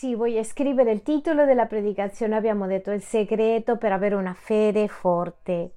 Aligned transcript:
Sì, 0.00 0.14
voglio 0.14 0.42
scrivere 0.44 0.92
il 0.92 1.02
titolo 1.02 1.44
della 1.44 1.66
predicazione, 1.66 2.34
abbiamo 2.34 2.66
detto 2.66 2.90
il 2.90 3.02
segreto 3.02 3.76
per 3.76 3.92
avere 3.92 4.14
una 4.14 4.32
fede 4.32 4.88
forte, 4.88 5.72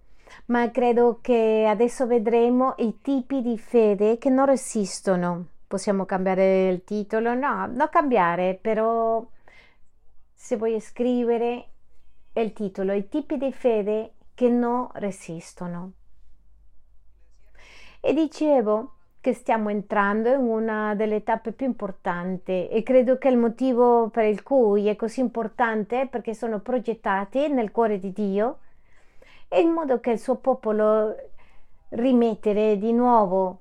ma 0.46 0.71
credo 0.71 1.20
che 1.20 1.65
adesso 1.68 2.07
vedremo 2.07 2.73
i 2.78 3.01
tipi 3.01 3.41
di 3.41 3.57
fede 3.57 4.18
che 4.20 4.29
non 4.29 4.46
resistono. 4.46 5.47
Possiamo 5.68 6.05
cambiare 6.05 6.70
il 6.70 6.86
titolo? 6.86 7.33
No, 7.33 7.65
non 7.65 7.89
cambiare, 7.91 8.57
però 8.61 9.21
se 10.33 10.55
vuoi 10.55 10.79
scrivere 10.79 11.68
il 12.32 12.54
titolo, 12.54 12.93
i 12.93 13.10
tipi 13.10 13.37
di 13.37 13.51
fede 13.51 14.14
che 14.36 14.47
non 14.47 14.87
resistono. 14.93 15.92
E 18.00 18.14
dicevo, 18.14 18.93
che 19.23 19.33
stiamo 19.33 19.69
entrando 19.69 20.33
in 20.33 20.41
una 20.41 20.95
delle 20.95 21.23
tappe 21.23 21.54
più 21.54 21.65
importanti 21.65 22.68
e 22.68 22.83
credo 22.83 23.18
che 23.18 23.29
il 23.29 23.37
motivo 23.37 24.09
per 24.09 24.25
il 24.25 24.43
cui 24.43 24.89
è 24.89 24.97
così 24.97 25.21
importante 25.21 26.01
è 26.01 26.07
perché 26.07 26.33
sono 26.33 26.59
progettati 26.59 27.47
nel 27.47 27.71
cuore 27.71 28.00
di 28.00 28.11
Dio 28.11 28.57
e 29.47 29.61
in 29.61 29.69
modo 29.69 30.01
che 30.01 30.11
il 30.11 30.19
suo 30.19 30.36
popolo 30.36 31.15
rimettere 31.91 32.78
di 32.78 32.91
nuovo 32.91 33.59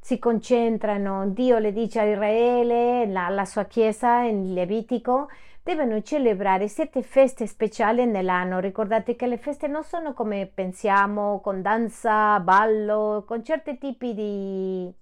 si 0.00 0.18
concentrano, 0.18 1.28
Dio 1.28 1.56
le 1.56 1.72
dice 1.72 2.00
a 2.00 2.04
Israele, 2.04 3.06
la, 3.06 3.30
la 3.30 3.46
sua 3.46 3.64
chiesa 3.64 4.18
in 4.20 4.52
Levitico, 4.52 5.28
devono 5.64 6.02
celebrare 6.02 6.68
sette 6.68 7.02
feste 7.02 7.46
speciali 7.46 8.04
nell'anno. 8.04 8.60
Ricordate 8.60 9.16
che 9.16 9.26
le 9.26 9.38
feste 9.38 9.66
non 9.66 9.82
sono 9.82 10.12
come 10.12 10.46
pensiamo, 10.46 11.40
con 11.40 11.62
danza, 11.62 12.38
ballo, 12.40 13.24
con 13.26 13.42
certi 13.42 13.78
tipi 13.78 14.12
di 14.12 14.92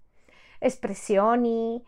espressioni 0.61 1.85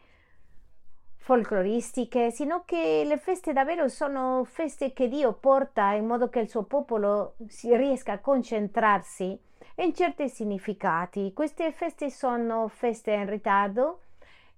folcloristiche, 1.16 2.33
sino 2.33 2.64
che 2.66 3.05
le 3.06 3.16
feste 3.16 3.53
davvero 3.53 3.86
sono 3.89 4.42
feste 4.44 4.92
che 4.92 5.09
Dio 5.09 5.33
porta 5.34 5.92
in 5.92 6.06
modo 6.06 6.28
che 6.28 6.41
il 6.41 6.50
suo 6.50 6.64
popolo 6.64 7.36
riesca 7.62 8.14
a 8.14 8.19
concentrarsi 8.19 9.38
in 9.77 9.94
certi 9.94 10.28
significati. 10.28 11.33
Queste 11.33 11.70
feste 11.70 12.11
sono 12.11 12.66
feste 12.66 13.12
in 13.12 13.31
ritardo, 13.31 14.00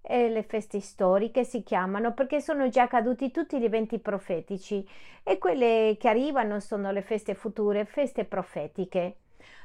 e 0.09 0.29
le 0.29 0.45
feste 0.45 0.79
storiche 0.79 1.43
si 1.43 1.65
chiamano 1.65 2.15
perché 2.15 2.41
sono 2.41 2.69
già 2.69 2.87
caduti 2.87 3.33
tutti 3.33 3.59
gli 3.59 3.65
eventi 3.65 3.99
profetici 3.99 4.89
e 5.25 5.39
quelle 5.39 5.97
che 5.99 6.09
arrivano 6.09 6.61
sono 6.61 6.93
le 6.93 7.03
feste 7.03 7.35
future, 7.35 7.85
feste 7.85 8.25
profetiche. 8.25 9.17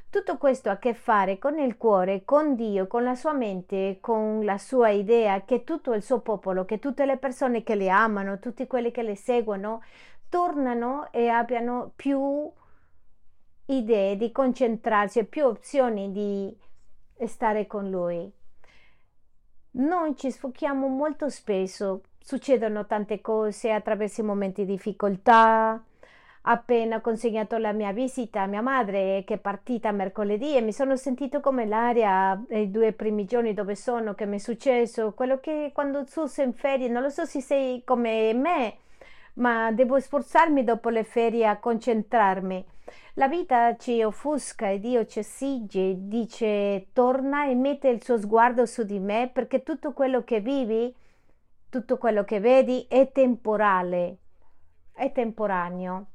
Tutto 0.10 0.38
questo 0.38 0.70
ha 0.70 0.74
a 0.74 0.80
che 0.80 0.96
fare 0.96 1.38
con 1.38 1.60
il 1.60 1.78
cuore, 1.78 2.26
con 2.26 2.56
Dio, 2.56 2.88
con 2.88 3.04
la 3.04 3.16
sua 3.16 3.34
mente, 3.34 4.00
con 4.02 4.44
la 4.44 4.58
sua 4.58 4.90
idea 4.90 5.46
che 5.46 5.64
tutto 5.64 5.94
il 5.94 6.02
suo 6.02 6.20
popolo, 6.20 6.66
che 6.66 6.80
tutte 6.80 7.06
le 7.06 7.18
persone 7.18 7.62
che 7.64 7.76
le 7.76 7.90
amano, 7.90 8.40
tutti 8.40 8.66
quelli 8.68 8.92
che 8.92 9.04
le 9.04 9.16
seguono, 9.16 9.84
tornano 10.28 11.10
e 11.12 11.28
abbiano 11.28 11.94
più 11.96 12.52
idee 13.68 14.18
di 14.18 14.32
concentrarsi, 14.32 15.24
più 15.26 15.46
opzioni 15.46 16.12
di 16.12 16.58
stare 17.28 17.68
con 17.68 17.90
lui. 17.90 18.40
Noi 19.74 20.18
ci 20.18 20.30
sfochiamo 20.32 20.88
molto 20.88 21.30
spesso, 21.30 22.02
succedono 22.20 22.86
tante 22.86 23.22
cose 23.22 23.72
attraverso 23.72 24.22
momenti 24.22 24.66
di 24.66 24.74
difficoltà. 24.74 25.82
Appena 26.44 27.00
consegnato 27.00 27.58
la 27.58 27.72
mia 27.72 27.94
visita 27.94 28.42
a 28.42 28.48
mia 28.48 28.62
madre, 28.62 29.24
che 29.26 29.36
è 29.36 29.38
partita 29.38 29.92
mercoledì, 29.92 30.58
e 30.58 30.62
mi 30.62 30.74
sono 30.74 30.96
sentito 30.98 31.40
come 31.40 31.66
l'aria 31.66 32.42
i 32.50 32.70
due 32.70 32.92
primi 32.94 33.26
giorni 33.26 33.54
dove 33.54 33.76
sono, 33.76 34.14
che 34.14 34.26
mi 34.26 34.38
è 34.38 34.40
successo, 34.40 35.14
quello 35.14 35.40
che 35.40 35.72
quando 35.74 36.04
tu 36.04 36.26
sei 36.26 36.48
in 36.48 36.54
ferie, 36.54 36.90
non 36.90 37.04
lo 37.04 37.10
so 37.10 37.26
se 37.26 37.42
sei 37.42 37.84
come 37.86 38.34
me, 38.34 38.78
ma 39.36 39.72
devo 39.72 40.00
sforzarmi 40.00 40.64
dopo 40.64 40.90
le 40.90 41.04
ferie 41.04 41.46
a 41.48 41.60
concentrarmi. 41.60 42.66
La 43.16 43.28
vita 43.28 43.76
ci 43.78 44.02
offusca 44.04 44.70
e 44.70 44.80
Dio 44.80 45.06
ci 45.06 45.20
esige, 45.20 45.96
dice 45.98 46.88
torna 46.94 47.48
e 47.48 47.56
mette 47.56 47.90
il 47.90 48.04
suo 48.04 48.18
sguardo 48.18 48.66
su 48.66 48.84
di 48.84 49.00
me 49.00 49.30
perché 49.32 49.64
tutto 49.64 49.94
quello 49.94 50.24
che 50.24 50.40
vivi, 50.40 50.94
tutto 51.70 51.98
quello 51.98 52.24
che 52.24 52.40
vedi 52.40 52.86
è 52.90 53.12
temporale, 53.12 54.18
è 54.94 55.12
temporaneo. 55.12 56.08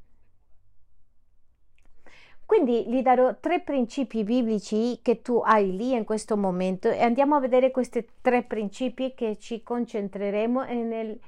Quindi 2.47 2.89
gli 2.89 3.03
darò 3.03 3.35
tre 3.41 3.61
principi 3.61 4.23
biblici 4.23 5.01
che 5.03 5.21
tu 5.21 5.43
hai 5.45 5.77
lì 5.77 5.93
in 5.95 6.05
questo 6.05 6.37
momento 6.37 6.89
e 6.89 7.03
andiamo 7.03 7.35
a 7.35 7.41
vedere 7.41 7.73
questi 7.73 8.07
tre 8.21 8.45
principi 8.45 9.15
che 9.15 9.37
ci 9.37 9.65
concentreremo 9.65 10.63
nel, 10.63 11.19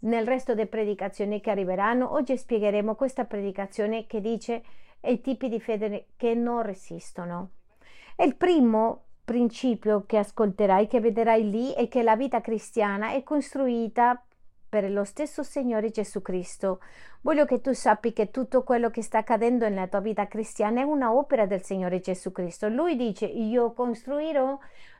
nel 0.00 0.26
resto 0.26 0.54
delle 0.54 0.68
predicazioni 0.68 1.40
che 1.40 1.50
arriveranno. 1.50 2.12
Oggi 2.12 2.36
spiegheremo 2.36 2.94
questa 2.94 3.24
predicazione 3.24 4.06
che 4.06 4.20
dice 4.20 4.62
i 5.02 5.20
tipi 5.20 5.48
di 5.48 5.60
fede 5.60 6.08
che 6.16 6.34
non 6.34 6.62
resistono. 6.62 7.50
Il 8.16 8.36
primo 8.36 9.04
principio 9.24 10.04
che 10.06 10.18
ascolterai, 10.18 10.86
che 10.86 11.00
vedrai 11.00 11.48
lì, 11.48 11.72
è 11.72 11.88
che 11.88 12.02
la 12.02 12.16
vita 12.16 12.40
cristiana 12.40 13.12
è 13.12 13.22
costruita 13.22 14.22
per 14.68 14.90
lo 14.90 15.04
stesso 15.04 15.42
Signore 15.42 15.90
Gesù 15.90 16.22
Cristo. 16.22 16.80
Voglio 17.22 17.44
che 17.44 17.60
tu 17.60 17.72
sappi 17.72 18.12
che 18.12 18.30
tutto 18.30 18.62
quello 18.62 18.90
che 18.90 19.02
sta 19.02 19.18
accadendo 19.18 19.68
nella 19.68 19.88
tua 19.88 20.00
vita 20.00 20.28
cristiana 20.28 20.80
è 20.80 20.84
una 20.84 21.12
opera 21.12 21.46
del 21.46 21.62
Signore 21.62 22.00
Gesù 22.00 22.30
Cristo. 22.30 22.68
Lui 22.68 22.96
dice: 22.96 23.26
Io 23.26 23.72
costruirò 23.72 24.58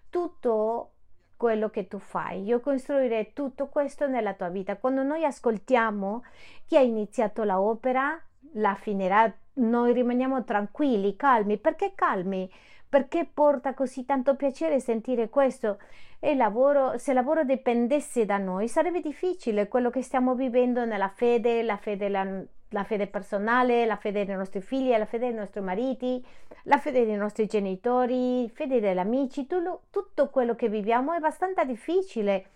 tutto 0.09 0.93
quello 1.41 1.71
che 1.71 1.89
tu 1.89 1.99
fai. 1.99 2.43
Io 2.43 2.61
costruirò 2.61 3.19
tutto 3.33 3.69
questo 3.69 4.07
nella 4.07 4.35
tua 4.35 4.51
vita. 4.51 4.77
Quando 4.77 5.03
noi 5.03 5.25
ascoltiamo 5.25 6.23
chi 6.67 6.77
ha 6.77 6.81
iniziato 6.81 7.45
l'opera, 7.45 8.23
la 8.57 8.75
finirà 8.75 9.35
noi 9.55 9.95
rimaniamo 9.95 10.45
tranquilli, 10.45 11.17
calmi. 11.17 11.57
Perché 11.57 11.93
calmi? 11.95 12.53
Perché 12.87 13.27
porta 13.33 13.73
così 13.73 14.05
tanto 14.05 14.37
piacere 14.37 14.81
sentire 14.81 15.31
questo? 15.31 15.79
E 16.19 16.35
lavoro, 16.35 16.99
se 16.99 17.13
il 17.13 17.17
lavoro 17.17 17.43
dipendesse 17.43 18.27
da 18.27 18.37
noi, 18.37 18.69
sarebbe 18.69 19.01
difficile 19.01 19.67
quello 19.67 19.89
che 19.89 20.03
stiamo 20.03 20.35
vivendo 20.35 20.85
nella 20.85 21.09
fede, 21.09 21.63
la 21.63 21.79
fede, 21.79 22.49
la 22.71 22.85
fede 22.85 23.07
personale, 23.07 23.87
la 23.87 23.97
fede 23.97 24.25
dei 24.25 24.37
nostri 24.37 24.61
figli, 24.61 24.97
la 24.97 25.07
fede 25.07 25.29
dei 25.29 25.37
nostri 25.37 25.61
mariti, 25.61 26.25
la 26.65 26.79
fede 26.79 27.05
dei 27.05 27.17
nostri 27.17 27.47
genitori, 27.47 28.43
la 28.43 28.53
fede 28.53 28.81
degli 28.81 28.99
amici, 28.99 29.47
tutto, 29.47 30.29
quello 30.31 30.55
che 30.55 30.69
viviamo 30.69 31.13
è 31.13 31.17
abbastanza 31.17 31.65
difficile 31.65 32.47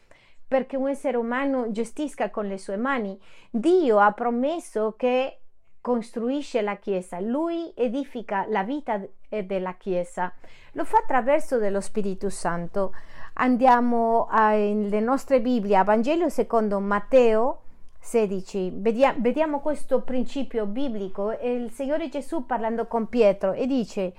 perché 0.47 0.77
un 0.77 0.89
essere 0.89 1.17
umano 1.17 1.71
gestisca 1.71 2.31
con 2.31 2.47
le 2.47 2.59
sue 2.59 2.77
mani. 2.77 3.19
Dio 3.51 3.99
ha 3.99 4.13
promesso 4.13 4.95
che 4.97 5.39
costruisce 5.81 6.63
la 6.63 6.77
Chiesa, 6.77 7.19
lui 7.19 7.73
edifica 7.75 8.47
la 8.49 8.63
vita 8.63 9.01
della 9.29 9.75
Chiesa, 9.75 10.33
lo 10.73 10.85
fa 10.85 10.99
attraverso 10.99 11.59
dello 11.59 11.81
Spirito 11.81 12.31
Santo. 12.31 12.95
Andiamo 13.35 14.29
alle 14.31 15.01
nostre 15.01 15.41
Bibbie, 15.41 15.77
a 15.77 15.83
Vangelo 15.83 16.29
secondo 16.29 16.79
Matteo 16.79 17.64
16, 18.05 18.71
vediamo, 18.75 19.19
vediamo 19.21 19.61
questo 19.61 20.03
principio 20.03 20.67
biblico 20.67 21.33
il 21.41 21.73
Signore 21.73 22.11
Gesù 22.11 22.45
parlando 22.45 22.87
con 22.87 23.09
Pietro 23.09 23.53
e 23.53 23.67
dice, 23.67 24.15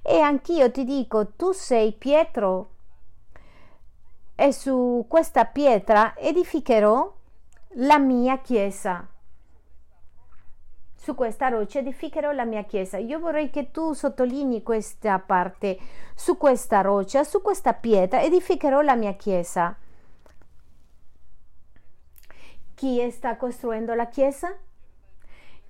e 0.00 0.20
anch'io 0.20 0.70
ti 0.70 0.84
dico, 0.84 1.32
tu 1.34 1.50
sei 1.52 1.92
Pietro 1.92 2.70
e 4.36 4.52
su 4.52 5.04
questa 5.08 5.44
pietra 5.44 6.14
edificherò 6.16 7.14
la 7.78 7.98
mia 7.98 8.38
Chiesa 8.38 9.08
su 11.06 11.14
questa 11.14 11.46
roccia 11.46 11.78
edificherò 11.78 12.32
la 12.32 12.44
mia 12.44 12.64
chiesa. 12.64 12.96
Io 12.98 13.20
vorrei 13.20 13.48
che 13.48 13.70
tu 13.70 13.92
sottolinei 13.92 14.64
questa 14.64 15.20
parte. 15.20 15.78
Su 16.16 16.36
questa 16.36 16.80
roccia, 16.80 17.22
su 17.22 17.42
questa 17.42 17.74
pietra 17.74 18.22
edificherò 18.22 18.80
la 18.80 18.96
mia 18.96 19.12
chiesa. 19.12 19.76
Chi 22.76 23.10
sta 23.10 23.36
costruendo 23.36 23.94
la 23.94 24.06
chiesa? 24.06 24.54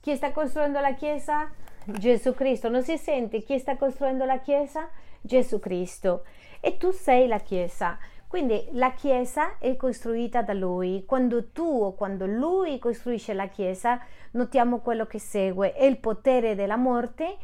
Chi 0.00 0.16
sta 0.16 0.32
costruendo 0.32 0.80
la 0.80 0.94
chiesa? 0.94 1.48
Gesù 1.84 2.34
Cristo. 2.34 2.68
Non 2.68 2.82
si 2.82 2.98
sente 2.98 3.44
chi 3.44 3.60
sta 3.60 3.76
costruendo 3.76 4.24
la 4.24 4.40
chiesa? 4.40 4.88
Gesù 5.20 5.60
Cristo. 5.60 6.24
E 6.58 6.76
tu 6.78 6.90
sei 6.90 7.28
la 7.28 7.38
chiesa. 7.38 7.96
Quindi 8.26 8.68
la 8.72 8.92
Chiesa 8.92 9.56
è 9.58 9.76
costruita 9.76 10.42
da 10.42 10.52
Lui. 10.52 11.04
Quando 11.06 11.52
tu 11.52 11.62
o 11.62 11.94
quando 11.94 12.26
Lui 12.26 12.80
costruisce 12.80 13.32
la 13.34 13.46
Chiesa, 13.46 14.00
notiamo 14.32 14.80
quello 14.80 15.06
che 15.06 15.20
segue. 15.20 15.76
E 15.76 15.86
il 15.86 15.98
potere 15.98 16.56
della 16.56 16.76
morte 16.76 17.36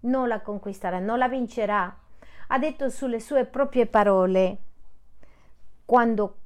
non 0.00 0.28
la 0.28 0.42
conquisterà, 0.42 0.98
non 0.98 1.16
la 1.16 1.28
vincerà. 1.28 1.98
Ha 2.48 2.58
detto 2.58 2.90
sulle 2.90 3.18
sue 3.18 3.46
proprie 3.46 3.86
parole, 3.86 4.58
quando 5.86 6.36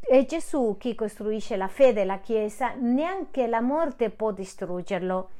è 0.00 0.24
Gesù 0.26 0.76
chi 0.78 0.94
costruisce 0.94 1.56
la 1.56 1.66
fede 1.66 2.02
e 2.02 2.04
la 2.04 2.20
Chiesa, 2.20 2.74
neanche 2.78 3.48
la 3.48 3.60
morte 3.60 4.10
può 4.10 4.30
distruggerlo. 4.30 5.30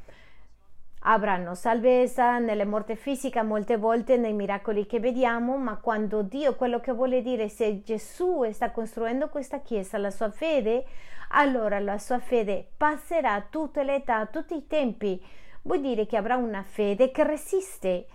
avranno 1.03 1.55
salvezza 1.55 2.39
nelle 2.39 2.65
morte 2.65 2.97
fisica 2.97 3.43
molte 3.43 3.77
volte 3.77 4.17
nei 4.17 4.33
miracoli 4.33 4.85
che 4.87 4.99
vediamo, 4.99 5.57
ma 5.57 5.77
quando 5.77 6.23
Dio 6.23 6.57
quello 6.57 6.81
che 6.81 6.93
vuole 6.93 7.23
dire 7.23 7.49
se 7.49 7.83
Gesù 7.83 8.51
sta 8.51 8.71
costruendo 8.73 9.29
questa 9.29 9.61
chiesa, 9.61 9.97
la 9.97 10.11
sua 10.11 10.31
fede, 10.31 10.85
allora 11.29 11.79
la 11.79 11.99
sua 11.99 12.19
fede 12.19 12.67
passerà 12.77 13.47
tutte 13.49 13.85
le 13.85 13.95
età, 13.97 14.27
tutti 14.27 14.55
i 14.57 14.67
tempi. 14.67 15.25
Vuol 15.62 15.81
dire 15.81 16.07
che 16.07 16.17
avrà 16.17 16.37
una 16.37 16.62
fede 16.65 17.12
che 17.12 17.23
resiste. 17.23 18.07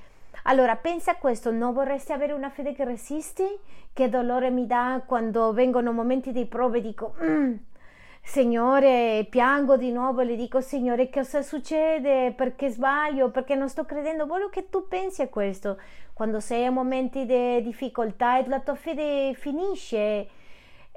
Allora 0.43 0.75
pensa 0.75 1.11
a 1.11 1.15
questo, 1.15 1.51
non 1.51 1.73
vorresti 1.73 2.11
avere 2.11 2.33
una 2.33 2.49
fede 2.49 2.73
che 2.73 2.85
resiste? 2.85 3.59
Che 3.93 4.09
dolore 4.09 4.49
mi 4.49 4.67
dà 4.67 5.01
quando 5.05 5.53
vengono 5.53 5.91
momenti 5.91 6.31
di 6.31 6.45
prove 6.45 6.77
e 6.79 6.81
dico 6.81 7.15
mm, 7.21 7.53
Signore, 8.27 9.27
piango 9.29 9.77
di 9.77 9.91
nuovo 9.91 10.21
e 10.21 10.25
le 10.25 10.35
dico, 10.35 10.59
Signore, 10.59 11.09
cosa 11.09 11.43
succede? 11.43 12.33
Perché 12.35 12.69
sbaglio? 12.69 13.29
Perché 13.29 13.53
non 13.55 13.69
sto 13.69 13.85
credendo? 13.85 14.25
Voglio 14.25 14.49
che 14.49 14.67
tu 14.69 14.87
pensi 14.87 15.21
a 15.21 15.29
questo. 15.29 15.79
Quando 16.11 16.39
sei 16.39 16.65
a 16.65 16.71
momenti 16.71 17.25
di 17.25 17.61
difficoltà 17.61 18.39
e 18.39 18.47
la 18.47 18.59
tua 18.59 18.75
fede 18.75 19.33
finisce, 19.35 20.27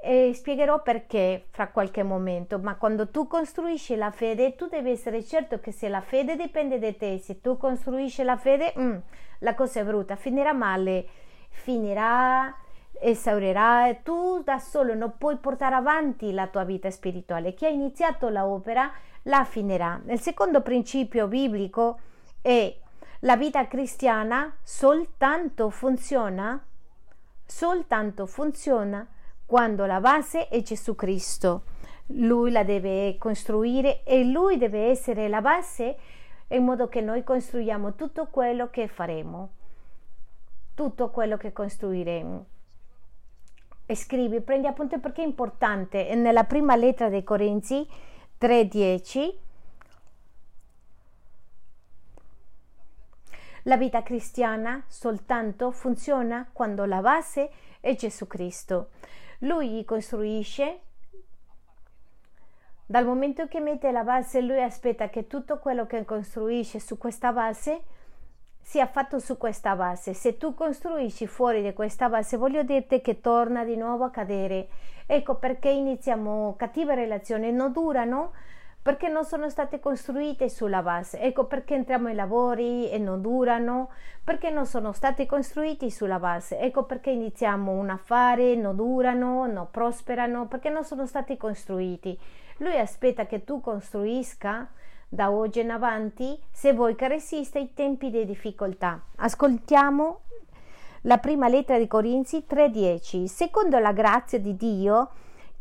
e 0.01 0.31
spiegherò 0.33 0.81
perché 0.81 1.45
fra 1.49 1.67
qualche 1.67 2.03
momento, 2.03 2.59
ma 2.59 2.75
quando 2.75 3.09
tu 3.09 3.27
costruisci 3.27 3.95
la 3.95 4.11
fede, 4.11 4.55
tu 4.55 4.67
devi 4.67 4.91
essere 4.91 5.23
certo 5.23 5.59
che 5.59 5.71
se 5.71 5.89
la 5.89 6.01
fede 6.01 6.35
dipende 6.35 6.79
da 6.79 6.93
te, 6.93 7.17
se 7.19 7.41
tu 7.41 7.57
costruisci 7.57 8.23
la 8.23 8.37
fede, 8.37 8.73
mm, 8.77 8.97
la 9.39 9.55
cosa 9.55 9.81
è 9.81 9.83
brutta, 9.83 10.15
finirà 10.15 10.53
male, 10.53 11.07
finirà 11.49 12.55
esaurirà 13.01 13.95
tu 14.03 14.41
da 14.43 14.59
solo 14.59 14.93
non 14.93 15.13
puoi 15.17 15.37
portare 15.37 15.75
avanti 15.75 16.33
la 16.33 16.47
tua 16.47 16.63
vita 16.63 16.91
spirituale. 16.91 17.53
Chi 17.53 17.65
ha 17.65 17.69
iniziato 17.69 18.29
l'opera 18.29 18.91
la 19.23 19.45
finirà. 19.45 20.01
Il 20.07 20.19
secondo 20.19 20.61
principio 20.61 21.27
biblico 21.27 21.99
è 22.41 22.75
la 23.21 23.35
vita 23.35 23.67
cristiana 23.67 24.53
soltanto 24.63 25.69
funziona 25.69 26.61
soltanto 27.45 28.25
funziona 28.27 29.05
quando 29.49 29.87
la 29.87 29.99
base 29.99 30.47
è 30.47 30.61
Gesù 30.61 30.93
Cristo. 30.93 31.63
Lui 32.11 32.51
la 32.51 32.63
deve 32.63 33.15
costruire 33.17 34.03
e 34.03 34.23
lui 34.23 34.59
deve 34.59 34.89
essere 34.89 35.27
la 35.27 35.41
base 35.41 35.97
in 36.49 36.63
modo 36.63 36.87
che 36.87 37.01
noi 37.01 37.23
costruiamo 37.23 37.95
tutto 37.95 38.27
quello 38.27 38.69
che 38.69 38.87
faremo, 38.87 39.49
tutto 40.75 41.09
quello 41.09 41.35
che 41.37 41.51
costruiremo 41.51 42.45
e 43.87 43.95
scrivi, 43.95 44.39
prendi 44.41 44.67
appunto 44.67 44.99
perché 44.99 45.23
è 45.23 45.25
importante. 45.25 46.13
Nella 46.13 46.43
prima 46.43 46.75
lettera 46.75 47.09
dei 47.09 47.23
Corinzi 47.23 47.87
3:10 48.39 49.35
La 53.63 53.77
vita 53.77 54.03
cristiana 54.03 54.83
soltanto 54.87 55.71
funziona 55.71 56.47
quando 56.53 56.85
la 56.85 57.01
base 57.01 57.49
è 57.79 57.95
Gesù 57.95 58.27
Cristo. 58.27 58.89
Lui 59.39 59.85
costruisce. 59.85 60.81
Dal 62.85 63.05
momento 63.05 63.47
che 63.47 63.59
mette 63.59 63.91
la 63.91 64.03
base, 64.03 64.41
lui 64.41 64.61
aspetta 64.61 65.09
che 65.09 65.27
tutto 65.27 65.59
quello 65.59 65.85
che 65.85 66.03
costruisce 66.05 66.79
su 66.79 66.97
questa 66.97 67.31
base 67.31 67.81
sia 68.61 68.87
fatto 68.87 69.19
su 69.19 69.37
questa 69.37 69.75
base. 69.75 70.13
Se 70.13 70.37
tu 70.37 70.53
costruisci 70.53 71.25
fuori 71.25 71.61
di 71.61 71.73
questa 71.73 72.09
base, 72.09 72.37
voglio 72.37 72.63
dirti 72.63 73.01
che 73.01 73.21
torna 73.21 73.63
di 73.63 73.75
nuovo 73.75 74.03
a 74.03 74.09
cadere. 74.11 74.67
Ecco 75.05 75.35
perché 75.35 75.69
iniziamo 75.69 76.55
cattive 76.57 76.95
relazioni, 76.95 77.51
non 77.51 77.71
durano 77.71 78.33
perché 78.81 79.09
non 79.09 79.25
sono 79.25 79.49
state 79.49 79.79
costruite 79.79 80.49
sulla 80.49 80.81
base. 80.81 81.19
Ecco 81.19 81.45
perché 81.45 81.75
entriamo 81.75 82.07
ai 82.07 82.15
lavori 82.15 82.89
e 82.89 82.97
non 82.97 83.21
durano, 83.21 83.89
perché 84.23 84.49
non 84.49 84.65
sono 84.65 84.93
stati 84.93 85.25
costruiti 85.25 85.91
sulla 85.91 86.19
base. 86.19 86.59
Ecco 86.59 86.83
perché 86.83 87.11
iniziamo 87.11 87.71
un 87.71 87.89
affare, 87.89 88.55
non 88.55 88.75
durano, 88.75 89.45
non 89.47 89.67
prosperano, 89.69 90.47
perché 90.47 90.69
non 90.69 90.83
sono 90.83 91.05
stati 91.05 91.35
costruiti. 91.37 92.17
Lui 92.57 92.77
aspetta 92.77 93.25
che 93.25 93.43
tu 93.43 93.61
costruisca 93.61 94.69
da 95.07 95.31
oggi 95.31 95.59
in 95.59 95.71
avanti 95.71 96.39
se 96.51 96.71
vuoi 96.73 96.95
che 96.95 97.07
resista 97.07 97.57
ai 97.57 97.73
tempi 97.73 98.09
di 98.09 98.25
difficoltà. 98.25 99.01
Ascoltiamo 99.17 100.21
la 101.03 101.17
prima 101.17 101.47
lettera 101.47 101.79
di 101.79 101.87
Corinzi 101.87 102.45
3:10. 102.47 103.25
Secondo 103.25 103.79
la 103.79 103.91
grazia 103.91 104.39
di 104.39 104.55
Dio 104.55 105.09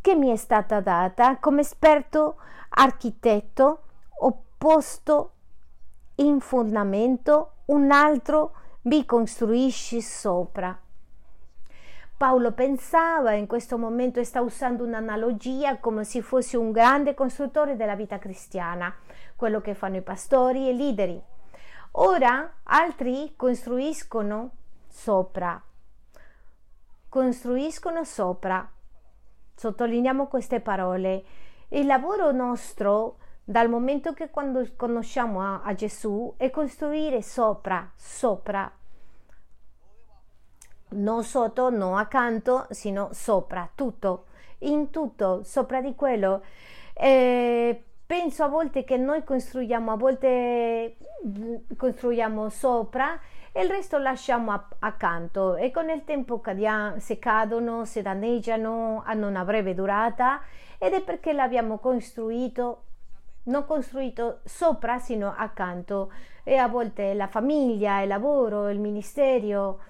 che 0.01 0.15
mi 0.15 0.31
è 0.31 0.37
stata 0.37 0.81
data 0.81 1.39
come 1.39 1.61
esperto 1.61 2.37
architetto, 2.71 3.83
ho 4.21 4.43
posto 4.57 5.33
in 6.17 6.41
fondamento, 6.41 7.53
un 7.67 7.91
altro 7.91 8.53
vi 8.83 9.05
costruisci 9.05 10.01
sopra. 10.01 10.77
Paolo 12.17 12.51
pensava 12.51 13.33
in 13.33 13.47
questo 13.47 13.79
momento 13.79 14.23
sta 14.25 14.41
usando 14.41 14.83
un'analogia 14.83 15.79
come 15.79 16.03
se 16.03 16.21
fosse 16.21 16.57
un 16.57 16.73
grande 16.73 17.15
costruttore 17.15 17.77
della 17.77 17.95
vita 17.95 18.19
cristiana 18.19 18.93
quello 19.37 19.61
che 19.61 19.75
fanno 19.75 19.99
i 19.99 20.03
pastori 20.03 20.67
e 20.67 20.73
i 20.73 20.77
leader. 20.77 21.23
Ora 21.93 22.55
altri 22.65 23.35
costruiscono 23.37 24.51
sopra, 24.89 25.63
costruiscono 27.09 28.03
sopra. 28.03 28.69
Sottolineiamo 29.59 30.29
queste 30.29 30.61
parole. 30.61 31.25
Il 31.71 31.87
lavoro 31.87 32.31
nostro, 32.31 33.17
dal 33.43 33.69
momento 33.69 34.13
che 34.13 34.31
quando 34.31 34.65
conosciamo 34.77 35.41
a, 35.41 35.63
a 35.65 35.75
Gesù, 35.75 36.33
è 36.37 36.49
costruire 36.51 37.23
sopra, 37.23 37.91
sopra. 37.97 38.71
Non 40.91 41.25
sotto, 41.25 41.71
non 41.71 41.99
accanto, 41.99 42.69
sino 42.71 43.09
sopra, 43.13 43.69
tutto, 43.75 44.27
in 44.59 44.91
tutto, 44.91 45.43
sopra 45.43 45.81
di 45.81 45.97
quello. 45.97 46.45
Eh, 46.95 47.83
penso 48.07 48.45
a 48.45 48.49
volte 48.49 48.85
che 48.85 48.97
noi 48.97 49.25
costruiamo, 49.25 49.91
a 49.91 49.97
volte 49.97 50.99
mm, 51.27 51.55
costruiamo 51.77 52.49
sopra 52.49 53.21
e 53.53 53.63
il 53.63 53.69
resto 53.69 53.99
lasciamo 53.99 54.53
accanto. 54.79 55.57
E 55.57 55.71
con 55.71 55.89
il 55.91 56.05
tempo 56.05 56.41
cadiamo, 56.41 56.99
se 56.99 57.19
cadono, 57.19 57.85
se 57.85 58.03
danneggiano, 58.03 59.03
hanno 59.05 59.29
una 59.29 59.45
breve 59.45 59.75
durata. 59.75 60.41
Ed 60.79 60.93
è 60.93 61.03
perché 61.03 61.33
l'abbiamo 61.33 61.79
costruito 61.79 62.83
non 63.49 63.65
costruito 63.65 64.41
sopra 64.45 64.99
sino 64.99 65.35
accanto. 65.37 66.13
E 66.45 66.57
a 66.57 66.69
volte 66.69 67.15
la 67.15 67.27
famiglia, 67.27 68.01
il 68.01 68.09
lavoro, 68.09 68.69
il 68.69 68.79
ministero 68.79 69.81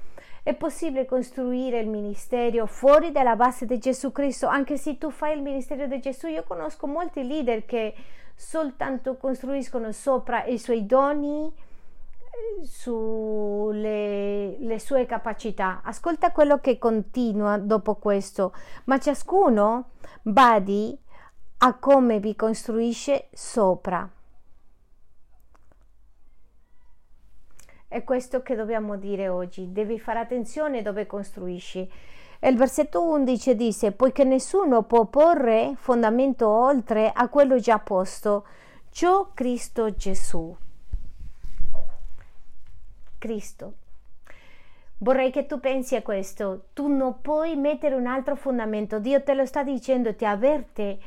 è 0.43 0.54
possibile 0.54 1.04
costruire 1.04 1.78
il 1.78 1.88
ministero 1.88 2.64
fuori 2.64 3.12
dalla 3.12 3.37
base 3.37 3.66
di 3.66 3.78
Gesù 3.78 4.12
Cristo, 4.12 4.47
anche 4.47 4.78
se 4.78 4.97
tu 4.97 5.11
fai 5.11 5.37
il 5.37 5.42
ministero 5.42 5.87
di 5.87 6.00
Gesù. 6.00 6.26
Io 6.28 6.42
conosco 6.44 6.87
molti 6.87 7.26
leader 7.26 7.66
che 7.66 7.94
soltanto 8.35 9.18
costruiscono 9.18 9.92
sopra 9.92 10.44
i 10.47 10.59
suoi 10.59 10.87
doni, 10.87 11.52
sulle 12.62 14.57
le 14.59 14.78
sue 14.78 15.07
capacità. 15.07 15.80
Ascolta 15.83 16.33
quello 16.33 16.59
che 16.59 16.78
continua 16.78 17.59
dopo 17.59 17.97
questo, 17.97 18.54
ma 18.85 18.99
ciascuno 18.99 19.90
badi 20.23 20.99
a 21.59 21.75
come 21.78 22.21
vi 22.21 22.37
costruisce 22.37 23.28
sopra. 23.33 24.09
È 27.88 28.04
questo 28.04 28.42
che 28.42 28.54
dobbiamo 28.54 28.97
dire 28.97 29.28
oggi. 29.28 29.73
Devi 29.73 29.99
fare 29.99 30.18
attenzione 30.18 30.83
dove 30.83 31.07
costruisci. 31.07 31.90
E 32.40 32.49
il 32.49 32.57
versetto 32.57 33.02
11 33.02 33.57
dice: 33.57 33.92
Poiché 33.92 34.25
nessuno 34.25 34.83
può 34.83 35.07
porre 35.07 35.73
fondamento 35.76 36.47
oltre 36.47 37.11
a 37.12 37.28
quello 37.28 37.59
già 37.59 37.78
posto, 37.78 38.47
ciò 38.90 39.30
Cristo 39.33 39.95
Gesù. 39.95 40.54
Cristo. 43.18 43.75
Vorrei 45.00 45.30
che 45.30 45.46
tu 45.46 45.60
pensi 45.60 45.94
a 45.94 46.02
questo. 46.02 46.68
Tu 46.72 46.88
non 46.88 47.20
puoi 47.20 47.54
mettere 47.56 47.94
un 47.94 48.06
altro 48.06 48.34
fondamento. 48.34 48.98
Dio 48.98 49.22
te 49.22 49.34
lo 49.34 49.46
sta 49.46 49.62
dicendo, 49.62 50.14
ti 50.14 50.25
avverte. 50.25 50.98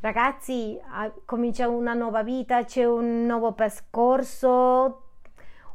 Ragazzi, 0.00 0.78
comincia 1.24 1.68
una 1.68 1.94
nuova 1.94 2.22
vita, 2.22 2.64
c'è 2.64 2.84
un 2.84 3.24
nuovo 3.24 3.52
percorso, 3.52 5.02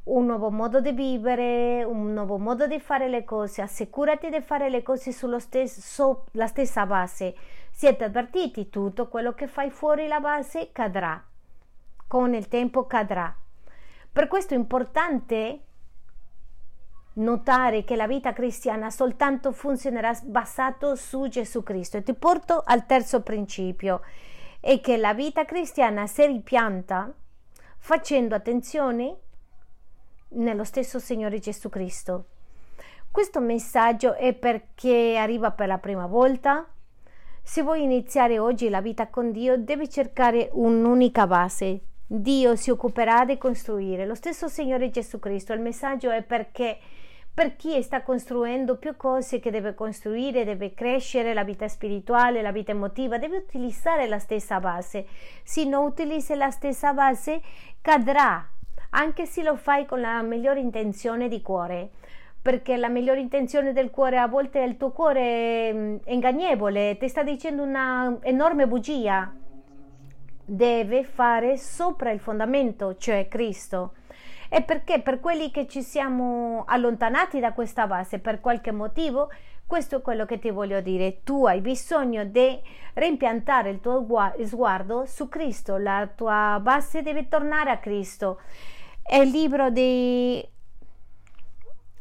un 0.04 0.26
nuovo 0.26 0.52
modo 0.52 0.82
di 0.82 0.92
vivere, 0.92 1.84
un 1.84 2.14
nuovo 2.14 2.38
modo 2.38 2.68
di 2.68 2.80
fare 2.80 3.08
le 3.08 3.24
cose. 3.24 3.62
Assicurati 3.62 4.30
di 4.30 4.42
fare 4.42 4.70
le 4.70 4.84
cose 4.84 5.12
sulla 5.12 5.40
stesso, 5.40 6.26
stessa 6.46 6.86
base. 6.86 7.36
Siete 7.72 8.04
avvertiti, 8.04 8.70
tutto 8.70 9.08
quello 9.08 9.34
che 9.34 9.48
fai 9.48 9.70
fuori 9.70 10.08
la 10.08 10.20
base 10.20 10.72
cadrà. 10.72 11.24
Con 12.06 12.34
il 12.34 12.50
tempo 12.50 12.86
cadrà. 12.86 13.34
Per 14.12 14.28
questo 14.28 14.54
è 14.54 14.58
importante 14.58 15.62
notare 17.14 17.84
che 17.84 17.96
la 17.96 18.08
vita 18.08 18.34
cristiana 18.34 18.90
soltanto 18.90 19.52
funzionerà 19.52 20.18
basato 20.24 20.96
su 20.96 21.28
Gesù 21.28 21.64
Cristo. 21.64 21.98
E 21.98 22.04
ti 22.04 22.14
porto 22.14 22.62
al 22.66 22.86
terzo 22.86 23.22
principio, 23.22 24.02
è 24.60 24.80
che 24.80 24.98
la 24.98 25.14
vita 25.14 25.46
cristiana 25.46 26.08
si 26.08 26.26
ripianta 26.26 27.12
facendo 27.78 28.36
attenzione 28.36 29.18
nello 30.30 30.64
stesso 30.64 31.00
Signore 31.00 31.40
Gesù 31.40 31.70
Cristo. 31.70 32.26
Questo 33.12 33.42
messaggio 33.42 34.14
è 34.14 34.34
perché 34.34 35.18
arriva 35.18 35.52
per 35.52 35.68
la 35.68 35.80
prima 35.80 36.06
volta. 36.06 36.66
Se 37.44 37.62
vuoi 37.62 37.84
iniziare 37.84 38.40
oggi 38.40 38.70
la 38.70 38.80
vita 38.80 39.10
con 39.10 39.32
Dio, 39.32 39.58
devi 39.58 39.90
cercare 39.90 40.50
un'unica 40.54 41.28
base. 41.28 41.82
Dio 42.08 42.56
si 42.56 42.70
occuperà 42.70 43.26
di 43.26 43.38
costruire. 43.38 44.06
Lo 44.06 44.16
stesso 44.16 44.48
Signore 44.48 44.90
Gesù 44.92 45.20
Cristo. 45.20 45.52
Il 45.54 45.60
messaggio 45.60 46.10
è 46.10 46.22
perché 46.22 46.78
per 47.34 47.56
chi 47.56 47.82
sta 47.82 48.04
costruendo 48.04 48.78
più 48.78 48.98
cose 48.98 49.40
che 49.40 49.52
deve 49.52 49.74
costruire, 49.74 50.44
deve 50.44 50.74
crescere 50.74 51.34
la 51.34 51.44
vita 51.44 51.68
spirituale, 51.68 52.42
la 52.42 52.52
vita 52.52 52.72
emotiva, 52.72 53.18
deve 53.18 53.38
utilizzare 53.38 54.08
la 54.08 54.20
stessa 54.20 54.60
base. 54.60 55.08
Se 55.44 55.64
non 55.64 55.86
utilizzi 55.86 56.36
la 56.36 56.52
stessa 56.52 56.94
base, 56.94 57.42
cadrà, 57.80 58.46
anche 58.92 59.26
se 59.26 59.44
lo 59.44 59.56
fai 59.56 59.86
con 59.86 60.02
la 60.02 60.22
migliore 60.22 60.60
intenzione 60.60 61.28
di 61.30 61.42
cuore 61.42 61.92
perché 62.42 62.76
la 62.76 62.90
migliore 62.90 63.20
intenzione 63.20 63.72
del 63.72 63.92
cuore 63.92 64.18
a 64.18 64.28
volte 64.28 64.64
è 64.64 64.66
il 64.66 64.76
tuo 64.76 64.92
cuore 64.92 65.72
mm, 65.72 65.96
ingannevole, 66.08 66.98
ti 66.98 67.08
sta 67.08 67.22
dicendo 67.22 67.62
una 67.62 68.18
enorme 68.22 68.68
bugia. 68.68 69.32
Deve 70.44 71.04
fare 71.04 71.58
sopra 71.58 72.10
il 72.10 72.20
fondamento, 72.20 72.98
cioè 72.98 73.28
Cristo. 73.28 73.94
E 74.54 74.64
perché 74.64 75.00
per 75.00 75.22
quelli 75.22 75.50
che 75.50 75.66
ci 75.66 75.82
siamo 75.82 76.66
allontanati 76.68 77.40
da 77.40 77.54
questa 77.54 77.88
base 77.88 78.20
per 78.20 78.42
qualche 78.42 78.74
motivo, 78.74 79.30
questo 79.66 79.96
è 79.96 80.02
quello 80.02 80.26
che 80.26 80.40
ti 80.40 80.50
voglio 80.50 80.82
dire. 80.82 81.22
Tu 81.24 81.46
hai 81.46 81.62
bisogno 81.62 82.26
di 82.26 82.60
rimpiantare 82.96 83.70
il 83.70 83.80
tuo 83.80 84.06
sguardo 84.44 85.06
su 85.06 85.30
Cristo, 85.30 85.78
la 85.78 86.06
tua 86.14 86.60
base 86.62 87.02
deve 87.02 87.30
tornare 87.30 87.70
a 87.70 87.78
Cristo. 87.78 88.42
Il 89.14 89.30
libro 89.30 89.70
di 89.70 90.46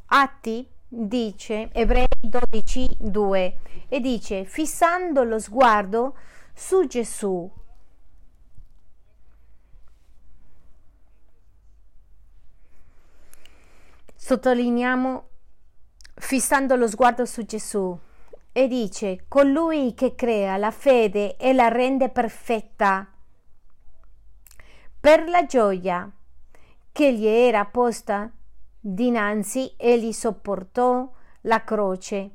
Atti 0.07 0.69
dice, 0.89 1.69
Ebrei 1.71 2.09
12, 2.21 2.97
2, 2.99 3.59
e 3.89 4.01
dice, 4.01 4.45
fissando 4.45 5.23
lo 5.23 5.39
sguardo 5.39 6.17
su 6.53 6.85
Gesù. 6.89 7.49
Sottolineiamo 14.23 15.29
fissando 16.15 16.77
lo 16.77 16.87
sguardo 16.87 17.25
su 17.25 17.43
Gesù 17.47 17.99
e 18.53 18.69
dice 18.69 19.25
colui 19.29 19.95
che 19.95 20.15
crea 20.15 20.59
la 20.59 20.71
fede 20.71 21.37
e 21.39 21.55
la 21.55 21.69
rende 21.69 22.11
perfetta 22.11 23.09
per 25.01 25.27
la 25.27 25.47
gioia 25.47 26.09
che 26.93 27.15
gli 27.15 27.25
era 27.25 27.65
posta 27.65 28.31
Dinanzi 28.79 29.73
egli 29.79 30.13
sopportò 30.13 31.11
la 31.43 31.65
croce, 31.65 32.31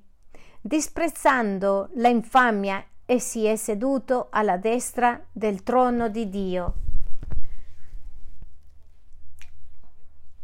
disprezzando 0.62 1.89
la 1.98 2.10
infamia 2.10 2.84
e 3.06 3.20
si 3.20 3.46
è 3.46 3.56
seduto 3.56 4.27
alla 4.32 4.58
destra 4.58 5.24
del 5.32 5.62
trono 5.62 6.10
di 6.10 6.30
Dio. 6.30 6.85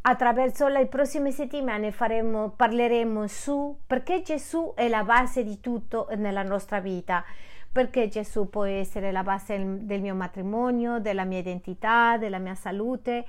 Attraverso 0.04 0.68
le 0.68 0.88
prossime 0.88 1.30
settimane 1.30 1.92
faremo, 1.92 2.50
parleremo 2.56 3.28
su 3.28 3.78
perché 3.86 4.24
Gesù 4.24 4.74
è 4.76 4.88
la 4.88 5.04
base 5.04 5.44
di 5.44 5.60
tutto 5.60 6.08
nella 6.16 6.42
nostra 6.42 6.80
vita, 6.80 7.24
perché 7.72 8.08
Gesù 8.08 8.50
può 8.50 8.64
essere 8.64 9.12
la 9.12 9.22
base 9.22 9.64
del 9.82 10.02
mio 10.02 10.16
matrimonio, 10.16 10.98
della 10.98 11.24
mia 11.24 11.38
identità, 11.38 12.18
della 12.18 12.40
mia 12.40 12.56
salute, 12.56 13.24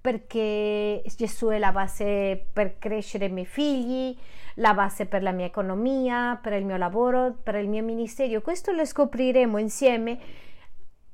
perché 0.00 1.00
Gesù 1.16 1.46
è 1.46 1.58
la 1.58 1.70
base 1.70 2.48
per 2.52 2.76
crescere 2.78 3.26
i 3.26 3.30
miei 3.30 3.46
figli, 3.46 4.18
la 4.54 4.74
base 4.74 5.06
per 5.06 5.22
la 5.22 5.30
mia 5.30 5.46
economia, 5.46 6.36
per 6.42 6.54
il 6.54 6.64
mio 6.64 6.76
lavoro, 6.76 7.36
per 7.40 7.54
il 7.54 7.68
mio 7.68 7.84
ministero. 7.84 8.40
Questo 8.42 8.72
lo 8.72 8.84
scopriremo 8.84 9.58
insieme 9.58 10.18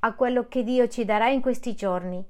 a 0.00 0.14
quello 0.14 0.48
che 0.48 0.64
Dio 0.64 0.88
ci 0.88 1.04
darà 1.04 1.28
in 1.28 1.42
questi 1.42 1.74
giorni. 1.74 2.24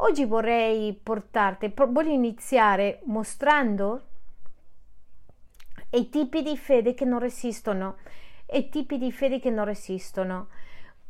Oggi 0.00 0.24
vorrei 0.26 0.92
portarti, 0.92 1.72
voglio 1.88 2.12
iniziare 2.12 3.00
mostrando 3.06 4.02
i 5.90 6.08
tipi 6.08 6.42
di 6.42 6.56
fede 6.56 6.94
che 6.94 7.04
non 7.04 7.18
resistono, 7.18 7.96
i 8.52 8.68
tipi 8.68 8.96
di 8.96 9.10
fede 9.10 9.40
che 9.40 9.50
non 9.50 9.64
resistono. 9.64 10.50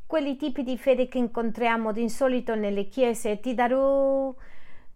Quelli 0.06 0.36
tipi 0.36 0.62
di 0.62 0.78
fede 0.78 1.06
che 1.06 1.18
incontriamo 1.18 1.92
di 1.92 2.00
insolito 2.00 2.54
nelle 2.54 2.88
chiese, 2.88 3.40
ti 3.40 3.52
darò 3.52 4.34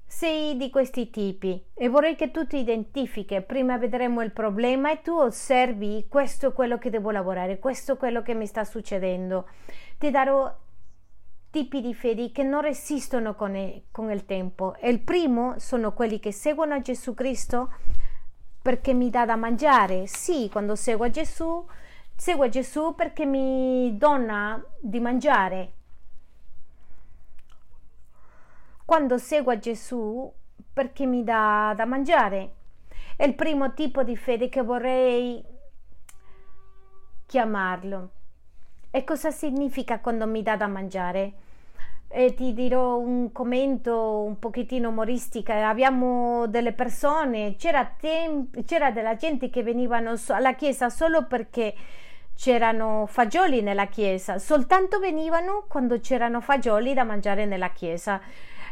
sei 0.07 0.57
di 0.57 0.71
questi 0.71 1.11
tipi 1.11 1.63
e 1.75 1.89
vorrei 1.91 2.15
che 2.17 2.31
tu 2.31 2.47
ti 2.47 2.57
identifichi. 2.57 3.43
Prima 3.43 3.77
vedremo 3.77 4.23
il 4.23 4.33
problema 4.33 4.91
e 4.91 5.03
tu 5.03 5.13
osservi 5.13 6.07
questo 6.09 6.49
è 6.49 6.53
quello 6.55 6.79
che 6.79 6.89
devo 6.89 7.11
lavorare, 7.11 7.59
questo 7.59 7.93
è 7.93 7.97
quello 7.99 8.23
che 8.23 8.33
mi 8.33 8.47
sta 8.47 8.65
succedendo. 8.65 9.49
Ti 9.99 10.11
darò 10.11 10.51
tipi 11.53 11.81
di 11.81 11.95
fedi 11.95 12.33
che 12.33 12.43
non 12.43 12.63
resistono 12.63 13.37
con 13.37 13.55
il, 13.55 14.25
tempo. 14.27 14.75
Il 14.83 14.99
primo 14.99 15.55
sono 15.59 15.93
quelli 15.93 16.19
che 16.19 16.33
seguono 16.33 16.81
Gesù 16.81 17.15
Cristo 17.15 17.71
perché 18.61 18.93
mi 18.93 19.11
dà 19.11 19.25
da 19.25 19.37
mangiare. 19.37 20.09
Sì, 20.09 20.49
quando 20.51 20.75
seguo 20.75 21.09
Gesù, 21.11 21.65
seguo 22.17 22.49
Gesù 22.49 22.97
perché 22.97 23.25
mi 23.25 23.97
dona 23.97 24.61
di 24.81 24.99
mangiare 24.99 25.73
quando 28.93 29.17
seguo 29.17 29.59
Gesù 29.59 30.31
perché 30.73 31.07
mi 31.07 31.25
dà 31.25 31.73
da 31.75 31.87
mangiare. 31.87 32.55
È 33.17 33.25
il 33.25 33.35
primo 33.35 33.73
tipo 33.73 34.03
di 34.03 34.17
fede 34.17 34.51
che 34.51 34.63
vorrei 34.63 35.43
chiamarlo. 37.25 38.11
E 38.95 39.05
cosa 39.05 39.31
significa 39.31 40.01
quando 40.01 40.27
mi 40.27 40.43
dà 40.43 40.55
da 40.55 40.67
mangiare? 40.67 41.33
E 42.09 42.35
ti 42.35 42.53
dirò 42.53 42.99
un 42.99 43.33
commento 43.33 44.21
un 44.21 44.39
pochettino 44.39 44.91
umoristico. 44.91 45.51
Abbiamo 45.51 46.47
delle 46.47 46.73
persone, 46.75 47.57
c'era, 47.57 47.91
tem- 47.99 48.51
c'era 48.67 48.91
della 48.91 49.17
gente 49.17 49.49
che 49.49 49.63
venivano 49.63 50.15
alla 50.29 50.55
chiesa 50.55 50.91
solo 50.91 51.25
perché 51.27 51.75
c'erano 52.35 53.07
fagioli 53.07 53.63
nella 53.63 53.87
chiesa, 53.87 54.39
soltanto 54.39 54.99
venivano 54.99 55.65
quando 55.69 55.99
c'erano 55.99 56.43
fagioli 56.43 56.93
da 56.93 57.05
mangiare 57.05 57.47
nella 57.47 57.71
chiesa. 57.71 58.21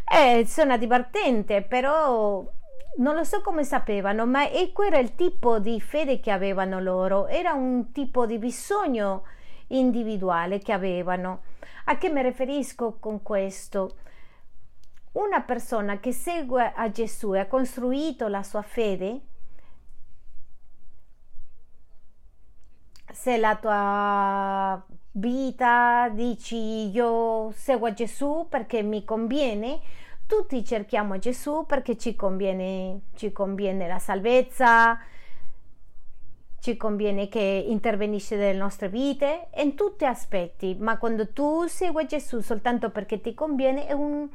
Eh, 0.06 0.44
suona 0.46 0.76
divertente, 0.76 1.62
però 1.62 2.44
non 2.98 3.14
lo 3.14 3.24
so 3.24 3.40
come 3.40 3.64
sapevano, 3.64 4.26
ma 4.26 4.50
ecco 4.50 4.82
era 4.82 4.98
il 4.98 5.14
tipo 5.14 5.58
di 5.58 5.80
fede 5.80 6.20
che 6.20 6.30
avevano 6.30 6.78
loro, 6.78 7.26
era 7.26 7.54
un 7.54 7.90
tipo 7.92 8.26
di 8.26 8.36
bisogno 8.36 9.22
individuale 9.70 10.58
che 10.58 10.72
avevano. 10.72 11.42
A 11.84 11.98
che 11.98 12.08
mi 12.08 12.22
riferisco 12.22 12.96
con 12.98 13.22
questo? 13.22 13.96
Una 15.12 15.40
persona 15.40 15.98
che 15.98 16.12
segue 16.12 16.72
a 16.72 16.90
Gesù 16.90 17.34
e 17.34 17.40
ha 17.40 17.46
costruito 17.46 18.28
la 18.28 18.42
sua 18.42 18.62
fede, 18.62 19.20
se 23.12 23.36
la 23.36 23.56
tua 23.56 24.86
vita 25.12 26.08
dici 26.12 26.90
io 26.90 27.50
seguo 27.52 27.92
Gesù 27.92 28.46
perché 28.48 28.82
mi 28.82 29.04
conviene, 29.04 29.80
tutti 30.26 30.64
cerchiamo 30.64 31.18
Gesù 31.18 31.66
perché 31.66 31.96
ci 31.98 32.14
conviene, 32.14 33.00
ci 33.16 33.32
conviene 33.32 33.88
la 33.88 33.98
salvezza, 33.98 34.96
ci 36.60 36.76
conviene 36.76 37.28
che 37.28 37.64
intervenisce 37.66 38.36
nelle 38.36 38.58
nostre 38.58 38.88
vite 38.88 39.48
in 39.56 39.74
tutti 39.74 40.04
gli 40.04 40.08
aspetti, 40.08 40.76
ma 40.78 40.98
quando 40.98 41.28
tu 41.28 41.66
segui 41.66 42.06
Gesù 42.06 42.40
soltanto 42.40 42.90
perché 42.90 43.20
ti 43.20 43.34
conviene 43.34 43.86
è 43.86 43.92
un, 43.92 44.28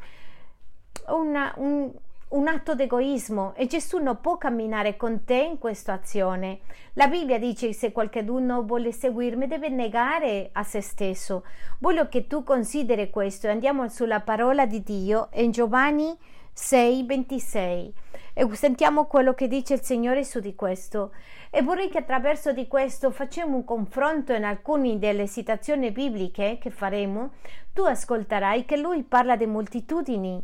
una, 1.08 1.54
un, 1.58 1.92
un 2.30 2.48
atto 2.48 2.74
d'egoismo 2.74 3.54
e 3.56 3.68
Gesù 3.68 4.00
non 4.00 4.20
può 4.22 4.38
camminare 4.38 4.98
con 4.98 5.24
te 5.24 5.36
in 5.36 5.60
questa 5.60 5.94
azione. 5.94 6.62
La 6.94 7.08
Bibbia 7.08 7.38
dice 7.38 7.68
che 7.68 7.74
se 7.74 7.92
qualcuno 7.92 8.64
vuole 8.64 8.92
seguirmi 8.92 9.46
deve 9.46 9.70
negare 9.70 10.50
a 10.54 10.64
se 10.64 10.82
stesso. 10.82 11.44
Voglio 11.80 12.10
che 12.10 12.26
tu 12.26 12.44
consideri 12.44 13.12
questo. 13.12 13.48
Andiamo 13.48 13.88
sulla 13.88 14.22
parola 14.22 14.66
di 14.66 14.82
Dio 14.82 15.30
in 15.34 15.52
Giovanni 15.52 16.18
6, 16.54 17.04
26 17.04 17.94
e 18.34 18.56
sentiamo 18.56 19.06
quello 19.06 19.34
che 19.34 19.48
dice 19.48 19.76
il 19.76 19.82
Signore 19.82 20.24
su 20.24 20.40
di 20.40 20.56
questo. 20.56 21.12
E 21.56 21.62
vorrei 21.62 21.88
che 21.88 22.00
attraverso 22.00 22.52
di 22.52 22.68
questo 22.68 23.12
facciamo 23.12 23.56
un 23.56 23.64
confronto 23.64 24.34
in 24.34 24.44
alcune 24.44 25.00
delle 25.00 25.26
citazioni 25.26 25.90
bibliche 25.90 26.58
che 26.60 26.70
faremo. 26.70 27.36
Tu 27.72 27.82
ascolterai 27.82 28.66
che 28.66 28.76
lui 28.76 29.04
parla 29.04 29.38
di 29.38 29.46
moltitudini 29.46 30.44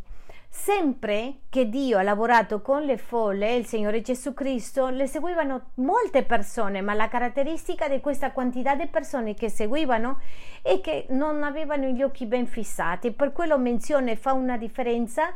Sempre 0.54 1.36
che 1.48 1.70
Dio 1.70 1.96
ha 1.96 2.02
lavorato 2.02 2.60
con 2.60 2.82
le 2.82 2.98
folle, 2.98 3.54
il 3.54 3.64
Signore 3.64 4.02
Gesù 4.02 4.34
Cristo, 4.34 4.90
le 4.90 5.06
seguivano 5.06 5.70
molte 5.76 6.24
persone, 6.24 6.82
ma 6.82 6.92
la 6.92 7.08
caratteristica 7.08 7.88
di 7.88 8.00
questa 8.00 8.32
quantità 8.32 8.74
di 8.74 8.86
persone 8.86 9.32
che 9.32 9.48
seguivano 9.48 10.20
è 10.60 10.78
che 10.82 11.06
non 11.08 11.42
avevano 11.42 11.86
gli 11.86 12.02
occhi 12.02 12.26
ben 12.26 12.46
fissati. 12.46 13.12
Per 13.12 13.32
quello 13.32 13.58
menzione 13.58 14.14
fa 14.14 14.34
una 14.34 14.58
differenza 14.58 15.34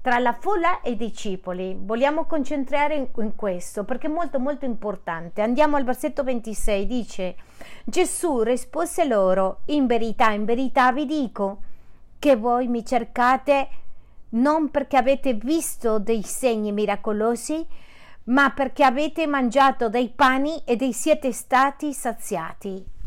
tra 0.00 0.18
la 0.18 0.32
folla 0.32 0.80
e 0.80 0.92
i 0.92 0.96
discepoli. 0.96 1.76
Vogliamo 1.78 2.24
concentrare 2.24 2.94
in, 2.94 3.08
in, 3.16 3.34
questo 3.34 3.84
perché 3.84 4.06
è 4.06 4.10
molto 4.10 4.38
molto 4.38 4.64
importante. 4.64 5.42
Andiamo 5.42 5.76
al 5.76 5.84
versetto 5.84 6.22
26, 6.22 6.86
dice 6.86 7.36
Gesù 7.84 8.42
rispose 8.42 9.04
loro, 9.04 9.60
in 9.66 9.86
verità, 9.86 10.30
in 10.30 10.44
verità 10.44 10.92
vi 10.92 11.06
dico 11.06 11.62
che 12.18 12.36
voi 12.36 12.68
mi 12.68 12.84
cercate 12.84 13.68
non 14.30 14.70
perché 14.70 14.96
avete 14.96 15.34
visto 15.34 15.98
dei 15.98 16.22
segni 16.22 16.72
miracolosi, 16.72 17.66
ma 18.24 18.50
perché 18.50 18.84
avete 18.84 19.26
mangiato 19.26 19.88
dei 19.88 20.10
pani 20.14 20.62
e 20.64 20.76
dei 20.76 20.92
siete 20.92 21.32
stati 21.32 21.92
saziati. 21.92 22.98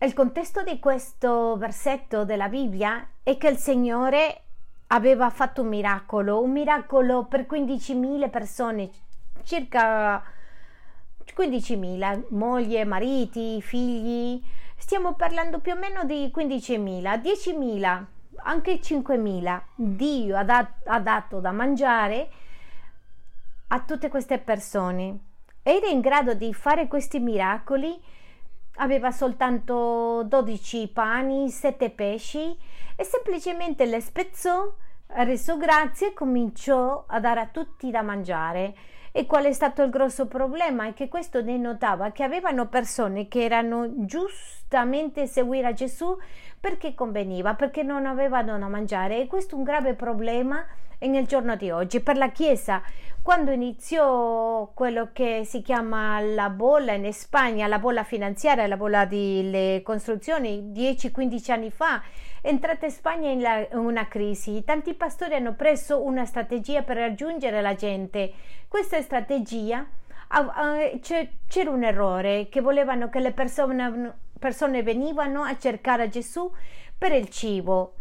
Il 0.00 0.14
contesto 0.14 0.62
di 0.62 0.78
questo 0.78 1.56
versetto 1.56 2.24
della 2.24 2.48
Bibbia 2.48 3.04
è 3.22 3.36
che 3.36 3.48
il 3.48 3.56
Signore 3.56 4.42
aveva 4.88 5.28
fatto 5.28 5.62
un 5.62 5.68
miracolo, 5.68 6.40
un 6.40 6.52
miracolo 6.52 7.24
per 7.24 7.46
15.000 7.50 8.30
persone, 8.30 8.90
circa 9.42 10.22
15.000, 11.36 12.26
moglie, 12.28 12.84
mariti, 12.84 13.60
figli, 13.60 14.40
stiamo 14.76 15.14
parlando 15.14 15.58
più 15.58 15.72
o 15.72 15.76
meno 15.76 16.04
di 16.04 16.30
15.000, 16.32 17.20
10.000 17.20 18.04
anche 18.42 18.80
5.000. 18.80 19.60
Dio 19.74 20.36
ha, 20.36 20.44
dat- 20.44 20.86
ha 20.86 21.00
dato 21.00 21.40
da 21.40 21.50
mangiare 21.50 22.30
a 23.68 23.80
tutte 23.80 24.08
queste 24.08 24.38
persone. 24.38 25.18
Era 25.62 25.88
in 25.88 26.00
grado 26.00 26.34
di 26.34 26.54
fare 26.54 26.86
questi 26.86 27.18
miracoli. 27.18 28.00
Aveva 28.80 29.10
soltanto 29.10 30.22
12 30.24 30.88
pani, 30.88 31.50
7 31.50 31.90
pesci 31.90 32.56
e 32.94 33.04
semplicemente 33.04 33.84
le 33.86 34.00
spezzò, 34.00 34.72
reso 35.06 35.56
grazie 35.56 36.08
e 36.08 36.14
cominciò 36.14 37.04
a 37.06 37.18
dare 37.18 37.40
a 37.40 37.48
tutti 37.48 37.90
da 37.90 38.02
mangiare. 38.02 38.74
E 39.10 39.26
qual 39.26 39.46
è 39.46 39.52
stato 39.52 39.82
il 39.82 39.90
grosso 39.90 40.26
problema? 40.26 40.86
È 40.86 40.94
che 40.94 41.08
questo 41.08 41.42
denotava 41.42 42.12
che 42.12 42.22
avevano 42.22 42.68
persone 42.68 43.26
che 43.26 43.42
erano 43.42 44.04
giustamente 44.04 45.26
seguire 45.26 45.66
a 45.66 45.72
Gesù 45.72 46.16
perché 46.60 46.94
conveniva, 46.94 47.54
perché 47.54 47.82
non 47.82 48.06
avevano 48.06 48.58
da 48.58 48.68
mangiare 48.68 49.20
e 49.20 49.26
questo 49.26 49.54
è 49.54 49.58
un 49.58 49.64
grave 49.64 49.94
problema 49.94 50.64
nel 51.00 51.26
giorno 51.26 51.54
di 51.54 51.70
oggi 51.70 52.00
per 52.00 52.16
la 52.16 52.30
Chiesa. 52.30 52.82
Quando 53.22 53.50
iniziò 53.50 54.70
quello 54.74 55.10
che 55.12 55.42
si 55.44 55.62
chiama 55.62 56.18
la 56.20 56.48
bolla 56.48 56.92
in 56.92 57.12
Spagna, 57.12 57.66
la 57.66 57.78
bolla 57.78 58.02
finanziaria, 58.02 58.66
la 58.66 58.76
bolla 58.76 59.04
delle 59.04 59.82
costruzioni, 59.84 60.72
10-15 60.74 61.50
anni 61.52 61.70
fa, 61.70 62.02
è 62.40 62.48
entrata 62.48 62.86
in 62.86 62.92
Spagna 62.92 63.30
in, 63.30 63.40
la, 63.40 63.58
in 63.58 63.78
una 63.78 64.08
crisi. 64.08 64.64
Tanti 64.64 64.94
pastori 64.94 65.34
hanno 65.34 65.54
preso 65.54 66.02
una 66.02 66.24
strategia 66.24 66.82
per 66.82 66.96
raggiungere 66.96 67.60
la 67.60 67.74
gente. 67.74 68.32
Questa 68.66 69.00
strategia 69.02 69.86
c'era 71.46 71.70
un 71.70 71.84
errore 71.84 72.48
che 72.50 72.60
volevano 72.60 73.08
che 73.08 73.20
le 73.20 73.32
persone, 73.32 74.14
persone 74.38 74.82
venivano 74.82 75.42
a 75.42 75.56
cercare 75.58 76.08
Gesù 76.08 76.50
per 76.96 77.12
il 77.12 77.28
cibo. 77.28 77.94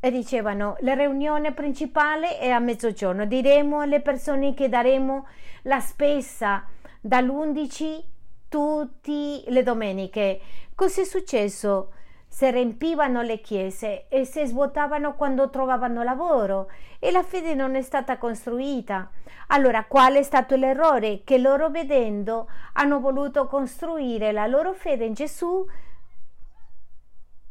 E 0.00 0.10
dicevano 0.10 0.76
la 0.80 0.94
riunione 0.94 1.52
principale 1.52 2.38
è 2.38 2.50
a 2.50 2.58
mezzogiorno. 2.58 3.26
Diremo 3.26 3.80
alle 3.80 4.00
persone 4.00 4.54
che 4.54 4.68
daremo 4.68 5.26
la 5.62 5.80
spesa 5.80 6.66
dall'11 7.00 8.02
tutte 8.48 9.42
le 9.46 9.62
domeniche. 9.62 10.40
Cos'è 10.74 11.04
successo 11.04 11.92
si 12.36 12.50
riempivano 12.50 13.22
le 13.22 13.40
chiese 13.40 14.08
e 14.08 14.26
si 14.26 14.44
svuotavano 14.44 15.14
quando 15.14 15.48
trovavano 15.48 16.02
lavoro 16.02 16.70
e 16.98 17.10
la 17.10 17.22
fede 17.22 17.54
non 17.54 17.76
è 17.76 17.80
stata 17.80 18.18
costruita. 18.18 19.10
Allora, 19.46 19.86
qual 19.86 20.16
è 20.16 20.22
stato 20.22 20.54
l'errore? 20.54 21.22
Che 21.24 21.38
loro 21.38 21.70
vedendo 21.70 22.46
hanno 22.74 23.00
voluto 23.00 23.46
costruire 23.46 24.32
la 24.32 24.46
loro 24.46 24.74
fede 24.74 25.06
in 25.06 25.14
Gesù 25.14 25.66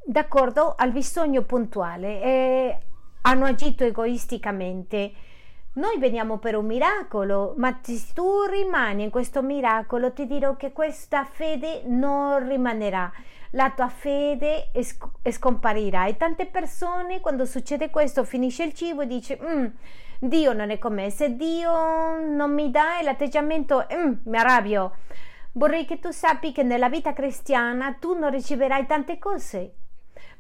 d'accordo 0.04 0.76
al 0.78 0.92
bisogno 0.92 1.42
puntuale 1.42 2.22
e 2.22 2.80
hanno 3.22 3.46
agito 3.46 3.86
egoisticamente. 3.86 5.14
Noi 5.76 5.98
veniamo 5.98 6.38
per 6.38 6.56
un 6.56 6.66
miracolo, 6.66 7.54
ma 7.58 7.80
se 7.82 8.00
tu 8.14 8.44
rimani 8.44 9.04
in 9.04 9.10
questo 9.10 9.42
miracolo 9.42 10.14
ti 10.14 10.26
dirò 10.26 10.56
che 10.56 10.72
questa 10.72 11.26
fede 11.26 11.82
non 11.84 12.48
rimanerà 12.48 13.12
la 13.52 13.72
tua 13.72 13.90
fede 13.90 14.72
scomparirà. 15.30 16.06
E 16.06 16.16
tante 16.16 16.46
persone, 16.46 17.20
quando 17.20 17.46
succede 17.46 17.90
questo, 17.90 18.24
finisce 18.24 18.64
il 18.64 18.74
cibo 18.74 19.02
e 19.02 19.08
dice: 19.08 19.38
mm, 19.42 19.66
Dio 20.20 20.54
non 20.54 20.70
è 20.70 20.80
con 20.80 20.94
me. 20.94 21.10
Se 21.10 21.36
Dio 21.36 21.72
non 22.26 22.54
mi 22.54 22.72
dà 22.72 23.02
l'atteggiamento, 23.02 23.86
mm, 23.94 24.14
mi 24.24 24.38
arrabbio. 24.38 24.96
Vorrei 25.52 25.84
che 25.84 26.00
tu 26.00 26.12
sappi 26.12 26.54
che 26.54 26.64
nella 26.64 26.88
vita 26.88 27.12
cristiana 27.12 27.98
tu 28.00 28.18
non 28.18 28.30
riceverai 28.30 28.86
tante 28.86 29.18
cose. 29.18 29.74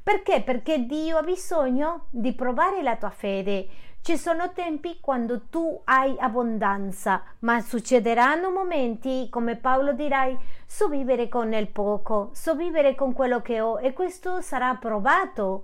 Perché? 0.02 0.44
Perché 0.44 0.86
Dio 0.86 1.18
ha 1.18 1.24
bisogno 1.24 2.06
di 2.12 2.34
provare 2.34 2.82
la 2.82 2.96
tua 2.96 3.10
fede. 3.10 3.68
Ci 4.06 4.18
sono 4.18 4.52
tempi 4.52 5.00
quando 5.02 5.48
tu 5.50 5.82
hai 5.86 6.16
abbondanza, 6.20 7.24
ma 7.40 7.60
succederanno 7.60 8.52
momenti, 8.52 9.30
come 9.32 9.56
Paolo 9.56 9.94
dirai, 9.94 10.38
so 10.68 10.88
vivere 10.88 11.28
con 11.28 11.52
il 11.54 11.68
poco, 11.70 12.30
so 12.32 12.54
vivere 12.54 12.94
con 12.94 13.14
quello 13.14 13.42
che 13.42 13.62
ho 13.62 13.80
e 13.80 13.94
questo 13.94 14.42
sarà 14.42 14.76
provato 14.76 15.64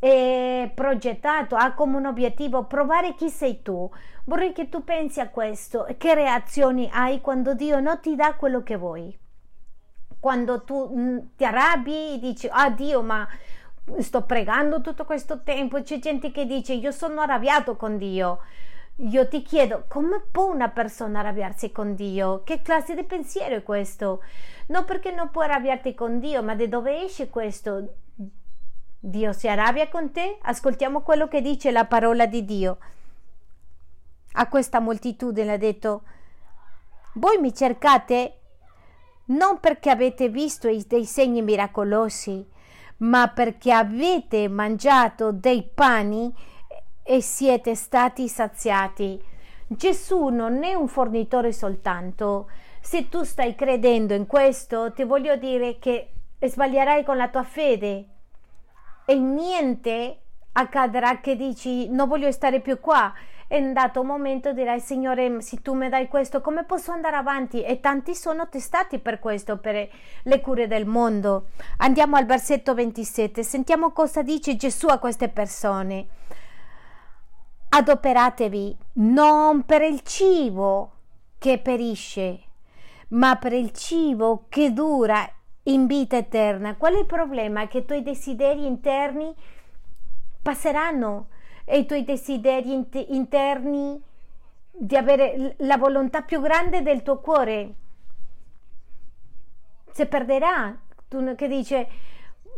e 0.00 0.72
progettato, 0.74 1.54
ha 1.54 1.74
come 1.74 1.98
un 1.98 2.06
obiettivo 2.06 2.64
provare 2.64 3.14
chi 3.14 3.28
sei 3.30 3.62
tu. 3.62 3.88
Vorrei 4.24 4.52
che 4.52 4.68
tu 4.68 4.82
pensi 4.82 5.20
a 5.20 5.28
questo, 5.28 5.86
che 5.96 6.14
reazioni 6.14 6.90
hai 6.92 7.20
quando 7.20 7.54
Dio 7.54 7.78
non 7.78 8.00
ti 8.00 8.16
dà 8.16 8.34
quello 8.34 8.64
che 8.64 8.74
vuoi. 8.76 9.16
Quando 10.18 10.64
tu 10.64 10.92
mm, 10.92 11.18
ti 11.36 11.44
arrabbi 11.44 12.14
e 12.14 12.18
dici, 12.18 12.48
ah 12.50 12.70
Dio, 12.70 13.00
ma 13.00 13.28
sto 13.98 14.22
pregando 14.22 14.80
tutto 14.80 15.04
questo 15.04 15.42
tempo, 15.42 15.82
c'è 15.82 15.98
gente 15.98 16.30
che 16.30 16.46
dice 16.46 16.74
io 16.74 16.90
sono 16.90 17.20
arrabbiato 17.20 17.76
con 17.76 17.98
Dio. 17.98 18.40
Io 19.02 19.28
ti 19.28 19.42
chiedo, 19.42 19.84
come 19.88 20.20
può 20.30 20.52
una 20.52 20.70
persona 20.70 21.20
arrabbiarsi 21.20 21.70
con 21.70 21.94
Dio? 21.94 22.42
Che 22.42 22.62
classe 22.62 22.94
di 22.94 23.04
pensiero 23.04 23.54
è 23.54 23.62
questo? 23.62 24.22
Non 24.68 24.84
perché 24.84 25.12
non 25.12 25.30
puoi 25.30 25.44
arrabbiarti 25.44 25.94
con 25.94 26.18
Dio, 26.18 26.42
ma 26.42 26.56
da 26.56 26.66
dove 26.66 27.04
esce 27.04 27.28
questo? 27.28 27.94
Dio 28.98 29.32
si 29.32 29.46
arrabbia 29.46 29.88
con 29.88 30.10
te? 30.10 30.38
Ascoltiamo 30.42 31.02
quello 31.02 31.28
che 31.28 31.40
dice 31.40 31.70
la 31.70 31.84
parola 31.84 32.26
di 32.26 32.44
Dio. 32.44 32.78
A 34.32 34.48
questa 34.48 34.80
moltitudine 34.80 35.52
ha 35.52 35.56
detto, 35.56 36.02
voi 37.14 37.38
mi 37.38 37.54
cercate 37.54 38.38
non 39.26 39.60
perché 39.60 39.90
avete 39.90 40.28
visto 40.28 40.68
dei 40.86 41.04
segni 41.04 41.42
miracolosi, 41.42 42.46
ma 42.98 43.28
perché 43.28 43.72
avete 43.72 44.48
mangiato 44.48 45.32
dei 45.32 45.62
pani 45.62 46.34
e 47.02 47.20
siete 47.20 47.74
stati 47.74 48.28
saziati. 48.28 49.22
Gesù 49.66 50.28
non 50.28 50.62
è 50.64 50.74
un 50.74 50.88
fornitore 50.88 51.52
soltanto. 51.52 52.50
Se 52.80 53.08
tu 53.08 53.22
stai 53.22 53.54
credendo 53.54 54.14
in 54.14 54.26
questo, 54.26 54.92
ti 54.92 55.04
voglio 55.04 55.36
dire 55.36 55.78
che 55.78 56.12
sbaglierai 56.40 57.04
con 57.04 57.16
la 57.16 57.28
tua 57.28 57.42
fede 57.42 58.06
e 59.04 59.14
niente 59.14 60.18
accadrà 60.52 61.20
che 61.20 61.36
dici 61.36 61.88
non 61.88 62.08
voglio 62.08 62.30
stare 62.30 62.60
più 62.60 62.78
qua 62.80 63.12
e 63.50 63.56
in 63.56 63.72
dato 63.72 64.04
momento 64.04 64.52
dirai 64.52 64.78
Signore 64.78 65.40
se 65.40 65.62
tu 65.62 65.72
mi 65.72 65.88
dai 65.88 66.06
questo 66.06 66.42
come 66.42 66.64
posso 66.64 66.92
andare 66.92 67.16
avanti? 67.16 67.62
E 67.64 67.80
tanti 67.80 68.14
sono 68.14 68.46
testati 68.48 68.98
per 68.98 69.18
questo 69.18 69.56
per 69.56 69.88
le 70.22 70.40
cure 70.40 70.66
del 70.66 70.84
mondo. 70.84 71.48
Andiamo 71.78 72.16
al 72.16 72.26
versetto 72.26 72.74
27 72.74 73.42
sentiamo 73.42 73.92
cosa 73.92 74.22
dice 74.22 74.54
Gesù 74.56 74.88
a 74.88 74.98
queste 74.98 75.30
persone. 75.30 76.06
Adoperatevi 77.70 78.76
non 78.94 79.64
per 79.64 79.82
il 79.82 80.02
cibo 80.02 80.92
che 81.38 81.58
perisce 81.58 82.42
ma 83.08 83.36
per 83.36 83.54
il 83.54 83.72
cibo 83.72 84.44
che 84.50 84.72
dura 84.72 85.26
in 85.64 85.86
vita 85.86 86.16
eterna. 86.16 86.76
Qual 86.76 86.94
è 86.94 86.98
il 86.98 87.06
problema? 87.06 87.66
che 87.66 87.78
i 87.78 87.84
tuoi 87.84 88.02
desideri 88.02 88.66
interni 88.66 89.34
passeranno 90.42 91.28
e 91.70 91.80
i 91.80 91.86
tuoi 91.86 92.02
desideri 92.02 92.86
interni 93.08 94.02
di 94.70 94.96
avere 94.96 95.54
la 95.58 95.76
volontà 95.76 96.22
più 96.22 96.40
grande 96.40 96.80
del 96.80 97.02
tuo 97.02 97.18
cuore. 97.18 97.74
Si 99.92 100.06
perderà. 100.06 100.74
Tu 101.08 101.34
che 101.34 101.46
dice 101.46 101.88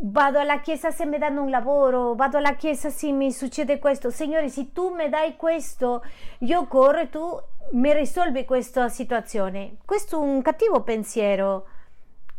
vado 0.02 0.38
alla 0.38 0.60
chiesa 0.60 0.90
se 0.92 1.06
mi 1.06 1.18
danno 1.18 1.42
un 1.42 1.50
lavoro, 1.50 2.14
vado 2.14 2.36
alla 2.38 2.54
chiesa 2.54 2.88
se 2.88 3.10
mi 3.10 3.32
succede 3.32 3.80
questo. 3.80 4.10
Signore, 4.10 4.48
se 4.48 4.72
tu 4.72 4.94
mi 4.94 5.08
dai 5.08 5.34
questo, 5.36 6.04
io 6.38 6.66
corro 6.66 7.00
e 7.00 7.10
tu 7.10 7.40
mi 7.72 7.92
risolvi 7.92 8.44
questa 8.44 8.88
situazione. 8.88 9.78
Questo 9.84 10.16
è 10.16 10.24
un 10.24 10.40
cattivo 10.40 10.82
pensiero, 10.82 11.66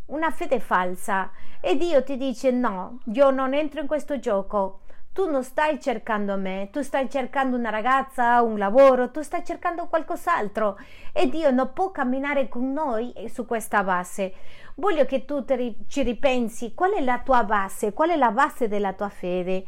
una 0.07 0.31
fede 0.31 0.61
falsa. 0.61 1.31
E 1.59 1.75
Dio 1.75 2.01
ti 2.03 2.15
dice 2.15 2.49
no, 2.51 2.99
io 3.13 3.29
non 3.29 3.53
entro 3.53 3.81
in 3.81 3.87
questo 3.87 4.19
gioco. 4.19 4.79
Tu 5.13 5.29
non 5.29 5.43
stai 5.43 5.81
cercando 5.81 6.37
me, 6.37 6.69
tu 6.71 6.81
stai 6.81 7.09
cercando 7.09 7.57
una 7.57 7.69
ragazza, 7.69 8.41
un 8.41 8.57
lavoro, 8.57 9.11
tu 9.11 9.21
stai 9.21 9.43
cercando 9.43 9.87
qualcos'altro 9.87 10.77
e 11.11 11.27
Dio 11.27 11.51
non 11.51 11.73
può 11.73 11.91
camminare 11.91 12.47
con 12.47 12.71
noi 12.71 13.13
su 13.29 13.45
questa 13.45 13.83
base. 13.83 14.33
Voglio 14.75 15.03
che 15.05 15.25
tu 15.25 15.43
ri- 15.47 15.83
ci 15.87 16.03
ripensi 16.03 16.73
qual 16.73 16.93
è 16.93 17.01
la 17.01 17.19
tua 17.19 17.43
base, 17.43 17.91
qual 17.91 18.11
è 18.11 18.15
la 18.15 18.31
base 18.31 18.69
della 18.69 18.93
tua 18.93 19.09
fede. 19.09 19.65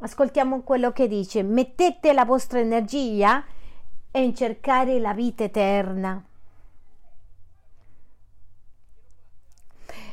Ascoltiamo 0.00 0.60
quello 0.60 0.92
che 0.92 1.08
dice, 1.08 1.42
mettete 1.42 2.12
la 2.12 2.26
vostra 2.26 2.58
energia 2.58 3.42
in 4.12 4.34
cercare 4.34 4.98
la 4.98 5.14
vita 5.14 5.44
eterna. 5.44 6.22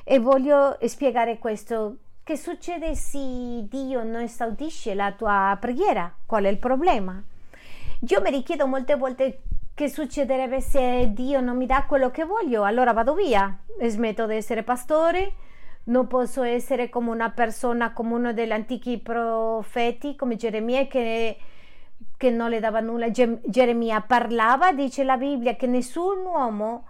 E 0.05 0.19
voglio 0.19 0.77
spiegare 0.85 1.37
questo 1.37 1.97
che 2.29 2.37
succede 2.37 2.93
se 2.93 3.65
Dio 3.67 4.03
non 4.03 4.21
esaudisce 4.21 4.93
la 4.93 5.11
tua 5.13 5.57
preghiera? 5.59 6.13
Qual 6.27 6.43
è 6.43 6.47
il 6.47 6.59
problema? 6.59 7.19
Io 8.07 8.21
mi 8.21 8.29
richiedo 8.29 8.67
molte 8.67 8.95
volte 8.97 9.41
che 9.73 9.89
succederebbe 9.89 10.61
se 10.61 11.09
Dio 11.11 11.41
non 11.41 11.57
mi 11.57 11.65
dà 11.65 11.85
quello 11.87 12.11
che 12.11 12.25
voglio, 12.25 12.65
allora 12.65 12.93
vado 12.93 13.15
via, 13.15 13.57
smetto 13.81 14.27
di 14.27 14.35
essere 14.35 14.61
pastore, 14.61 15.31
non 15.85 16.05
posso 16.05 16.43
essere 16.43 16.87
come 16.87 17.09
una 17.09 17.31
persona, 17.31 17.93
come 17.93 18.13
uno 18.13 18.31
degli 18.31 18.51
antichi 18.51 18.99
profeti, 18.99 20.15
come 20.15 20.35
Geremia 20.35 20.85
che, 20.85 21.35
che 22.15 22.29
non 22.29 22.51
le 22.51 22.59
dava 22.59 22.79
nulla. 22.79 23.09
Geremia 23.09 24.01
parlava, 24.01 24.71
dice 24.71 25.03
la 25.03 25.17
Bibbia, 25.17 25.55
che 25.55 25.65
nessun 25.65 26.23
uomo 26.25 26.85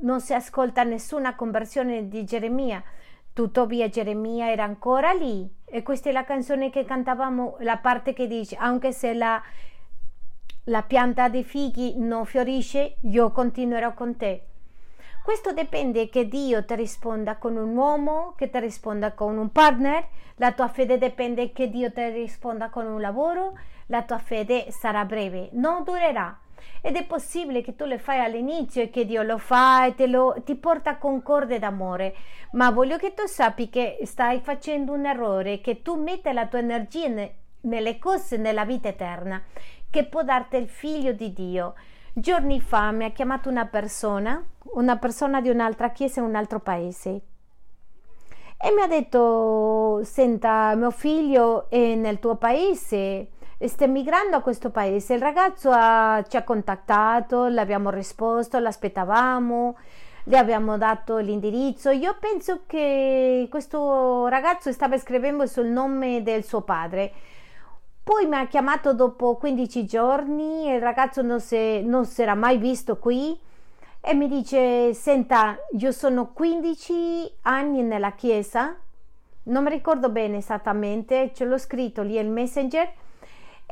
non 0.00 0.22
si 0.22 0.32
ascolta 0.32 0.84
nessuna 0.84 1.34
conversione 1.34 2.08
di 2.08 2.24
Geremia 2.24 2.82
Tuttavia 3.34 3.88
Geremia 3.88 4.52
era 4.52 4.62
ancora 4.62 5.12
lì. 5.12 5.52
E 5.64 5.82
questa 5.82 6.08
è 6.08 6.12
la 6.12 6.24
canzone 6.24 6.70
che 6.70 6.84
cantavamo, 6.84 7.56
la 7.60 7.78
parte 7.78 8.12
che 8.12 8.28
dice, 8.28 8.54
anche 8.54 8.92
se 8.92 9.12
la, 9.12 9.42
la 10.66 10.82
pianta 10.82 11.28
di 11.28 11.42
fighi 11.42 11.98
non 11.98 12.26
fiorisce, 12.26 12.98
io 13.00 13.32
continuerò 13.32 13.92
con 13.92 14.16
te. 14.16 14.46
Questo 15.24 15.52
dipende 15.52 16.08
che 16.10 16.28
Dio 16.28 16.64
ti 16.64 16.76
risponda 16.76 17.36
con 17.36 17.56
un 17.56 17.76
uomo, 17.76 18.34
che 18.36 18.50
ti 18.50 18.60
risponda 18.60 19.14
con 19.14 19.36
un 19.36 19.50
partner, 19.50 20.06
la 20.36 20.52
tua 20.52 20.68
fede 20.68 20.96
dipende 20.96 21.50
che 21.50 21.68
Dio 21.68 21.90
ti 21.90 22.08
risponda 22.10 22.70
con 22.70 22.86
un 22.86 23.00
lavoro, 23.00 23.58
la 23.86 24.02
tua 24.02 24.18
fede 24.18 24.70
sarà 24.70 25.04
breve, 25.04 25.48
non 25.52 25.82
durerà 25.82 26.38
ed 26.80 26.96
è 26.96 27.04
possibile 27.04 27.62
che 27.62 27.74
tu 27.76 27.84
le 27.84 27.98
fai 27.98 28.20
all'inizio 28.20 28.82
e 28.82 28.90
che 28.90 29.04
Dio 29.04 29.22
lo 29.22 29.38
fa 29.38 29.86
e 29.86 30.06
lo, 30.06 30.34
ti 30.44 30.54
porta 30.54 30.96
con 30.98 31.22
corde 31.22 31.58
d'amore, 31.58 32.14
ma 32.52 32.70
voglio 32.70 32.96
che 32.98 33.14
tu 33.14 33.26
sappi 33.26 33.70
che 33.70 33.98
stai 34.04 34.40
facendo 34.40 34.92
un 34.92 35.06
errore, 35.06 35.60
che 35.60 35.82
tu 35.82 35.94
metti 35.94 36.32
la 36.32 36.46
tua 36.46 36.58
energia 36.58 37.08
ne, 37.08 37.34
nelle 37.62 37.98
cose 37.98 38.36
nella 38.36 38.64
vita 38.64 38.88
eterna, 38.88 39.42
che 39.88 40.04
può 40.04 40.22
darti 40.22 40.56
il 40.56 40.68
figlio 40.68 41.12
di 41.12 41.32
Dio. 41.32 41.74
Giorni 42.12 42.60
fa 42.60 42.90
mi 42.90 43.04
ha 43.04 43.10
chiamato 43.10 43.48
una 43.48 43.66
persona, 43.66 44.44
una 44.74 44.96
persona 44.96 45.40
di 45.40 45.48
un'altra 45.48 45.90
chiesa 45.90 46.20
in 46.20 46.26
un 46.26 46.34
altro 46.34 46.60
paese 46.60 47.22
e 48.64 48.72
mi 48.72 48.80
ha 48.80 48.86
detto 48.86 50.00
senta 50.04 50.74
mio 50.74 50.90
figlio 50.90 51.68
è 51.68 51.94
nel 51.96 52.18
tuo 52.18 52.36
paese 52.36 53.32
sta 53.58 53.86
migrando 53.86 54.36
a 54.36 54.40
questo 54.40 54.70
paese. 54.70 55.14
Il 55.14 55.20
ragazzo 55.20 55.70
ha, 55.72 56.24
ci 56.28 56.36
ha 56.36 56.42
contattato, 56.42 57.46
le 57.46 57.60
abbiamo 57.60 57.90
risposto, 57.90 58.58
l'aspettavamo, 58.58 59.76
le 60.24 60.38
abbiamo 60.38 60.78
dato 60.78 61.18
l'indirizzo. 61.18 61.90
Io 61.90 62.16
penso 62.18 62.62
che 62.66 63.46
questo 63.50 64.26
ragazzo 64.26 64.72
stava 64.72 64.98
scrivendo 64.98 65.46
sul 65.46 65.66
nome 65.66 66.22
del 66.22 66.44
suo 66.44 66.62
padre. 66.62 67.12
Poi 68.02 68.26
mi 68.26 68.36
ha 68.36 68.46
chiamato 68.46 68.92
dopo 68.92 69.36
15 69.36 69.86
giorni, 69.86 70.68
il 70.68 70.80
ragazzo 70.80 71.22
non 71.22 71.40
si, 71.40 71.82
non 71.82 72.04
si 72.04 72.20
era 72.20 72.34
mai 72.34 72.58
visto 72.58 72.98
qui 72.98 73.38
e 74.06 74.12
mi 74.12 74.28
dice, 74.28 74.92
senta, 74.92 75.56
io 75.78 75.90
sono 75.90 76.30
15 76.32 77.36
anni 77.42 77.82
nella 77.82 78.12
chiesa, 78.12 78.76
non 79.44 79.64
mi 79.64 79.70
ricordo 79.70 80.10
bene 80.10 80.36
esattamente, 80.36 81.32
ce 81.32 81.46
l'ho 81.46 81.56
scritto 81.56 82.02
lì 82.02 82.18
il 82.18 82.28
messenger, 82.28 82.92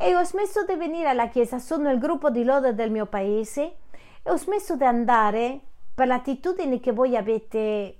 e 0.02 0.16
ho 0.16 0.24
smesso 0.24 0.64
di 0.64 0.74
venire 0.74 1.08
alla 1.08 1.28
chiesa, 1.28 1.60
sono 1.60 1.88
il 1.88 1.98
gruppo 1.98 2.28
di 2.28 2.42
lode 2.42 2.74
del 2.74 2.90
mio 2.90 3.06
paese 3.06 3.62
e 4.20 4.30
ho 4.30 4.36
smesso 4.36 4.74
di 4.74 4.82
andare 4.82 5.60
per 5.94 6.08
l'attitudine 6.08 6.80
che 6.80 6.90
voi 6.90 7.16
avete 7.16 7.98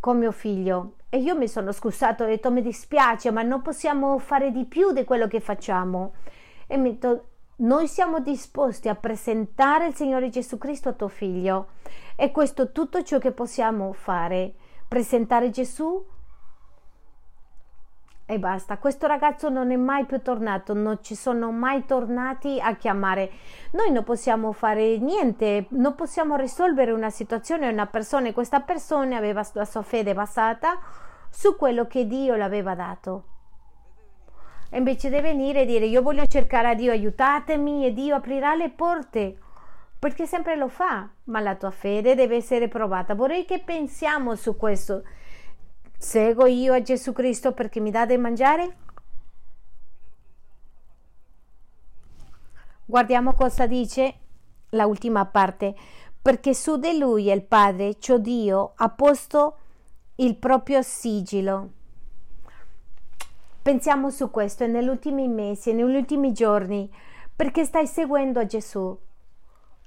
con 0.00 0.16
mio 0.16 0.32
figlio. 0.32 0.94
E 1.10 1.18
io 1.18 1.36
mi 1.36 1.48
sono 1.48 1.70
scusato, 1.70 2.24
ho 2.24 2.26
detto 2.26 2.50
mi 2.50 2.62
dispiace, 2.62 3.30
ma 3.30 3.42
non 3.42 3.60
possiamo 3.60 4.18
fare 4.18 4.50
di 4.50 4.64
più 4.64 4.92
di 4.92 5.04
quello 5.04 5.28
che 5.28 5.40
facciamo. 5.40 6.14
E 6.66 6.78
mi 6.78 6.92
detto, 6.92 7.26
noi 7.56 7.88
siamo 7.88 8.20
disposti 8.20 8.88
a 8.88 8.94
presentare 8.94 9.88
il 9.88 9.94
Signore 9.94 10.30
Gesù 10.30 10.56
Cristo 10.56 10.88
a 10.88 10.92
tuo 10.92 11.08
figlio. 11.08 11.72
E 12.16 12.30
questo 12.30 12.62
è 12.62 12.72
tutto 12.72 13.02
ciò 13.02 13.18
che 13.18 13.32
possiamo 13.32 13.92
fare. 13.92 14.54
Presentare 14.88 15.50
Gesù 15.50 16.02
e 18.32 18.38
basta. 18.38 18.78
Questo 18.78 19.06
ragazzo 19.06 19.48
non 19.48 19.70
è 19.70 19.76
mai 19.76 20.04
più 20.04 20.20
tornato, 20.22 20.74
non 20.74 20.98
ci 21.02 21.14
sono 21.14 21.50
mai 21.50 21.84
tornati 21.84 22.58
a 22.60 22.74
chiamare. 22.76 23.30
Noi 23.72 23.90
non 23.92 24.04
possiamo 24.04 24.52
fare 24.52 24.98
niente, 24.98 25.66
non 25.70 25.94
possiamo 25.94 26.36
risolvere 26.36 26.92
una 26.92 27.10
situazione, 27.10 27.68
una 27.68 27.86
persona 27.86 28.28
e 28.28 28.32
questa 28.32 28.60
persona 28.60 29.16
aveva 29.16 29.46
la 29.52 29.64
sua 29.64 29.82
fede 29.82 30.14
basata 30.14 30.78
su 31.30 31.56
quello 31.56 31.86
che 31.86 32.06
Dio 32.06 32.34
le 32.34 32.42
aveva 32.42 32.74
dato. 32.74 33.24
E 34.70 34.78
invece 34.78 35.10
di 35.10 35.20
venire 35.20 35.62
e 35.62 35.66
dire 35.66 35.84
io 35.84 36.02
voglio 36.02 36.26
cercare 36.26 36.68
a 36.68 36.74
Dio, 36.74 36.92
aiutatemi 36.92 37.86
e 37.86 37.92
Dio 37.92 38.14
aprirà 38.14 38.54
le 38.54 38.70
porte 38.70 39.36
perché 39.98 40.26
sempre 40.26 40.56
lo 40.56 40.66
fa, 40.66 41.08
ma 41.24 41.38
la 41.38 41.54
tua 41.54 41.70
fede 41.70 42.16
deve 42.16 42.36
essere 42.36 42.66
provata. 42.66 43.14
Vorrei 43.14 43.44
che 43.44 43.60
pensiamo 43.60 44.34
su 44.34 44.56
questo. 44.56 45.04
Seguo 46.02 46.46
io 46.46 46.74
a 46.74 46.82
Gesù 46.82 47.12
Cristo 47.12 47.52
perché 47.52 47.78
mi 47.78 47.92
dà 47.92 48.04
da 48.04 48.18
mangiare? 48.18 48.76
Guardiamo 52.84 53.34
cosa 53.34 53.68
dice 53.68 54.14
la 54.70 54.86
ultima 54.86 55.24
parte. 55.26 55.76
Perché 56.20 56.54
su 56.54 56.76
di 56.76 56.98
lui 56.98 57.30
il 57.30 57.44
Padre, 57.44 58.00
cioè 58.00 58.18
Dio, 58.18 58.72
ha 58.74 58.88
posto 58.90 59.58
il 60.16 60.36
proprio 60.36 60.82
sigillo. 60.82 61.70
Pensiamo 63.62 64.10
su 64.10 64.28
questo 64.28 64.66
negli 64.66 64.88
ultimi 64.88 65.28
mesi, 65.28 65.72
negli 65.72 65.94
ultimi 65.94 66.32
giorni, 66.32 66.92
perché 67.34 67.64
stai 67.64 67.86
seguendo 67.86 68.44
Gesù. 68.44 68.98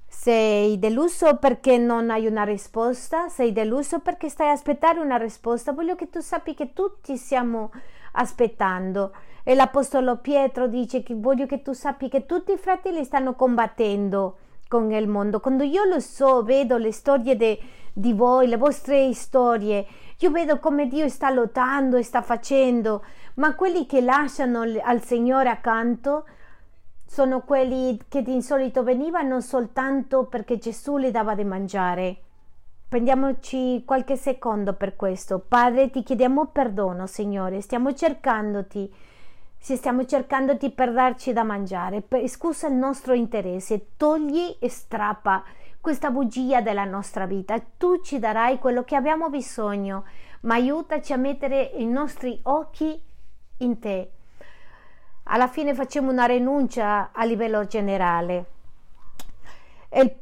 Sei 0.08 0.78
deluso 0.78 1.36
perché 1.36 1.78
non 1.78 2.10
hai 2.10 2.26
una 2.26 2.44
risposta? 2.44 3.28
Sei 3.28 3.52
deluso 3.52 3.98
perché 3.98 4.28
stai 4.28 4.50
aspettando 4.50 5.02
una 5.02 5.16
risposta? 5.16 5.72
Voglio 5.72 5.94
che 5.94 6.08
tu 6.10 6.20
sappi 6.20 6.54
che 6.54 6.72
tutti 6.72 7.16
stiamo 7.16 7.70
aspettando. 8.12 9.12
E 9.42 9.54
l'Apostolo 9.54 10.16
Pietro 10.18 10.68
dice 10.68 11.02
che 11.02 11.14
voglio 11.14 11.46
che 11.46 11.62
tu 11.62 11.72
sappi 11.72 12.08
che 12.08 12.26
tutti 12.26 12.52
i 12.52 12.56
fratelli 12.56 13.04
stanno 13.04 13.34
combattendo 13.34 14.38
con 14.68 14.90
il 14.90 15.08
mondo. 15.08 15.40
Quando 15.40 15.62
io 15.62 15.84
lo 15.84 16.00
so, 16.00 16.42
vedo 16.42 16.76
le 16.76 16.92
storie 16.92 17.36
de, 17.36 17.58
di 17.92 18.12
voi, 18.12 18.48
le 18.48 18.56
vostre 18.56 19.12
storie, 19.12 19.86
io 20.18 20.30
vedo 20.30 20.58
come 20.58 20.88
Dio 20.88 21.08
sta 21.08 21.30
lottando 21.30 21.96
e 21.96 22.02
sta 22.02 22.22
facendo, 22.22 23.04
ma 23.34 23.54
quelli 23.54 23.86
che 23.86 24.00
lasciano 24.00 24.62
al 24.62 25.02
Signore 25.02 25.50
accanto 25.50 26.24
sono 27.06 27.42
quelli 27.42 27.98
che 28.08 28.22
di 28.22 28.42
solito 28.42 28.82
venivano 28.82 29.40
soltanto 29.40 30.24
perché 30.24 30.58
Gesù 30.58 30.96
le 30.96 31.10
dava 31.10 31.34
da 31.34 31.44
mangiare. 31.44 32.16
Prendiamoci 32.88 33.82
qualche 33.86 34.16
secondo 34.16 34.74
per 34.74 34.96
questo. 34.96 35.38
Padre, 35.38 35.90
ti 35.90 36.02
chiediamo 36.02 36.46
perdono, 36.46 37.06
Signore, 37.06 37.60
stiamo 37.60 37.94
cercandoti. 37.94 38.92
Se 39.58 39.76
stiamo 39.76 40.04
cercandoti 40.04 40.70
per 40.70 40.92
darci 40.92 41.32
da 41.32 41.42
mangiare, 41.42 42.02
per, 42.02 42.28
scusa 42.28 42.68
il 42.68 42.74
nostro 42.74 43.14
interesse, 43.14 43.88
togli 43.96 44.56
e 44.60 44.68
strappa 44.68 45.42
questa 45.80 46.10
bugia 46.10 46.60
della 46.60 46.84
nostra 46.84 47.26
vita. 47.26 47.60
Tu 47.76 48.00
ci 48.02 48.18
darai 48.18 48.58
quello 48.58 48.84
che 48.84 48.96
abbiamo 48.96 49.30
bisogno, 49.30 50.04
ma 50.42 50.54
aiutaci 50.54 51.12
a 51.12 51.16
mettere 51.16 51.62
i 51.74 51.86
nostri 51.86 52.38
occhi 52.42 53.00
in 53.58 53.78
te 53.78 54.10
alla 55.28 55.48
fine 55.48 55.74
facciamo 55.74 56.10
una 56.10 56.26
rinuncia 56.26 57.10
a 57.12 57.24
livello 57.24 57.66
generale. 57.66 58.44
Il 59.92 60.14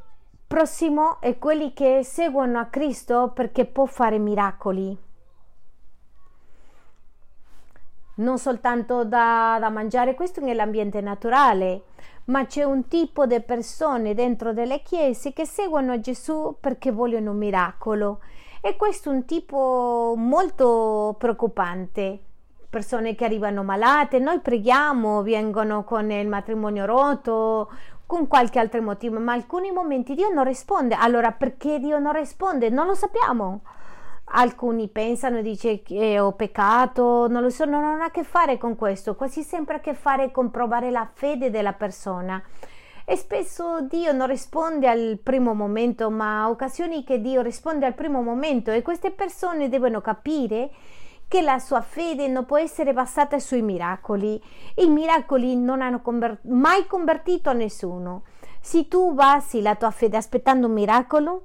prossimo 0.47 1.21
è 1.21 1.39
quelli 1.39 1.73
che 1.73 2.03
seguono 2.05 2.59
a 2.59 2.67
Cristo 2.67 3.31
perché 3.35 3.65
può 3.65 3.87
fare 3.87 4.19
miracoli. 4.19 4.99
non 8.17 8.39
soltanto 8.39 9.05
da, 9.05 9.57
da 9.59 9.71
mangiare, 9.71 10.15
questo 10.15 10.41
nell'ambiente 10.41 11.01
naturale, 11.01 11.83
ma 12.27 12.47
c'è 12.47 12.63
un 12.63 12.87
tipo 12.89 13.27
di 13.27 13.41
persone 13.41 14.15
dentro 14.15 14.53
delle 14.53 14.83
chiese 14.83 15.33
che 15.33 15.47
seguono 15.47 16.01
Gesù 16.01 16.57
perché 16.61 16.91
vogliono 16.91 17.33
un 17.33 17.39
miracolo 17.39 18.21
e 18.61 18.77
questo 18.77 19.11
è 19.11 19.13
un 19.13 19.25
tipo 19.25 20.15
molto 20.17 21.17
preoccupante. 21.19 22.21
Persone 22.75 23.15
che 23.15 23.25
arrivano 23.25 23.63
malate, 23.63 24.19
noi 24.19 24.41
preghiamo, 24.41 25.23
vengono 25.23 25.85
con 25.85 26.11
il 26.11 26.27
matrimonio 26.27 26.87
rotto, 26.87 27.71
con 28.05 28.27
qualche 28.27 28.59
altro 28.59 28.83
motivo, 28.83 29.21
ma 29.21 29.33
alcuni 29.33 29.71
momenti 29.71 30.17
Dio 30.17 30.31
non 30.31 30.43
risponde. 30.43 30.97
Allora 30.99 31.31
perché 31.31 31.79
Dio 31.79 32.01
non 32.01 32.13
risponde? 32.15 32.71
Non 32.71 32.89
lo 32.89 32.95
sappiamo. 32.95 33.61
Alcuni 34.25 34.89
pensano, 34.89 35.41
dice 35.41 35.83
che 35.83 36.19
ho 36.19 36.33
peccato, 36.33 37.29
non 37.29 37.43
lo 37.43 37.49
so, 37.49 37.65
non 37.65 37.85
ha 37.85 38.07
a 38.07 38.11
che 38.11 38.25
fare 38.25 38.59
con 38.59 38.75
questo, 38.75 39.15
quasi 39.15 39.45
sempre 39.45 39.77
a 39.77 39.79
che 39.79 39.95
fare 39.95 40.33
con 40.33 40.51
provare 40.51 40.91
la 40.91 41.09
fede 41.15 41.51
della 41.51 41.75
persona. 41.75 42.43
E 43.05 43.15
spesso 43.15 43.83
Dio 43.83 44.11
non 44.11 44.27
risponde 44.27 44.89
al 44.89 45.21
primo 45.23 45.55
momento, 45.55 46.11
ma 46.11 46.49
occasioni 46.49 47.05
che 47.05 47.21
Dio 47.21 47.41
risponde 47.41 47.87
al 47.87 47.95
primo 47.95 48.21
momento 48.21 48.73
e 48.73 48.83
queste 48.83 49.13
persone 49.13 49.69
devono 49.69 50.01
capire 50.01 50.71
che 51.35 51.43
la 51.43 51.59
sua 51.59 51.81
fede 51.81 52.29
non 52.29 52.45
può 52.45 52.59
essere 52.59 52.93
basata 52.93 53.41
sui 53.41 53.61
miracoli. 53.61 54.41
I 54.77 54.89
miracoli 54.89 55.57
non 55.57 55.83
hanno 55.83 56.01
convert- 56.01 56.45
mai 56.45 56.87
convertito 56.87 57.53
nessuno. 57.53 58.23
Se 58.61 58.87
tu 58.87 59.15
basi 59.15 59.61
la 59.61 59.75
tua 59.75 59.91
fede 59.91 60.17
aspettando 60.17 60.69
un 60.69 60.75
miracolo, 60.75 61.43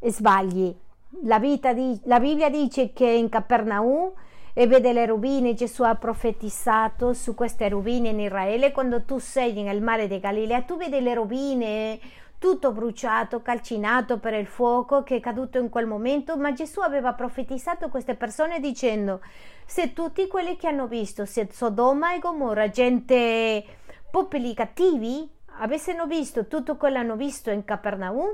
sbagli 0.00 0.74
la, 1.22 1.38
di, 1.38 2.00
la 2.02 2.18
Bibbia 2.18 2.50
dice 2.50 2.92
che 2.92 3.06
in 3.06 3.28
Capernaum 3.28 4.10
e 4.52 4.66
vede 4.66 4.92
le 4.92 5.06
rovine, 5.06 5.54
Gesù 5.54 5.84
ha 5.84 5.94
profetizzato 5.94 7.12
su 7.12 7.36
queste 7.36 7.68
rovine 7.68 8.08
in 8.08 8.18
Israele. 8.18 8.72
Quando 8.72 9.04
tu 9.04 9.18
sei 9.18 9.52
nel 9.62 9.82
mare 9.82 10.08
di 10.08 10.18
Galilea, 10.18 10.62
tu 10.62 10.76
vedi 10.76 10.98
le 11.00 11.14
rovine, 11.14 12.00
tutto 12.46 12.70
bruciato, 12.70 13.42
calcinato 13.42 14.20
per 14.20 14.32
il 14.34 14.46
fuoco 14.46 15.02
che 15.02 15.16
è 15.16 15.20
caduto 15.20 15.58
in 15.58 15.68
quel 15.68 15.86
momento, 15.86 16.36
ma 16.36 16.52
Gesù 16.52 16.78
aveva 16.78 17.12
profetizzato 17.12 17.88
queste 17.88 18.14
persone 18.14 18.60
dicendo: 18.60 19.20
Se 19.64 19.92
tutti 19.92 20.28
quelli 20.28 20.54
che 20.54 20.68
hanno 20.68 20.86
visto, 20.86 21.24
se 21.24 21.48
Sodoma 21.50 22.14
e 22.14 22.20
Gomorra, 22.20 22.70
gente 22.70 23.64
popoli 24.12 24.54
cattivi, 24.54 25.28
avessero 25.58 26.06
visto 26.06 26.46
tutto 26.46 26.76
quello 26.76 26.94
che 26.94 27.00
hanno 27.00 27.16
visto 27.16 27.50
in 27.50 27.64
Capernaum, 27.64 28.32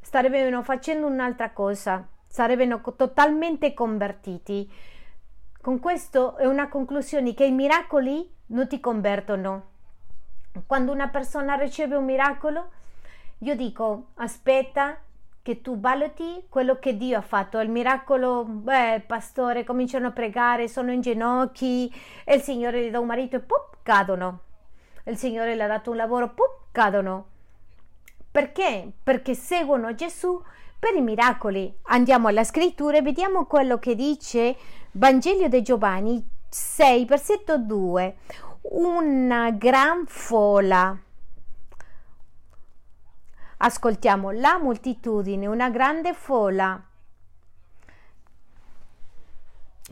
starebbero 0.00 0.62
facendo 0.62 1.08
un'altra 1.08 1.50
cosa, 1.50 2.06
sarebbero 2.28 2.80
totalmente 2.94 3.74
convertiti. 3.74 4.70
Con 5.60 5.80
questo 5.80 6.36
è 6.36 6.46
una 6.46 6.68
conclusione 6.68 7.34
che 7.34 7.44
i 7.44 7.50
miracoli 7.50 8.32
non 8.50 8.68
ti 8.68 8.78
convertono. 8.78 9.70
Quando 10.64 10.92
una 10.92 11.08
persona 11.08 11.56
riceve 11.56 11.96
un 11.96 12.04
miracolo, 12.04 12.70
io 13.38 13.54
dico 13.54 14.08
aspetta 14.14 14.98
che 15.46 15.60
tu 15.60 15.78
valuti 15.78 16.44
quello 16.48 16.80
che 16.80 16.96
Dio 16.96 17.18
ha 17.18 17.22
fatto. 17.22 17.60
Il 17.60 17.68
miracolo, 17.68 18.42
beh, 18.44 19.04
pastore, 19.06 19.62
cominciano 19.62 20.08
a 20.08 20.10
pregare, 20.10 20.66
sono 20.66 20.90
in 20.90 21.00
ginocchi 21.00 21.88
e 22.24 22.34
il 22.34 22.42
Signore 22.42 22.84
gli 22.84 22.90
dà 22.90 22.98
un 22.98 23.06
marito 23.06 23.36
e 23.36 23.40
pum, 23.40 23.60
cadono. 23.84 24.40
Il 25.04 25.16
Signore 25.16 25.54
le 25.54 25.62
ha 25.62 25.68
dato 25.68 25.90
un 25.90 25.96
lavoro, 25.96 26.34
pum, 26.34 26.48
cadono. 26.72 27.26
Perché? 28.28 28.90
Perché 29.04 29.34
seguono 29.34 29.94
Gesù 29.94 30.42
per 30.80 30.96
i 30.96 31.00
miracoli. 31.00 31.72
Andiamo 31.82 32.26
alla 32.26 32.42
scrittura 32.42 32.96
e 32.96 33.02
vediamo 33.02 33.46
quello 33.46 33.78
che 33.78 33.94
dice 33.94 34.56
Vangelo 34.92 35.46
di 35.46 35.62
Giovanni 35.62 36.28
6, 36.48 37.04
versetto 37.04 37.56
2. 37.56 38.16
Una 38.62 39.52
gran 39.52 40.06
folla. 40.06 40.98
Ascoltiamo 43.58 44.30
la 44.32 44.58
moltitudine, 44.58 45.46
una 45.46 45.70
grande 45.70 46.12
folla 46.12 46.80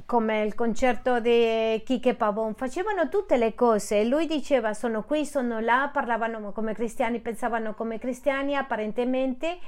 come 0.07 0.43
il 0.43 0.55
concerto 0.55 1.21
di 1.21 1.81
Kike 1.85 2.15
Pavon, 2.15 2.55
facevano 2.55 3.09
tutte 3.09 3.37
le 3.37 3.55
cose. 3.55 4.05
Lui 4.05 4.27
diceva 4.27 4.75
sono 4.75 5.05
qui, 5.05 5.25
sono 5.25 5.61
là, 5.61 5.89
parlavano 5.93 6.53
come 6.53 6.75
cristiani, 6.75 7.21
pensavano 7.21 7.75
come 7.75 7.99
cristiani 7.99 8.57
apparentemente 8.57 9.59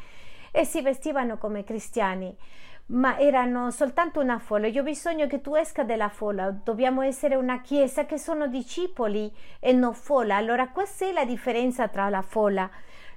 e 0.51 0.65
si 0.65 0.83
vestivano 0.83 1.39
come 1.39 1.65
cristiani, 1.65 2.37
ma 2.87 3.19
erano 3.19 3.71
soltanto 3.71 4.21
una 4.21 4.39
folla. 4.39 4.67
Io 4.67 4.81
ho 4.81 4.85
bisogno 4.85 5.27
che 5.27 5.41
tu 5.41 5.55
esca 5.55 5.85
dalla 5.85 6.09
folla, 6.09 6.51
dobbiamo 6.51 7.03
essere 7.03 7.37
una 7.37 7.61
chiesa 7.61 8.05
che 8.05 8.19
sono 8.19 8.49
discepoli 8.49 9.33
e 9.61 9.73
non 9.73 9.95
folla. 9.95 10.37
Allora 10.37 10.69
questa 10.69 11.07
è 11.07 11.13
la 11.13 11.25
differenza 11.25 11.89
tra 11.89 12.09
la 12.09 12.23
folla. 12.23 12.69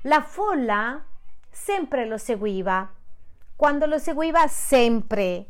La 0.04 0.22
folla 0.22 1.04
sempre 1.50 2.06
lo 2.06 2.18
seguiva, 2.18 2.90
quando 3.56 3.86
lo 3.86 3.98
seguiva 3.98 4.48
sempre 4.48 5.48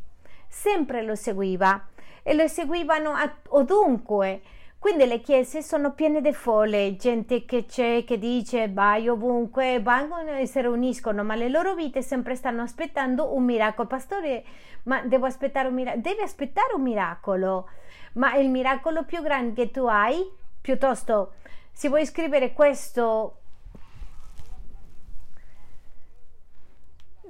sempre 0.50 1.02
lo 1.02 1.14
seguiva 1.14 1.86
e 2.22 2.34
lo 2.34 2.46
seguivano 2.48 3.12
a, 3.12 3.32
ovunque. 3.50 4.42
Quindi 4.78 5.06
le 5.06 5.20
chiese 5.20 5.62
sono 5.62 5.92
piene 5.92 6.20
di 6.20 6.32
folle, 6.32 6.96
gente 6.96 7.44
che 7.44 7.66
c'è, 7.66 8.02
che 8.04 8.18
dice 8.18 8.70
vai 8.70 9.08
ovunque, 9.08 9.80
vanno 9.80 10.20
e 10.20 10.46
si 10.46 10.60
riuniscono, 10.60 11.22
ma 11.22 11.34
le 11.34 11.50
loro 11.50 11.74
vite 11.74 12.02
sempre 12.02 12.34
stanno 12.34 12.62
aspettando 12.62 13.34
un 13.34 13.44
miracolo. 13.44 13.86
Pastore, 13.86 14.42
ma 14.84 15.02
devo 15.02 15.26
aspettare 15.26 15.68
un 15.68 15.74
miracolo? 15.74 16.02
Devi 16.02 16.22
aspettare 16.22 16.74
un 16.74 16.82
miracolo, 16.82 17.68
ma 18.14 18.34
il 18.36 18.48
miracolo 18.48 19.04
più 19.04 19.22
grande 19.22 19.52
che 19.52 19.70
tu 19.70 19.84
hai, 19.84 20.26
piuttosto, 20.60 21.34
se 21.72 21.88
vuoi 21.88 22.06
scrivere 22.06 22.54
questo, 22.54 23.39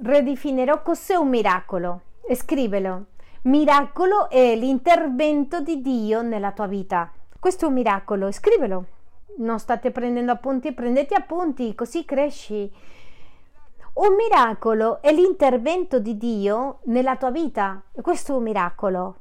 ridefinirò 0.03 0.83
cos'è 0.83 1.15
un 1.15 1.29
miracolo 1.29 2.03
scrivelo. 2.35 3.07
Miracolo 3.43 4.29
è 4.29 4.55
l'intervento 4.55 5.61
di 5.61 5.81
Dio 5.81 6.23
nella 6.23 6.53
tua 6.53 6.67
vita. 6.67 7.11
Questo 7.39 7.65
è 7.65 7.69
un 7.69 7.75
miracolo, 7.75 8.31
scrivelo. 8.31 8.85
Non 9.39 9.59
state 9.59 9.91
prendendo 9.91 10.33
appunti, 10.33 10.73
prendete 10.73 11.15
appunti, 11.15 11.75
così 11.75 12.05
cresci. 12.05 12.71
Un 13.93 14.15
miracolo 14.15 15.01
è 15.01 15.13
l'intervento 15.13 15.99
di 15.99 16.17
Dio 16.17 16.81
nella 16.85 17.17
tua 17.17 17.31
vita. 17.31 17.83
Questo 18.01 18.35
è 18.35 18.37
un 18.37 18.43
miracolo. 18.43 19.17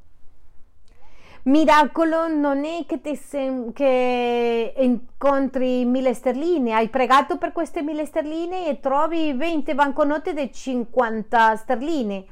Miracolo 1.44 2.28
non 2.28 2.64
è 2.64 2.84
che, 2.86 3.00
ti 3.00 3.16
sem- 3.16 3.72
che 3.72 4.74
incontri 4.76 5.84
mille 5.84 6.14
sterline, 6.14 6.72
hai 6.72 6.88
pregato 6.88 7.38
per 7.38 7.52
queste 7.52 7.82
mille 7.82 8.04
sterline 8.04 8.68
e 8.68 8.80
trovi 8.80 9.32
20 9.32 9.74
banconote 9.74 10.34
di 10.34 10.52
50 10.52 11.56
sterline 11.56 12.24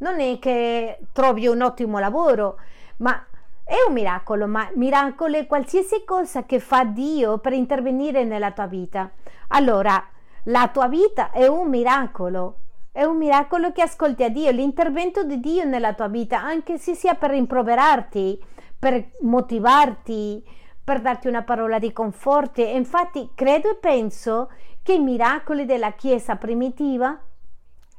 non 0.00 0.20
è 0.20 0.38
che 0.38 0.98
trovi 1.12 1.46
un 1.46 1.62
ottimo 1.62 1.98
lavoro, 1.98 2.58
ma 2.98 3.24
è 3.64 3.76
un 3.86 3.94
miracolo, 3.94 4.46
ma 4.46 4.68
miracolo 4.74 5.36
è 5.36 5.46
qualsiasi 5.46 6.04
cosa 6.04 6.44
che 6.44 6.58
fa 6.58 6.84
Dio 6.84 7.38
per 7.38 7.52
intervenire 7.52 8.24
nella 8.24 8.50
tua 8.50 8.66
vita. 8.66 9.10
Allora, 9.48 10.02
la 10.44 10.68
tua 10.68 10.88
vita 10.88 11.30
è 11.30 11.46
un 11.46 11.68
miracolo. 11.68 12.56
È 12.92 13.04
un 13.04 13.18
miracolo 13.18 13.70
che 13.70 13.82
ascolti 13.82 14.24
a 14.24 14.28
Dio, 14.28 14.50
l'intervento 14.50 15.22
di 15.22 15.38
Dio 15.38 15.64
nella 15.64 15.94
tua 15.94 16.08
vita, 16.08 16.42
anche 16.42 16.76
se 16.76 16.94
sia 16.94 17.14
per 17.14 17.30
rimproverarti, 17.30 18.42
per 18.76 19.10
motivarti, 19.20 20.44
per 20.82 21.00
darti 21.00 21.28
una 21.28 21.42
parola 21.42 21.78
di 21.78 21.92
conforto. 21.92 22.62
Infatti 22.62 23.30
credo 23.34 23.70
e 23.70 23.76
penso 23.76 24.50
che 24.82 24.94
i 24.94 24.98
miracoli 24.98 25.66
della 25.66 25.92
Chiesa 25.92 26.34
primitiva 26.34 27.16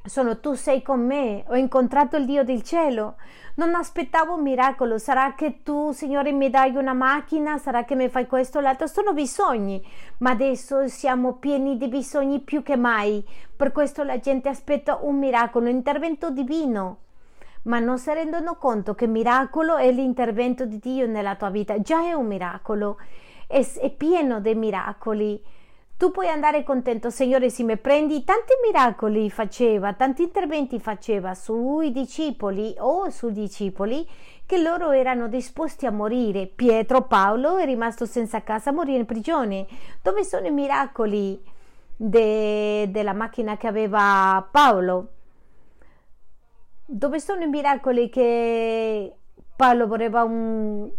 sono 0.03 0.39
tu 0.41 0.55
sei 0.55 0.81
con 0.81 1.05
me, 1.05 1.45
ho 1.47 1.55
incontrato 1.55 2.17
il 2.17 2.25
Dio 2.25 2.43
del 2.43 2.61
cielo. 2.61 3.15
Non 3.55 3.75
aspettavo 3.75 4.35
un 4.35 4.41
miracolo, 4.41 4.97
sarà 4.97 5.33
che 5.35 5.61
tu, 5.63 5.91
Signore, 5.91 6.31
mi 6.31 6.49
dai 6.49 6.75
una 6.75 6.93
macchina, 6.93 7.57
sarà 7.57 7.83
che 7.83 7.95
mi 7.95 8.07
fai 8.07 8.25
questo 8.25 8.59
o 8.59 8.61
l'altro, 8.61 8.87
sono 8.87 9.11
bisogni, 9.13 9.85
ma 10.19 10.29
adesso 10.31 10.87
siamo 10.87 11.33
pieni 11.33 11.77
di 11.77 11.89
bisogni 11.89 12.39
più 12.39 12.63
che 12.63 12.77
mai. 12.77 13.23
Per 13.55 13.73
questo 13.73 14.03
la 14.03 14.19
gente 14.19 14.47
aspetta 14.47 14.99
un 15.01 15.17
miracolo, 15.17 15.65
un 15.65 15.75
intervento 15.75 16.29
divino, 16.29 16.97
ma 17.63 17.79
non 17.79 17.99
si 17.99 18.13
rendono 18.13 18.55
conto 18.55 18.95
che 18.95 19.05
miracolo 19.05 19.75
è 19.75 19.91
l'intervento 19.91 20.65
di 20.65 20.79
Dio 20.79 21.05
nella 21.05 21.35
tua 21.35 21.49
vita, 21.49 21.81
già 21.81 22.05
è 22.05 22.13
un 22.13 22.27
miracolo, 22.27 22.97
è, 23.47 23.65
è 23.79 23.89
pieno 23.91 24.39
di 24.39 24.55
miracoli 24.55 25.43
tu 26.01 26.09
puoi 26.09 26.29
andare 26.29 26.63
contento, 26.63 27.11
Signore, 27.11 27.51
se 27.51 27.61
mi 27.61 27.77
prendi 27.77 28.23
tanti 28.23 28.53
miracoli 28.65 29.29
faceva, 29.29 29.93
tanti 29.93 30.23
interventi 30.23 30.79
faceva 30.79 31.35
sui 31.35 31.91
discepoli 31.91 32.73
o 32.79 33.11
sui 33.11 33.31
discepoli 33.31 34.09
che 34.47 34.57
loro 34.57 34.89
erano 34.89 35.27
disposti 35.27 35.85
a 35.85 35.91
morire. 35.91 36.47
Pietro, 36.47 37.03
Paolo 37.03 37.57
è 37.57 37.65
rimasto 37.65 38.07
senza 38.07 38.41
casa, 38.41 38.71
morì 38.71 38.95
in 38.95 39.05
prigione. 39.05 39.67
Dove 40.01 40.23
sono 40.23 40.47
i 40.47 40.51
miracoli 40.51 41.39
de, 41.95 42.89
della 42.89 43.13
macchina 43.13 43.55
che 43.57 43.67
aveva 43.67 44.43
Paolo? 44.49 45.07
Dove 46.83 47.19
sono 47.19 47.43
i 47.43 47.47
miracoli 47.47 48.09
che 48.09 49.17
Paolo 49.55 49.85
voleva 49.85 50.23
un, 50.23 50.89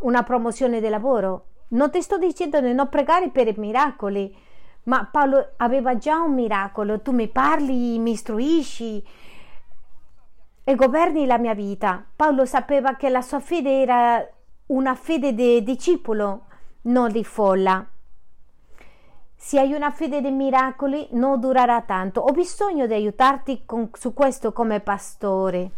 una 0.00 0.22
promozione 0.22 0.80
di 0.80 0.88
lavoro. 0.88 1.44
Non 1.68 1.90
ti 1.90 2.00
sto 2.00 2.18
dicendo 2.18 2.60
di 2.60 2.72
non 2.72 2.88
pregare 2.88 3.28
per 3.30 3.48
i 3.48 3.54
miracoli, 3.56 4.34
ma 4.84 5.06
Paolo 5.10 5.52
aveva 5.56 5.96
già 5.98 6.20
un 6.20 6.32
miracolo. 6.32 7.00
Tu 7.00 7.12
mi 7.12 7.28
parli, 7.28 7.98
mi 7.98 8.12
istruisci 8.12 9.04
e 10.64 10.74
governi 10.74 11.26
la 11.26 11.38
mia 11.38 11.54
vita. 11.54 12.04
Paolo 12.14 12.44
sapeva 12.46 12.96
che 12.96 13.08
la 13.08 13.22
sua 13.22 13.40
fede 13.40 13.82
era 13.82 14.26
una 14.66 14.94
fede 14.94 15.34
di 15.34 15.62
discepolo, 15.62 16.46
non 16.82 17.10
di 17.12 17.24
folla. 17.24 17.86
Se 19.34 19.58
hai 19.58 19.72
una 19.72 19.90
fede 19.90 20.20
di 20.20 20.30
miracoli, 20.30 21.08
non 21.12 21.38
durerà 21.38 21.82
tanto. 21.82 22.20
Ho 22.20 22.32
bisogno 22.32 22.86
di 22.86 22.92
aiutarti 22.94 23.62
con, 23.64 23.90
su 23.92 24.12
questo 24.12 24.52
come 24.52 24.80
pastore. 24.80 25.70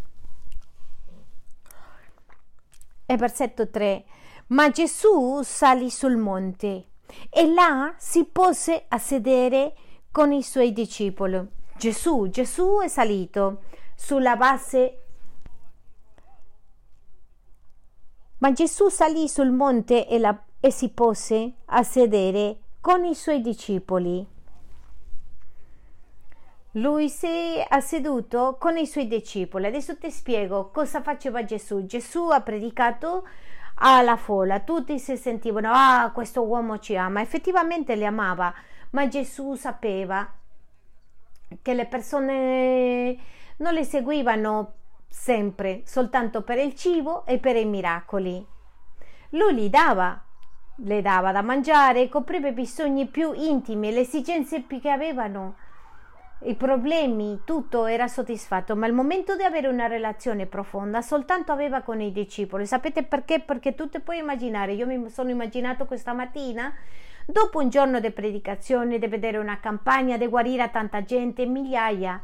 E 3.05 3.15
versetto 3.17 3.69
3. 3.69 4.03
Ma 4.51 4.69
Gesù 4.69 5.41
salì 5.43 5.89
sul 5.89 6.17
monte 6.17 6.87
e 7.29 7.47
là 7.53 7.93
si 7.97 8.25
pose 8.25 8.85
a 8.87 8.97
sedere 8.97 9.73
con 10.11 10.33
i 10.33 10.43
suoi 10.43 10.73
discepoli. 10.73 11.47
Gesù, 11.77 12.29
Gesù 12.29 12.79
è 12.83 12.87
salito 12.87 13.63
sulla 13.95 14.35
base 14.35 14.97
Ma 18.39 18.51
Gesù 18.53 18.89
salì 18.89 19.29
sul 19.29 19.51
monte 19.51 20.07
e, 20.07 20.17
la, 20.17 20.35
e, 20.59 20.71
si 20.71 20.89
pose 20.89 21.53
a 21.65 21.83
sedere 21.83 22.57
con 22.81 23.05
i 23.05 23.13
suoi 23.13 23.39
discepoli. 23.39 24.27
Lui 26.71 27.07
si 27.09 27.27
è 27.27 27.79
seduto 27.81 28.57
con 28.59 28.77
i 28.77 28.87
suoi 28.87 29.07
discepoli. 29.07 29.67
Adesso 29.67 29.97
ti 29.97 30.09
spiego 30.09 30.71
cosa 30.71 31.03
faceva 31.03 31.43
Gesù. 31.43 31.85
Gesù 31.85 32.29
ha 32.29 32.41
predicato 32.41 33.27
alla 33.83 34.15
folla, 34.15 34.59
tutti 34.59 34.99
si 34.99 35.17
sentivano, 35.17 35.71
ah, 35.71 36.11
questo 36.13 36.43
uomo 36.43 36.77
ci 36.79 36.95
ama, 36.95 37.21
effettivamente 37.21 37.95
li 37.95 38.05
amava, 38.05 38.53
ma 38.91 39.07
Gesù 39.07 39.55
sapeva 39.55 40.27
che 41.61 41.73
le 41.73 41.85
persone 41.85 43.17
non 43.57 43.73
le 43.73 43.83
seguivano 43.83 44.73
sempre 45.07 45.81
soltanto 45.85 46.43
per 46.43 46.57
il 46.57 46.75
cibo 46.75 47.25
e 47.25 47.39
per 47.39 47.55
i 47.55 47.65
miracoli. 47.65 48.45
Lui 49.29 49.53
li 49.53 49.69
dava, 49.69 50.23
le 50.75 51.01
dava 51.01 51.31
da 51.31 51.41
mangiare, 51.41 52.07
copriva 52.07 52.47
i 52.47 52.53
bisogni 52.53 53.07
più 53.07 53.33
intimi, 53.33 53.91
le 53.91 54.01
esigenze 54.01 54.65
che 54.67 54.89
avevano 54.89 55.55
i 56.43 56.55
problemi, 56.55 57.41
tutto 57.45 57.85
era 57.85 58.07
soddisfatto, 58.07 58.75
ma 58.75 58.87
il 58.87 58.93
momento 58.93 59.35
di 59.35 59.43
avere 59.43 59.67
una 59.67 59.85
relazione 59.85 60.47
profonda 60.47 61.01
soltanto 61.01 61.51
aveva 61.51 61.81
con 61.81 62.01
i 62.01 62.11
discepoli. 62.11 62.65
Sapete 62.65 63.03
perché? 63.03 63.41
Perché 63.41 63.75
tu 63.75 63.89
ti 63.89 63.99
puoi 63.99 64.17
immaginare, 64.19 64.73
io 64.73 64.87
mi 64.87 65.09
sono 65.09 65.29
immaginato 65.29 65.85
questa 65.85 66.13
mattina, 66.13 66.73
dopo 67.27 67.59
un 67.59 67.69
giorno 67.69 67.99
di 67.99 68.09
predicazione, 68.09 68.97
di 68.97 69.07
vedere 69.07 69.37
una 69.37 69.59
campagna, 69.59 70.17
di 70.17 70.25
guarire 70.25 70.71
tanta 70.71 71.03
gente, 71.03 71.45
migliaia, 71.45 72.19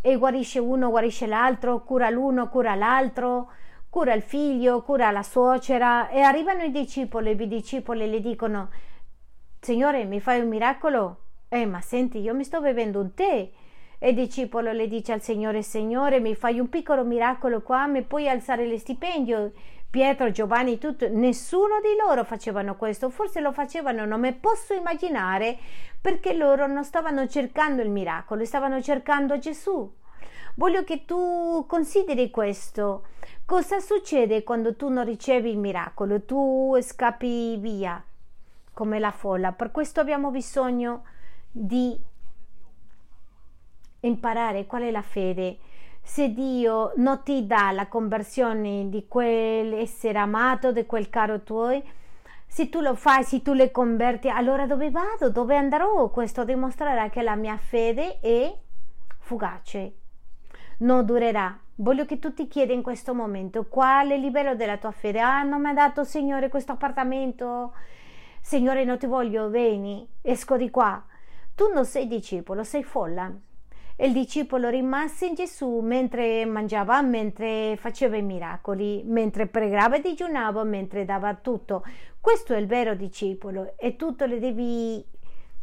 e 0.00 0.16
guarisce 0.16 0.58
uno, 0.58 0.88
guarisce 0.88 1.26
l'altro, 1.26 1.82
cura 1.82 2.08
l'uno, 2.08 2.48
cura 2.48 2.74
l'altro, 2.74 3.50
cura 3.90 4.14
il 4.14 4.22
figlio, 4.22 4.82
cura 4.82 5.10
la 5.10 5.22
suocera, 5.22 6.08
e 6.08 6.20
arrivano 6.20 6.62
i 6.62 6.70
discepoli, 6.70 7.32
i 7.32 7.46
discepoli 7.46 8.08
le 8.08 8.20
dicono, 8.20 8.70
Signore, 9.60 10.04
mi 10.04 10.20
fai 10.20 10.40
un 10.40 10.48
miracolo? 10.48 11.23
Eh, 11.54 11.66
ma 11.66 11.80
senti, 11.80 12.18
io 12.18 12.34
mi 12.34 12.42
sto 12.42 12.60
bevendo 12.60 12.98
un 12.98 13.14
tè. 13.14 13.48
E 14.00 14.08
il 14.08 14.16
discepolo 14.16 14.72
le 14.72 14.88
dice 14.88 15.12
al 15.12 15.22
Signore, 15.22 15.62
Signore, 15.62 16.18
mi 16.18 16.34
fai 16.34 16.58
un 16.58 16.68
piccolo 16.68 17.04
miracolo 17.04 17.62
qua, 17.62 17.86
mi 17.86 18.02
puoi 18.02 18.28
alzare 18.28 18.66
lo 18.66 18.76
stipendio? 18.76 19.52
Pietro, 19.88 20.32
Giovanni, 20.32 20.78
tutto, 20.78 21.06
nessuno 21.08 21.78
di 21.80 21.94
loro 21.96 22.24
facevano 22.24 22.74
questo, 22.74 23.08
forse 23.08 23.38
lo 23.38 23.52
facevano, 23.52 24.04
non 24.04 24.18
mi 24.18 24.32
posso 24.32 24.74
immaginare 24.74 25.56
perché 26.00 26.34
loro 26.34 26.66
non 26.66 26.82
stavano 26.82 27.28
cercando 27.28 27.82
il 27.82 27.90
miracolo, 27.90 28.44
stavano 28.44 28.82
cercando 28.82 29.38
Gesù. 29.38 29.88
Voglio 30.56 30.82
che 30.82 31.04
tu 31.04 31.64
consideri 31.68 32.30
questo. 32.30 33.04
Cosa 33.46 33.78
succede 33.78 34.42
quando 34.42 34.74
tu 34.74 34.88
non 34.88 35.04
ricevi 35.04 35.50
il 35.50 35.58
miracolo? 35.58 36.22
Tu 36.22 36.76
scappi 36.80 37.56
via 37.58 38.02
come 38.72 38.98
la 38.98 39.12
folla. 39.12 39.52
Per 39.52 39.70
questo 39.70 40.00
abbiamo 40.00 40.32
bisogno 40.32 41.04
di 41.56 41.96
imparare 44.00 44.66
qual 44.66 44.82
è 44.82 44.90
la 44.90 45.02
fede. 45.02 45.58
Se 46.02 46.34
Dio 46.34 46.92
non 46.96 47.22
ti 47.22 47.46
dà 47.46 47.70
la 47.70 47.86
conversione 47.86 48.88
di 48.88 49.06
quell'essere 49.06 50.18
amato, 50.18 50.72
di 50.72 50.84
quel 50.84 51.08
caro 51.08 51.42
tuo, 51.42 51.80
se 52.44 52.68
tu 52.68 52.80
lo 52.80 52.96
fai, 52.96 53.22
se 53.22 53.40
tu 53.40 53.52
le 53.52 53.70
converti, 53.70 54.28
allora 54.28 54.66
dove 54.66 54.90
vado? 54.90 55.30
Dove 55.30 55.56
andrò? 55.56 56.10
Questo 56.10 56.44
dimostrerà 56.44 57.08
che 57.08 57.22
la 57.22 57.36
mia 57.36 57.56
fede 57.56 58.18
è 58.20 58.54
fugace, 59.20 59.94
non 60.78 61.06
durerà. 61.06 61.58
Voglio 61.76 62.04
che 62.04 62.18
tu 62.18 62.34
ti 62.34 62.48
chieda 62.48 62.72
in 62.72 62.82
questo 62.82 63.14
momento 63.14 63.64
qual 63.66 64.08
è 64.08 64.14
il 64.14 64.20
livello 64.20 64.54
della 64.56 64.76
tua 64.76 64.92
fede. 64.92 65.20
Ah, 65.20 65.42
non 65.42 65.62
mi 65.62 65.68
ha 65.68 65.72
dato 65.72 66.04
Signore 66.04 66.48
questo 66.48 66.72
appartamento. 66.72 67.72
Signore, 68.40 68.84
non 68.84 68.98
ti 68.98 69.06
voglio, 69.06 69.48
vieni, 69.48 70.06
esco 70.20 70.56
di 70.56 70.70
qua. 70.70 71.02
Tu 71.54 71.70
non 71.72 71.84
sei 71.84 72.08
discepolo, 72.08 72.64
sei 72.64 72.82
folla. 72.82 73.32
il 73.96 74.12
discepolo 74.12 74.68
rimase 74.70 75.26
in 75.26 75.34
Gesù 75.34 75.78
mentre 75.78 76.44
mangiava, 76.46 77.00
mentre 77.00 77.76
faceva 77.78 78.16
i 78.16 78.22
miracoli, 78.22 79.02
mentre 79.04 79.46
pregava 79.46 79.96
e 79.96 80.00
digiunava, 80.00 80.64
mentre 80.64 81.04
dava 81.04 81.34
tutto. 81.34 81.84
Questo 82.20 82.54
è 82.54 82.58
il 82.58 82.66
vero 82.66 82.94
discepolo 82.96 83.74
e 83.76 83.94
tutto 83.94 84.24
le 84.24 84.40
devi 84.40 85.04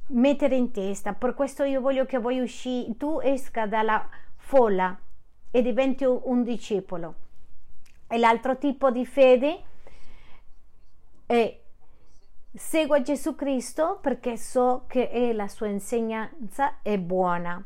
mettere 0.07 0.55
in 0.55 0.71
testa. 0.71 1.13
Per 1.13 1.33
questo 1.33 1.63
io 1.63 1.81
voglio 1.81 2.05
che 2.05 2.19
voi 2.19 2.39
usci, 2.39 2.95
tu 2.97 3.19
esca 3.21 3.65
dalla 3.65 4.07
folla 4.37 4.97
e 5.51 5.61
diventi 5.61 6.05
un 6.05 6.43
discepolo. 6.43 7.15
E 8.07 8.17
l'altro 8.17 8.57
tipo 8.57 8.91
di 8.91 9.05
fede 9.05 9.61
è 11.25 11.60
Seguo 12.53 13.01
Gesù 13.01 13.33
Cristo 13.35 13.99
perché 14.01 14.35
so 14.35 14.83
che 14.87 15.31
la 15.33 15.47
sua 15.47 15.67
insegnanza 15.67 16.79
è 16.81 16.97
buona. 16.97 17.63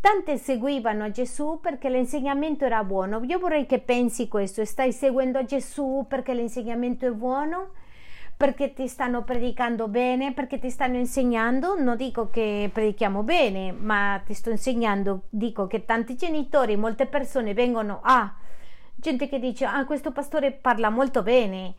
Tante 0.00 0.38
seguivano 0.38 1.10
Gesù 1.10 1.58
perché 1.60 1.88
l'insegnamento 1.90 2.64
era 2.64 2.84
buono. 2.84 3.20
Io 3.24 3.40
vorrei 3.40 3.66
che 3.66 3.80
pensi 3.80 4.28
questo, 4.28 4.64
stai 4.64 4.92
seguendo 4.92 5.44
Gesù 5.44 6.06
perché 6.08 6.34
l'insegnamento 6.34 7.04
è 7.04 7.10
buono? 7.10 7.70
Perché 8.36 8.72
ti 8.72 8.86
stanno 8.86 9.24
predicando 9.24 9.88
bene, 9.88 10.32
perché 10.32 10.60
ti 10.60 10.70
stanno 10.70 10.98
insegnando? 10.98 11.76
Non 11.76 11.96
dico 11.96 12.30
che 12.30 12.70
predichiamo 12.72 13.24
bene, 13.24 13.72
ma 13.72 14.20
ti 14.24 14.34
sto 14.34 14.50
insegnando, 14.50 15.22
dico 15.30 15.66
che 15.66 15.84
tanti 15.84 16.14
genitori, 16.14 16.76
molte 16.76 17.06
persone 17.06 17.54
vengono 17.54 17.98
a 18.04 18.32
gente 18.94 19.28
che 19.28 19.40
dice 19.40 19.64
"Ah, 19.64 19.84
questo 19.84 20.12
pastore 20.12 20.52
parla 20.52 20.90
molto 20.90 21.22
bene". 21.24 21.74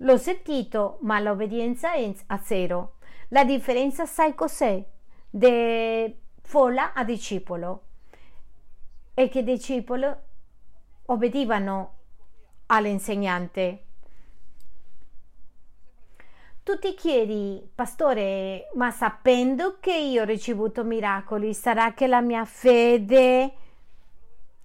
L'ho 0.00 0.16
sentito, 0.18 0.98
ma 1.02 1.18
l'obbedienza 1.20 1.92
è 1.92 2.12
a 2.26 2.38
zero. 2.38 2.96
La 3.28 3.44
differenza 3.44 4.04
sai 4.04 4.34
cos'è? 4.34 4.84
De 5.30 6.18
folla 6.42 6.92
a 6.92 7.02
discepolo. 7.02 7.82
E 9.14 9.28
che 9.28 9.42
discepolo 9.42 10.20
obbedivano 11.06 11.94
all'insegnante. 12.66 13.84
Tu 16.62 16.78
ti 16.78 16.94
chiedi, 16.94 17.64
pastore, 17.74 18.70
ma 18.74 18.90
sapendo 18.90 19.78
che 19.78 19.96
io 19.96 20.22
ho 20.22 20.24
ricevuto 20.24 20.82
miracoli, 20.82 21.54
sarà 21.54 21.94
che 21.94 22.08
la 22.08 22.20
mia 22.20 22.44
fede 22.44 23.52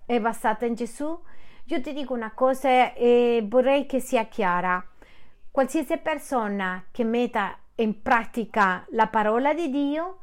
è 0.06 0.20
basata 0.20 0.66
in 0.66 0.74
Gesù? 0.74 1.18
Io 1.66 1.80
ti 1.80 1.94
dico 1.94 2.14
una 2.14 2.34
cosa 2.34 2.94
e 2.94 3.46
vorrei 3.48 3.86
che 3.86 4.00
sia 4.00 4.26
chiara. 4.26 4.84
Qualsiasi 5.52 5.98
persona 5.98 6.86
che 6.92 7.04
metta 7.04 7.58
in 7.76 8.02
pratica 8.02 8.86
la 8.92 9.08
parola 9.08 9.54
di 9.54 9.70
Dio 9.70 10.20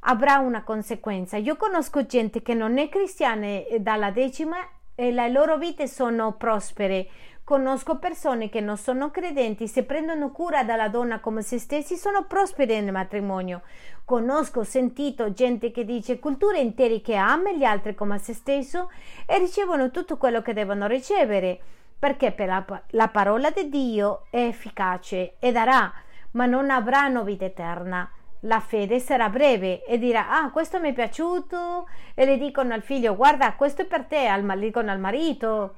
avrà 0.00 0.38
una 0.38 0.64
conseguenza. 0.64 1.36
Io 1.36 1.54
conosco 1.54 2.04
gente 2.04 2.42
che 2.42 2.52
non 2.52 2.78
è 2.78 2.88
cristiana 2.88 3.46
dalla 3.78 4.10
decima 4.10 4.56
e 4.96 5.12
le 5.12 5.30
loro 5.30 5.56
vite 5.56 5.86
sono 5.86 6.32
prospere. 6.32 7.06
Conosco 7.44 7.98
persone 7.98 8.48
che 8.48 8.60
non 8.60 8.76
sono 8.76 9.12
credenti, 9.12 9.68
se 9.68 9.84
prendono 9.84 10.32
cura 10.32 10.64
della 10.64 10.88
donna 10.88 11.20
come 11.20 11.42
se 11.42 11.60
stessi, 11.60 11.94
sono 11.94 12.24
prospere 12.24 12.80
nel 12.80 12.90
matrimonio. 12.90 13.62
Conosco, 14.04 14.60
ho 14.60 14.64
sentito 14.64 15.32
gente 15.32 15.70
che 15.70 15.84
dice 15.84 16.18
culture 16.18 16.58
intere 16.58 17.00
che 17.00 17.14
ama 17.14 17.52
gli 17.52 17.62
altri 17.62 17.94
come 17.94 18.18
se 18.18 18.34
stesso 18.34 18.90
e 19.26 19.38
ricevono 19.38 19.92
tutto 19.92 20.16
quello 20.16 20.42
che 20.42 20.52
devono 20.54 20.88
ricevere 20.88 21.60
perché 22.02 22.32
per 22.32 22.48
la, 22.48 22.82
la 22.88 23.06
parola 23.06 23.50
di 23.50 23.68
Dio 23.68 24.26
è 24.28 24.40
efficace 24.40 25.36
e 25.38 25.52
darà, 25.52 25.92
ma 26.32 26.46
non 26.46 26.68
avranno 26.68 27.22
vita 27.22 27.44
eterna. 27.44 28.10
La 28.40 28.58
fede 28.58 28.98
sarà 28.98 29.28
breve 29.28 29.84
e 29.84 29.98
dirà: 29.98 30.28
Ah, 30.28 30.50
questo 30.50 30.80
mi 30.80 30.90
è 30.90 30.92
piaciuto. 30.92 31.88
E 32.14 32.24
le 32.24 32.38
dicono 32.38 32.74
al 32.74 32.82
figlio: 32.82 33.14
Guarda, 33.14 33.52
questo 33.52 33.82
è 33.82 33.84
per 33.84 34.06
te. 34.06 34.26
Al, 34.26 34.58
dicono 34.58 34.90
al 34.90 34.98
marito. 34.98 35.76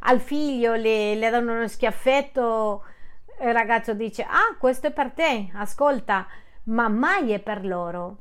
al 0.00 0.20
figlio 0.20 0.74
le, 0.74 1.14
le 1.14 1.30
danno 1.30 1.54
uno 1.54 1.66
schiaffetto, 1.66 2.84
il 3.40 3.52
ragazzo 3.54 3.94
dice, 3.94 4.24
ah, 4.24 4.54
questo 4.58 4.88
è 4.88 4.92
per 4.92 5.12
te, 5.12 5.50
ascolta, 5.54 6.26
ma 6.64 6.88
mai 6.88 7.32
è 7.32 7.38
per 7.38 7.64
loro. 7.64 8.18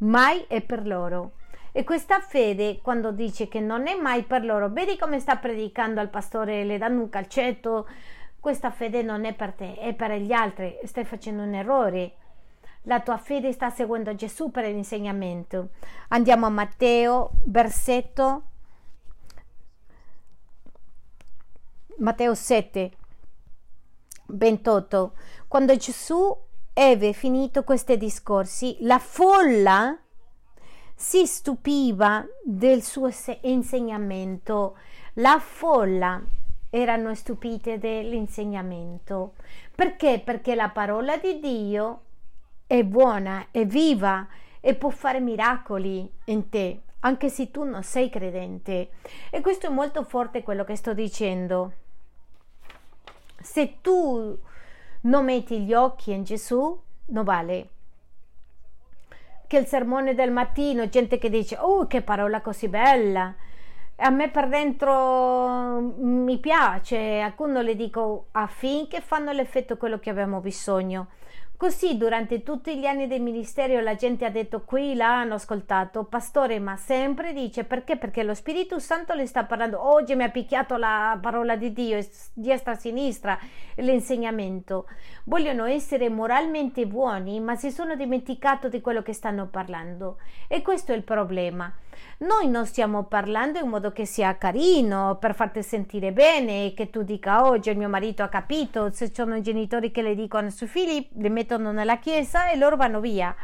Mai 0.00 0.44
è 0.48 0.60
per 0.60 0.86
loro. 0.86 1.32
E 1.74 1.84
questa 1.84 2.20
fede, 2.20 2.80
quando 2.82 3.12
dice 3.12 3.48
che 3.48 3.58
non 3.58 3.86
è 3.86 3.94
mai 3.94 4.24
per 4.24 4.44
loro, 4.44 4.68
vedi 4.68 4.98
come 4.98 5.18
sta 5.18 5.36
predicando 5.36 6.00
al 6.00 6.10
pastore, 6.10 6.64
le 6.64 6.76
danno 6.76 7.00
un 7.00 7.08
calcetto, 7.08 7.88
questa 8.38 8.70
fede 8.70 9.02
non 9.02 9.24
è 9.24 9.32
per 9.32 9.52
te, 9.52 9.74
è 9.76 9.94
per 9.94 10.12
gli 10.12 10.32
altri, 10.32 10.78
stai 10.84 11.06
facendo 11.06 11.42
un 11.42 11.54
errore. 11.54 12.12
La 12.82 13.00
tua 13.00 13.16
fede 13.16 13.52
sta 13.52 13.70
seguendo 13.70 14.14
Gesù 14.14 14.50
per 14.50 14.64
l'insegnamento. 14.64 15.70
Andiamo 16.08 16.46
a 16.46 16.50
Matteo, 16.50 17.30
versetto 17.44 18.42
Matteo 21.98 22.34
7, 22.34 22.92
28. 24.26 25.12
Quando 25.48 25.76
Gesù 25.76 26.36
ebbe 26.74 27.12
finito 27.12 27.62
questi 27.64 27.96
discorsi, 27.96 28.76
la 28.80 28.98
folla 28.98 29.96
si 31.02 31.26
stupiva 31.26 32.24
del 32.44 32.80
suo 32.80 33.10
insegnamento. 33.40 34.76
La 35.14 35.40
folla 35.40 36.22
erano 36.70 37.12
stupite 37.16 37.80
dell'insegnamento. 37.80 39.34
Perché? 39.74 40.22
Perché 40.24 40.54
la 40.54 40.68
parola 40.68 41.16
di 41.16 41.40
Dio 41.40 42.02
è 42.68 42.84
buona, 42.84 43.48
è 43.50 43.66
viva 43.66 44.28
e 44.60 44.76
può 44.76 44.90
fare 44.90 45.18
miracoli 45.18 46.08
in 46.26 46.48
te, 46.48 46.82
anche 47.00 47.28
se 47.30 47.50
tu 47.50 47.64
non 47.64 47.82
sei 47.82 48.08
credente. 48.08 48.90
E 49.30 49.40
questo 49.40 49.66
è 49.66 49.70
molto 49.70 50.04
forte 50.04 50.44
quello 50.44 50.62
che 50.62 50.76
sto 50.76 50.94
dicendo. 50.94 51.72
Se 53.40 53.78
tu 53.80 54.38
non 55.00 55.24
metti 55.24 55.62
gli 55.62 55.74
occhi 55.74 56.12
in 56.12 56.22
Gesù, 56.22 56.80
non 57.06 57.24
vale. 57.24 57.71
Che 59.52 59.58
il 59.58 59.66
sermone 59.66 60.14
del 60.14 60.30
mattino, 60.30 60.88
gente 60.88 61.18
che 61.18 61.28
dice, 61.28 61.58
oh 61.60 61.86
che 61.86 62.00
parola 62.00 62.40
così 62.40 62.68
bella, 62.68 63.34
a 63.96 64.08
me 64.08 64.30
per 64.30 64.48
dentro 64.48 65.92
mi 65.98 66.38
piace, 66.38 67.20
a 67.20 67.26
alcuni 67.26 67.62
le 67.62 67.76
dico 67.76 68.28
affinché 68.30 69.02
fanno 69.02 69.30
l'effetto 69.30 69.76
quello 69.76 69.98
che 69.98 70.08
abbiamo 70.08 70.40
bisogno. 70.40 71.08
Così 71.62 71.96
durante 71.96 72.42
tutti 72.42 72.76
gli 72.76 72.86
anni 72.86 73.06
del 73.06 73.20
ministero 73.20 73.80
la 73.80 73.94
gente 73.94 74.24
ha 74.24 74.30
detto 74.30 74.62
qui, 74.64 74.96
là, 74.96 75.20
hanno 75.20 75.34
ascoltato, 75.34 76.02
pastore, 76.02 76.58
ma 76.58 76.76
sempre 76.76 77.32
dice 77.32 77.62
perché? 77.62 77.96
Perché 77.96 78.24
lo 78.24 78.34
Spirito 78.34 78.80
Santo 78.80 79.14
le 79.14 79.26
sta 79.26 79.44
parlando, 79.44 79.80
oggi 79.80 80.16
mi 80.16 80.24
ha 80.24 80.28
picchiato 80.28 80.76
la 80.76 81.16
parola 81.22 81.54
di 81.54 81.72
Dio, 81.72 82.04
destra, 82.32 82.74
sinistra, 82.74 83.38
l'insegnamento. 83.76 84.88
Vogliono 85.26 85.66
essere 85.66 86.08
moralmente 86.08 86.84
buoni, 86.84 87.38
ma 87.38 87.54
si 87.54 87.70
sono 87.70 87.94
dimenticati 87.94 88.68
di 88.68 88.80
quello 88.80 89.02
che 89.02 89.12
stanno 89.12 89.46
parlando. 89.46 90.16
E 90.48 90.62
questo 90.62 90.90
è 90.90 90.96
il 90.96 91.04
problema. 91.04 91.72
Noi 92.18 92.48
non 92.48 92.66
stiamo 92.66 93.04
parlando 93.04 93.58
in 93.58 93.68
modo 93.68 93.92
che 93.92 94.04
sia 94.04 94.36
carino, 94.36 95.16
per 95.20 95.34
farti 95.34 95.62
sentire 95.62 96.12
bene, 96.12 96.72
che 96.74 96.90
tu 96.90 97.02
dica 97.02 97.46
oggi 97.46 97.70
il 97.70 97.76
mio 97.76 97.88
marito 97.88 98.22
ha 98.22 98.28
capito, 98.28 98.90
se 98.90 99.12
sono 99.12 99.36
i 99.36 99.42
genitori 99.42 99.90
che 99.90 100.02
le 100.02 100.14
dicono 100.14 100.50
suoi 100.50 100.68
figli, 100.68 101.08
li 101.14 101.28
mettono 101.28 101.50
nella 101.58 101.98
chiesa 101.98 102.50
e 102.50 102.56
loro 102.56 102.76
vanno 102.76 103.00
via. 103.00 103.34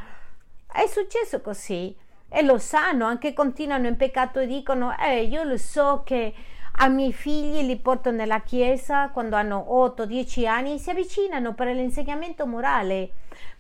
È 0.71 0.87
successo 0.87 1.41
così 1.41 1.95
e 2.29 2.43
lo 2.43 2.59
sanno, 2.59 3.07
anche 3.07 3.33
continuano 3.33 3.87
in 3.87 3.97
peccato 3.97 4.41
e 4.41 4.47
dicono, 4.47 4.97
eh, 4.99 5.23
io 5.25 5.45
lo 5.45 5.57
so 5.57 6.03
che 6.05 6.35
a 6.81 6.89
miei 6.89 7.13
figli 7.13 7.67
li 7.67 7.77
porto 7.77 8.11
nella 8.11 8.41
chiesa 8.41 9.09
quando 9.09 9.35
hanno 9.35 9.67
8-10 9.69 10.47
anni, 10.47 10.79
si 10.79 10.91
avvicinano 10.91 11.55
per 11.55 11.75
l'insegnamento 11.75 12.47
morale, 12.47 13.11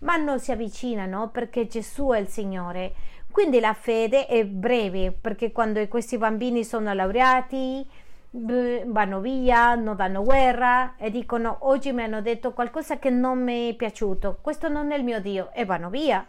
ma 0.01 0.17
non 0.17 0.39
si 0.39 0.53
avvicinano 0.53 1.29
perché 1.29 1.67
Gesù 1.67 2.11
è 2.11 2.19
il 2.19 2.29
Signore. 2.29 2.93
Quindi 3.31 3.59
la 3.61 3.75
fede 3.75 4.27
è 4.27 4.45
breve 4.45 5.13
perché 5.13 5.51
quando 5.53 5.87
questi 5.89 6.17
bambini 6.17 6.65
sono 6.65 6.93
laureati 6.93 7.87
vanno 8.31 9.21
via, 9.21 9.75
non 9.75 9.97
danno 9.97 10.23
guerra 10.23 10.97
e 10.97 11.11
dicono 11.11 11.59
oggi 11.61 11.93
mi 11.93 12.03
hanno 12.03 12.21
detto 12.21 12.53
qualcosa 12.53 12.99
che 12.99 13.11
non 13.11 13.43
mi 13.43 13.71
è 13.71 13.75
piaciuto, 13.75 14.39
questo 14.41 14.69
non 14.69 14.93
è 14.93 14.97
il 14.97 15.05
mio 15.05 15.21
Dio 15.21 15.51
e 15.53 15.65
vanno 15.65 15.89
via. 15.91 16.27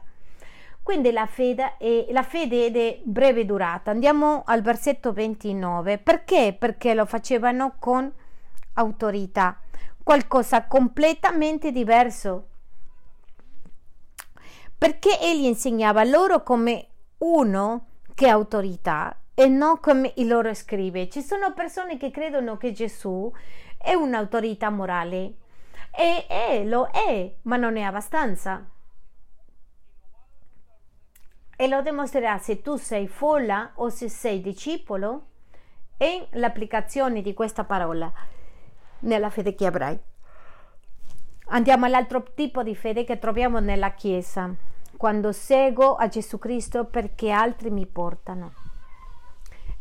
Quindi 0.82 1.12
la 1.12 1.28
fede, 1.28 1.78
è, 1.78 2.08
la 2.10 2.24
fede 2.24 2.66
è 2.66 2.72
di 2.72 3.02
breve 3.04 3.46
durata. 3.46 3.92
Andiamo 3.92 4.42
al 4.46 4.64
versetto 4.64 5.14
29. 5.14 6.00
Perché? 6.00 6.56
Perché 6.58 6.96
lo 6.96 7.06
facevano 7.06 7.76
con 7.78 8.12
autorità, 8.74 9.60
qualcosa 10.02 10.66
completamente 10.66 11.72
diverso. 11.72 12.48
Perché 14.76 15.20
egli 15.20 15.46
insegnava 15.46 16.04
loro 16.06 16.42
come 16.42 16.88
uno 17.20 17.86
che 18.16 18.28
ha 18.28 18.34
autorità 18.34 19.16
e 19.40 19.48
non 19.48 19.80
come 19.80 20.12
il 20.18 20.28
loro 20.28 20.54
scrive. 20.54 21.08
Ci 21.08 21.22
sono 21.22 21.54
persone 21.54 21.96
che 21.96 22.12
credono 22.12 22.58
che 22.58 22.74
Gesù 22.74 23.32
è 23.78 23.94
un'autorità 23.94 24.70
morale 24.70 25.36
e 25.96 26.26
è, 26.28 26.66
lo 26.66 26.88
è, 26.88 27.36
ma 27.44 27.56
non 27.56 27.78
è 27.78 27.84
abbastanza. 27.84 28.70
E 31.56 31.68
lo 31.70 31.82
dimostrerà 31.82 32.38
se 32.38 32.62
tu 32.62 32.76
sei 32.76 33.08
folla 33.08 33.72
o 33.76 33.88
se 33.88 34.10
sei 34.10 34.42
discepolo 34.42 35.28
e 35.96 36.28
l'applicazione 36.32 37.22
di 37.22 37.34
questa 37.34 37.64
parola 37.64 38.12
nella 39.00 39.30
fede 39.30 39.56
che 39.56 39.66
avrai. 39.66 39.98
Andiamo 41.52 41.86
all'altro 41.86 42.24
tipo 42.36 42.62
di 42.62 42.76
fede 42.76 43.06
che 43.06 43.18
troviamo 43.20 43.60
nella 43.60 43.94
Chiesa 43.94 44.54
quando 44.98 45.32
seguo 45.32 45.96
a 45.96 46.10
Gesù 46.10 46.38
Cristo 46.38 46.84
perché 46.84 47.32
altri 47.32 47.70
mi 47.70 47.86
portano. 47.86 48.59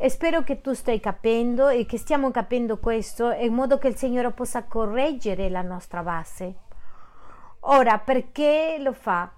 E 0.01 0.09
spero 0.11 0.45
che 0.45 0.61
tu 0.61 0.75
stai 0.75 1.01
capendo 1.01 1.69
e 1.69 1.85
che 1.85 1.99
stiamo 1.99 2.31
capendo 2.31 2.79
questo 2.79 3.33
in 3.33 3.53
modo 3.53 3.79
che 3.79 3.89
il 3.89 3.97
Signore 3.97 4.31
possa 4.31 4.63
correggere 4.63 5.49
la 5.49 5.63
nostra 5.63 6.05
base. 6.05 6.55
Ora, 7.61 7.99
perché 7.99 8.77
lo 8.79 8.93
fa? 8.93 9.29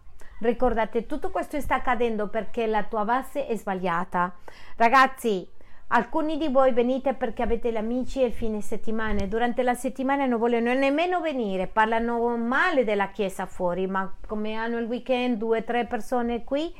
Ricordate, 0.41 1.07
tutto 1.07 1.31
questo 1.31 1.59
sta 1.61 1.77
accadendo 1.77 2.29
perché 2.29 2.67
la 2.67 2.83
tua 2.83 3.07
base 3.07 3.47
è 3.47 3.57
sbagliata. 3.57 4.35
Ragazzi, 4.77 5.49
Alcuni 5.93 6.39
di 6.39 6.47
voi 6.47 6.71
venite 6.73 7.15
perché 7.15 7.43
avete 7.43 7.73
gli 7.73 7.77
amici 7.77 8.21
il 8.21 8.33
fine 8.33 8.61
settimana 8.61 9.23
e 9.23 9.27
durante 9.27 9.65
la 9.65 9.75
settimana 9.75 10.25
non 10.25 10.39
vogliono 10.39 10.73
nemmeno 10.73 11.21
venire, 11.21 11.67
parlano 11.67 12.37
male 12.37 12.85
della 12.85 13.09
chiesa 13.09 13.45
fuori, 13.47 13.89
ma 13.89 14.15
come 14.25 14.55
hanno 14.55 14.79
il 14.79 14.87
weekend 14.87 15.37
due 15.37 15.59
o 15.59 15.65
tre 15.65 15.87
persone 15.87 16.45
qui, 16.45 16.73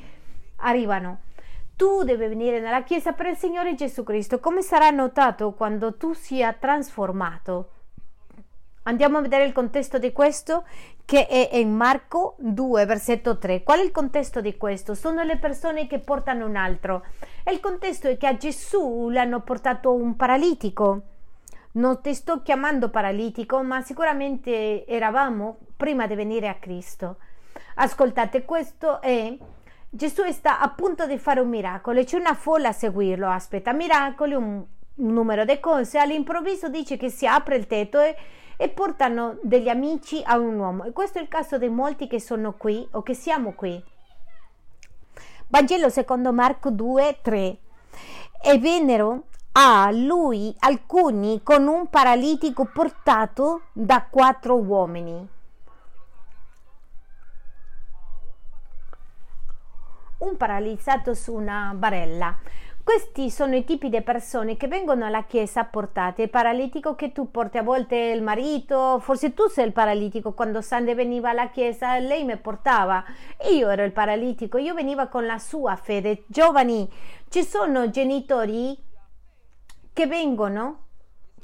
arrivano. 0.57 1.23
Tu 1.81 2.03
devi 2.03 2.27
venire 2.27 2.59
nella 2.59 2.83
chiesa 2.83 3.13
per 3.13 3.25
il 3.25 3.35
Signore 3.35 3.73
Gesù 3.73 4.03
Cristo. 4.03 4.39
Come 4.39 4.61
sarà 4.61 4.91
notato 4.91 5.53
quando 5.53 5.95
tu 5.95 6.13
sia 6.13 6.53
trasformato? 6.53 7.69
Andiamo 8.83 9.17
a 9.17 9.21
vedere 9.21 9.45
il 9.45 9.51
contesto 9.51 9.97
di 9.97 10.11
questo 10.11 10.63
che 11.05 11.25
è 11.25 11.55
in 11.55 11.75
Marco 11.75 12.35
2, 12.37 12.85
versetto 12.85 13.39
3. 13.39 13.63
Qual 13.63 13.79
è 13.79 13.83
il 13.83 13.89
contesto 13.89 14.41
di 14.41 14.57
questo? 14.57 14.93
Sono 14.93 15.23
le 15.23 15.37
persone 15.37 15.87
che 15.87 15.97
portano 15.97 16.45
un 16.45 16.55
altro. 16.55 17.03
Il 17.51 17.59
contesto 17.59 18.07
è 18.07 18.15
che 18.15 18.27
a 18.27 18.37
Gesù 18.37 19.09
l'hanno 19.09 19.39
portato 19.39 19.91
un 19.91 20.15
paralitico. 20.15 21.01
Non 21.71 21.99
ti 21.99 22.13
sto 22.13 22.43
chiamando 22.43 22.89
paralitico, 22.89 23.63
ma 23.63 23.81
sicuramente 23.81 24.85
eravamo 24.85 25.57
prima 25.75 26.05
di 26.05 26.13
venire 26.13 26.47
a 26.47 26.59
Cristo. 26.59 27.15
Ascoltate, 27.73 28.45
questo 28.45 29.01
è 29.01 29.35
Gesù 29.93 30.23
sta 30.31 30.59
a 30.59 30.69
punto 30.69 31.05
di 31.05 31.17
fare 31.17 31.41
un 31.41 31.49
miracolo 31.49 31.99
e 31.99 32.05
c'è 32.05 32.17
una 32.17 32.33
folla 32.33 32.69
a 32.69 32.73
seguirlo, 32.73 33.27
aspetta 33.27 33.73
miracoli, 33.73 34.33
un, 34.33 34.63
numero 34.95 35.43
di 35.43 35.59
cose, 35.59 35.99
all'improvviso 35.99 36.69
dice 36.69 36.95
che 36.95 37.09
si 37.09 37.27
apre 37.27 37.57
il 37.57 37.67
tetto 37.67 37.99
e 37.99 38.15
e 38.61 38.69
portano 38.69 39.39
degli 39.41 39.69
amici 39.69 40.21
a 40.23 40.37
un 40.37 40.59
uomo. 40.59 40.83
E 40.83 40.91
questo 40.91 41.17
è 41.17 41.21
il 41.23 41.27
caso 41.27 41.57
di 41.57 41.67
molti 41.67 42.05
che 42.05 42.21
sono 42.21 42.53
qui 42.53 42.87
o 42.91 43.01
che 43.01 43.15
siamo 43.15 43.53
qui. 43.53 43.83
Vangelo 45.47 45.89
secondo 45.89 46.31
Marco 46.31 46.69
2, 46.69 47.17
3. 47.23 47.57
E 48.43 48.59
vennero 48.59 49.23
a 49.53 49.89
lui 49.89 50.55
alcuni 50.59 51.41
con 51.41 51.65
un 51.65 51.87
paralitico 51.89 52.65
portato 52.71 53.63
da 53.73 54.05
quattro 54.07 54.57
uomini. 54.57 55.27
Un 60.21 60.37
paralizzato 60.37 61.15
su 61.15 61.33
una 61.33 61.73
barella. 61.75 62.37
Questi 62.83 63.31
sono 63.31 63.55
i 63.55 63.63
tipi 63.63 63.89
di 63.89 64.01
persone 64.03 64.55
che 64.55 64.67
vengono 64.67 65.05
alla 65.05 65.23
chiesa 65.23 65.63
portate. 65.63 66.21
Il 66.21 66.29
paralitico 66.29 66.93
che 66.93 67.11
tu 67.11 67.31
porti 67.31 67.57
a 67.57 67.63
volte 67.63 67.95
il 67.95 68.21
marito, 68.21 68.99
forse 68.99 69.33
tu 69.33 69.47
sei 69.47 69.65
il 69.65 69.71
paralitico. 69.71 70.33
Quando 70.33 70.61
Sande 70.61 70.93
veniva 70.93 71.31
alla 71.31 71.49
chiesa, 71.49 71.97
lei 71.97 72.23
mi 72.23 72.37
portava. 72.37 73.03
Io 73.51 73.67
ero 73.67 73.83
il 73.83 73.93
paralitico, 73.93 74.59
io 74.59 74.75
venivo 74.75 75.07
con 75.07 75.25
la 75.25 75.39
sua 75.39 75.75
fede. 75.75 76.23
Giovani, 76.27 76.87
ci 77.29 77.43
sono 77.43 77.89
genitori 77.89 78.77
che 79.91 80.05
vengono 80.05 80.85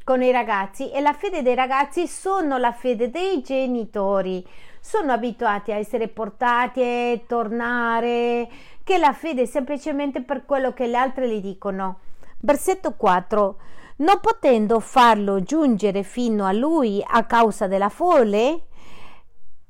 con 0.04 0.22
i 0.22 0.32
ragazzi 0.32 0.92
e 0.92 1.02
la 1.02 1.14
fede 1.14 1.42
dei 1.42 1.56
ragazzi 1.56 2.08
sono 2.08 2.58
la 2.58 2.72
fede 2.72 3.10
dei 3.10 3.42
genitori. 3.42 4.48
Sono 4.88 5.12
abituati 5.12 5.74
a 5.74 5.76
essere 5.76 6.08
portati 6.08 6.80
e 6.80 7.26
tornare, 7.28 8.48
che 8.86 8.98
la 8.98 9.12
fede 9.12 9.42
è 9.42 9.46
semplicemente 9.46 10.22
per 10.22 10.46
quello 10.46 10.72
che 10.72 10.88
le 10.88 10.96
altre 10.96 11.30
gli 11.30 11.42
dicono. 11.42 12.00
Versetto 12.40 12.94
4. 12.94 13.58
Non 13.98 14.22
potendo 14.22 14.80
farlo 14.80 15.44
giungere 15.44 16.04
fino 16.04 16.46
a 16.46 16.54
lui 16.54 17.04
a 17.06 17.26
causa 17.26 17.68
della 17.68 17.90
folle, 17.90 18.68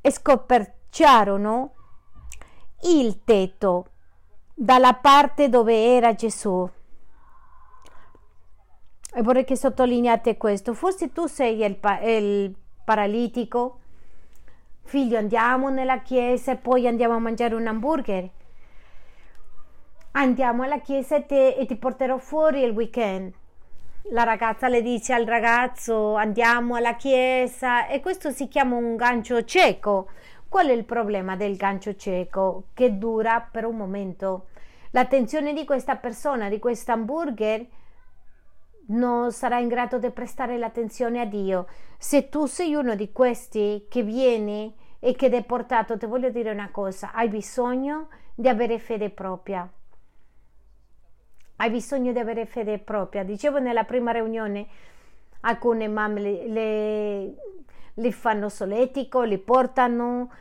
scoperciarono 0.08 1.74
il 2.84 3.24
tetto 3.24 3.86
dalla 4.54 4.94
parte 4.94 5.50
dove 5.50 5.96
era 5.96 6.14
Gesù. 6.14 6.70
E 9.16 9.22
vorrei 9.24 9.46
che 9.46 9.56
sottolineate 9.56 10.38
questo. 10.38 10.76
Forse 10.76 11.12
tu 11.12 11.26
sei 11.26 11.64
il, 11.64 11.76
pa- 11.76 12.02
il 12.02 12.56
paralitico, 12.86 13.80
figlio 14.88 15.18
andiamo 15.18 15.70
nella 15.70 16.00
chiesa 16.00 16.54
e 16.54 16.56
poi 16.56 16.88
andiamo 16.88 17.14
a 17.14 17.20
mangiare 17.20 17.54
un 17.54 17.68
hamburger. 17.68 18.30
Andiamo 20.12 20.64
alla 20.64 20.80
chiesa 20.80 21.18
e, 21.18 21.26
te, 21.26 21.50
e 21.56 21.66
ti 21.66 21.76
porterò 21.76 22.18
fuori 22.18 22.64
il 22.64 22.72
weekend. 22.72 23.34
La 24.12 24.24
ragazza 24.24 24.70
le 24.70 24.82
dice 24.82 25.14
al 25.14 25.26
ragazzo 25.26 26.16
andiamo 26.16 26.76
alla 26.76 26.96
chiesa 26.96 27.88
e 27.88 28.00
questo 28.00 28.32
si 28.32 28.48
chiama 28.48 28.78
un 28.78 28.96
gancio 28.96 29.44
cieco. 29.44 30.08
Qual 30.48 30.68
è 30.68 30.72
il 30.72 30.86
problema 30.86 31.36
del 31.36 31.58
gancio 31.58 31.96
cieco? 31.98 32.68
Che 32.74 32.98
dura 32.98 33.46
per 33.52 33.66
un 33.66 33.76
momento. 33.76 34.48
L'attenzione 34.92 35.52
di 35.52 35.66
questa 35.66 35.98
persona, 35.98 36.48
di 36.48 36.60
questo 36.60 36.94
hamburger, 36.94 37.66
non 38.88 39.32
sarà 39.32 39.60
in 39.60 39.68
grado 39.68 39.98
di 39.98 40.10
prestare 40.12 40.58
l'attenzione 40.58 41.20
a 41.20 41.26
Dio. 41.26 41.68
Se 41.98 42.30
tu 42.30 42.46
sei 42.46 42.76
uno 42.76 42.96
di 42.96 43.12
questi 43.12 43.86
che 43.90 44.04
viene 44.04 44.74
e 45.00 45.16
che 45.16 45.28
è 45.28 45.44
portato, 45.44 45.98
ti 45.98 46.06
voglio 46.06 46.30
dire 46.30 46.52
una 46.52 46.70
cosa, 46.72 47.12
hai 47.14 47.30
bisogno 47.30 48.10
di 48.34 48.48
avere 48.48 48.80
fede 48.80 49.10
propria. 49.10 49.70
Hai 51.60 51.70
bisogno 51.72 52.12
di 52.12 52.20
avere 52.20 52.46
fede 52.46 52.78
propria. 52.78 53.24
Dicevo 53.24 53.60
nella 53.60 53.84
prima 53.84 54.12
riunione, 54.12 54.68
alcune 55.42 55.88
mamme 55.88 56.20
le, 56.20 56.48
le, 56.48 57.36
li 57.96 58.12
fanno 58.12 58.48
solletico, 58.48 59.24
li 59.24 59.40
portano 59.40 60.32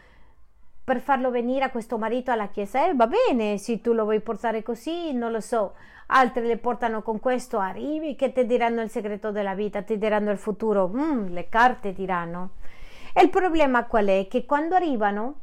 per 0.84 1.01
farlo 1.01 1.30
venire 1.30 1.64
a 1.64 1.70
questo 1.70 1.99
marito 1.99 2.30
alla 2.30 2.49
chiesa. 2.49 2.86
Eh, 2.86 2.94
va 2.94 3.09
bene, 3.09 3.59
se 3.59 3.80
tu 3.80 3.92
lo 3.92 4.05
vuoi 4.05 4.20
portare 4.20 4.62
così, 4.62 5.12
non 5.12 5.32
lo 5.32 5.40
so. 5.40 5.74
Altri 6.07 6.46
le 6.46 6.57
portano 6.57 7.02
con 7.02 7.18
questo, 7.18 7.59
arrivi 7.59 8.14
che 8.14 8.32
ti 8.32 8.46
diranno 8.46 8.80
il 8.80 8.90
segreto 8.90 9.32
della 9.32 9.54
vita, 9.54 9.82
ti 9.82 9.98
diranno 9.98 10.30
il 10.30 10.38
futuro, 10.38 10.88
mm, 10.88 11.32
le 11.32 11.48
carte 11.48 11.92
diranno. 11.92 12.50
E 13.12 13.22
il 13.22 13.30
problema 13.30 13.86
qual 13.86 14.07
è? 14.07 14.26
Che 14.28 14.44
quando 14.44 14.74
arrivano 14.74 15.40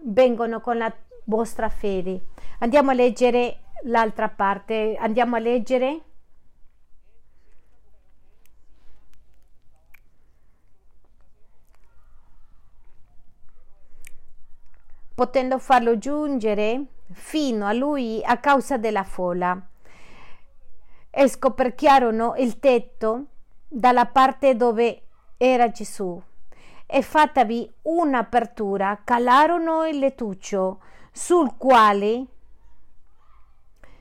vengono 0.00 0.60
con 0.60 0.76
la 0.76 0.92
vostra 1.24 1.68
fede. 1.68 2.26
Andiamo 2.58 2.90
a 2.90 2.94
leggere 2.94 3.58
l'altra 3.84 4.28
parte, 4.28 4.96
andiamo 4.98 5.36
a 5.36 5.38
leggere 5.38 6.00
potendo 15.14 15.58
farlo 15.58 15.98
giungere 15.98 16.84
fino 17.12 17.66
a 17.66 17.72
lui 17.72 18.22
a 18.24 18.38
causa 18.38 18.76
della 18.76 19.04
folla. 19.04 19.71
E 21.14 21.28
scoperchiarono 21.28 22.36
il 22.38 22.58
tetto 22.58 23.26
dalla 23.68 24.06
parte 24.06 24.56
dove 24.56 25.02
era 25.36 25.70
Gesù 25.70 26.20
e 26.86 27.02
fattavi 27.02 27.70
un'apertura 27.82 29.00
calarono 29.04 29.86
il 29.86 29.98
lettuccio 29.98 30.80
sul 31.10 31.56
quale 31.58 32.26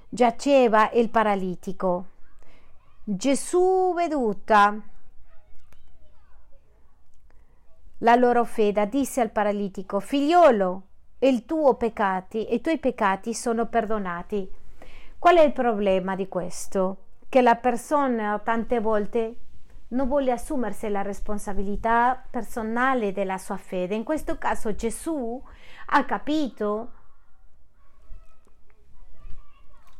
giaceva 0.07 0.89
il 0.91 1.09
paralitico. 1.09 2.05
Gesù 3.03 3.93
veduta 3.93 4.81
la 7.97 8.15
loro 8.15 8.45
fede 8.45 8.87
disse 8.87 9.19
al 9.19 9.31
paralitico 9.31 9.99
figliolo 9.99 10.83
i 11.19 11.45
tuoi 11.45 11.75
peccati, 11.75 12.53
i 12.53 12.61
tuoi 12.61 12.77
peccati 12.79 13.33
sono 13.33 13.67
perdonati. 13.67 14.49
Qual 15.21 15.37
è 15.37 15.43
il 15.43 15.53
problema 15.53 16.15
di 16.15 16.27
questo? 16.27 17.03
Che 17.29 17.43
la 17.43 17.53
persona 17.53 18.39
tante 18.39 18.79
volte 18.79 19.35
non 19.89 20.07
vuole 20.07 20.31
assumersi 20.31 20.89
la 20.89 21.03
responsabilità 21.03 22.19
personale 22.27 23.11
della 23.11 23.37
sua 23.37 23.57
fede. 23.57 23.93
In 23.93 24.03
questo 24.03 24.39
caso 24.39 24.73
Gesù 24.73 25.39
ha 25.89 26.05
capito, 26.05 26.91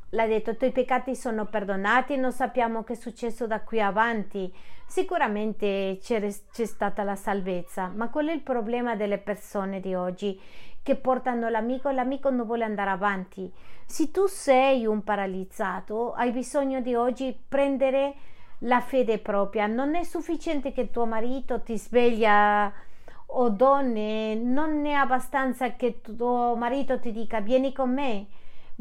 l'ha 0.10 0.26
detto, 0.26 0.50
i 0.50 0.58
tuoi 0.58 0.72
peccati 0.72 1.16
sono 1.16 1.46
perdonati, 1.46 2.18
non 2.18 2.32
sappiamo 2.32 2.84
che 2.84 2.94
è 2.94 2.96
successo 2.96 3.46
da 3.46 3.62
qui 3.62 3.80
avanti. 3.80 4.52
Sicuramente 4.88 6.00
c'è, 6.02 6.20
c'è 6.52 6.66
stata 6.66 7.04
la 7.04 7.16
salvezza, 7.16 7.92
ma 7.94 8.10
qual 8.10 8.30
è 8.30 8.34
il 8.34 8.42
problema 8.42 8.96
delle 8.96 9.20
persone 9.20 9.80
di 9.80 9.94
oggi? 9.94 10.42
Che 10.84 10.96
portano 10.96 11.50
l'amico 11.50 11.90
e 11.90 11.94
l'amico 11.94 12.30
non 12.30 12.46
vuole 12.46 12.64
andare 12.64 12.90
avanti. 12.90 13.52
Se 13.86 14.12
tu 14.12 14.26
sei 14.28 14.86
un 14.86 15.04
paralizzato, 15.04 16.14
hai 16.14 16.32
bisogno 16.32 16.82
di 16.82 16.96
oggi 16.96 17.38
prendere 17.48 18.16
la 18.60 18.82
fede 18.82 19.20
propria. 19.20 19.68
Non 19.68 19.96
è 19.96 20.04
sufficiente 20.04 20.72
che 20.72 20.90
tuo 20.90 21.06
marito 21.06 21.62
ti 21.62 21.78
sveglia 21.78 22.72
o 23.34 23.50
donne, 23.50 24.36
non 24.36 24.86
è 24.86 24.94
abbastanza 24.94 25.76
che 25.76 26.02
tuo 26.02 26.56
marito 26.56 27.00
ti 27.00 27.12
dica 27.12 27.40
vieni 27.40 27.72
con 27.72 27.94
me 27.94 28.28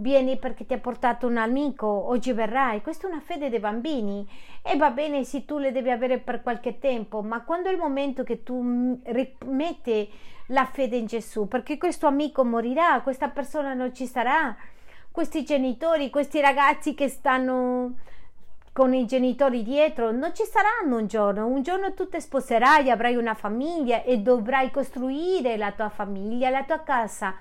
vieni 0.00 0.38
perché 0.38 0.66
ti 0.66 0.74
ha 0.74 0.78
portato 0.78 1.26
un 1.26 1.36
amico, 1.36 1.86
oggi 1.86 2.32
verrai. 2.32 2.82
Questa 2.82 3.06
è 3.06 3.10
una 3.10 3.20
fede 3.20 3.48
dei 3.48 3.60
bambini 3.60 4.28
e 4.62 4.76
va 4.76 4.90
bene 4.90 5.24
se 5.24 5.44
tu 5.44 5.58
le 5.58 5.72
devi 5.72 5.90
avere 5.90 6.18
per 6.18 6.42
qualche 6.42 6.78
tempo, 6.78 7.22
ma 7.22 7.42
quando 7.42 7.68
è 7.68 7.72
il 7.72 7.78
momento 7.78 8.24
che 8.24 8.42
tu 8.42 9.00
rimetti 9.04 10.10
la 10.46 10.64
fede 10.64 10.96
in 10.96 11.06
Gesù, 11.06 11.46
perché 11.46 11.78
questo 11.78 12.06
amico 12.06 12.44
morirà, 12.44 13.00
questa 13.02 13.28
persona 13.28 13.74
non 13.74 13.94
ci 13.94 14.06
sarà, 14.06 14.56
questi 15.12 15.44
genitori, 15.44 16.10
questi 16.10 16.40
ragazzi 16.40 16.94
che 16.94 17.08
stanno 17.08 17.94
con 18.72 18.94
i 18.94 19.04
genitori 19.04 19.62
dietro 19.64 20.12
non 20.12 20.32
ci 20.34 20.44
saranno 20.44 20.96
un 20.96 21.06
giorno. 21.06 21.46
Un 21.46 21.62
giorno 21.62 21.92
tu 21.92 22.08
ti 22.08 22.20
sposerai, 22.20 22.90
avrai 22.90 23.16
una 23.16 23.34
famiglia 23.34 24.02
e 24.02 24.18
dovrai 24.18 24.70
costruire 24.70 25.56
la 25.56 25.72
tua 25.72 25.88
famiglia, 25.88 26.50
la 26.50 26.64
tua 26.64 26.80
casa 26.80 27.34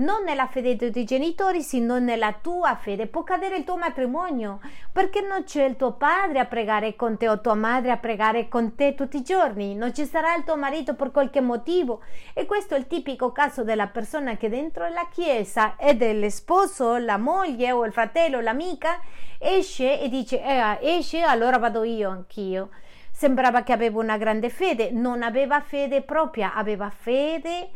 non 0.00 0.24
nella 0.24 0.46
fede 0.46 0.76
dei 0.76 0.90
tuoi 0.90 1.04
genitori, 1.04 1.62
sino 1.62 1.98
nella 1.98 2.34
tua 2.40 2.74
fede. 2.74 3.06
Può 3.06 3.22
cadere 3.22 3.56
il 3.56 3.64
tuo 3.64 3.76
matrimonio 3.76 4.60
perché 4.92 5.20
non 5.20 5.44
c'è 5.44 5.64
il 5.64 5.76
tuo 5.76 5.92
padre 5.92 6.38
a 6.38 6.44
pregare 6.44 6.96
con 6.96 7.16
te 7.16 7.28
o 7.28 7.40
tua 7.40 7.54
madre 7.54 7.90
a 7.90 7.96
pregare 7.96 8.48
con 8.48 8.74
te 8.74 8.94
tutti 8.94 9.18
i 9.18 9.22
giorni, 9.22 9.74
non 9.74 9.94
ci 9.94 10.04
sarà 10.04 10.34
il 10.34 10.44
tuo 10.44 10.56
marito 10.56 10.94
per 10.94 11.10
qualche 11.10 11.40
motivo. 11.40 12.02
E 12.34 12.46
questo 12.46 12.74
è 12.74 12.78
il 12.78 12.86
tipico 12.86 13.32
caso 13.32 13.62
della 13.62 13.86
persona 13.86 14.36
che 14.36 14.48
dentro 14.48 14.88
la 14.88 15.08
chiesa 15.10 15.76
è 15.76 15.94
dell'esposo, 15.94 16.96
la 16.96 17.18
moglie 17.18 17.72
o 17.72 17.84
il 17.84 17.92
fratello, 17.92 18.40
l'amica, 18.40 19.00
esce 19.38 20.00
e 20.00 20.08
dice: 20.08 20.42
eh, 20.42 20.78
esce, 20.80 21.22
allora 21.22 21.58
vado 21.58 21.84
io 21.84 22.10
anch'io. 22.10 22.70
Sembrava 23.12 23.62
che 23.62 23.72
aveva 23.72 24.00
una 24.00 24.16
grande 24.16 24.48
fede, 24.48 24.90
non 24.92 25.22
aveva 25.22 25.60
fede 25.60 26.00
propria, 26.00 26.54
aveva 26.54 26.88
fede 26.88 27.68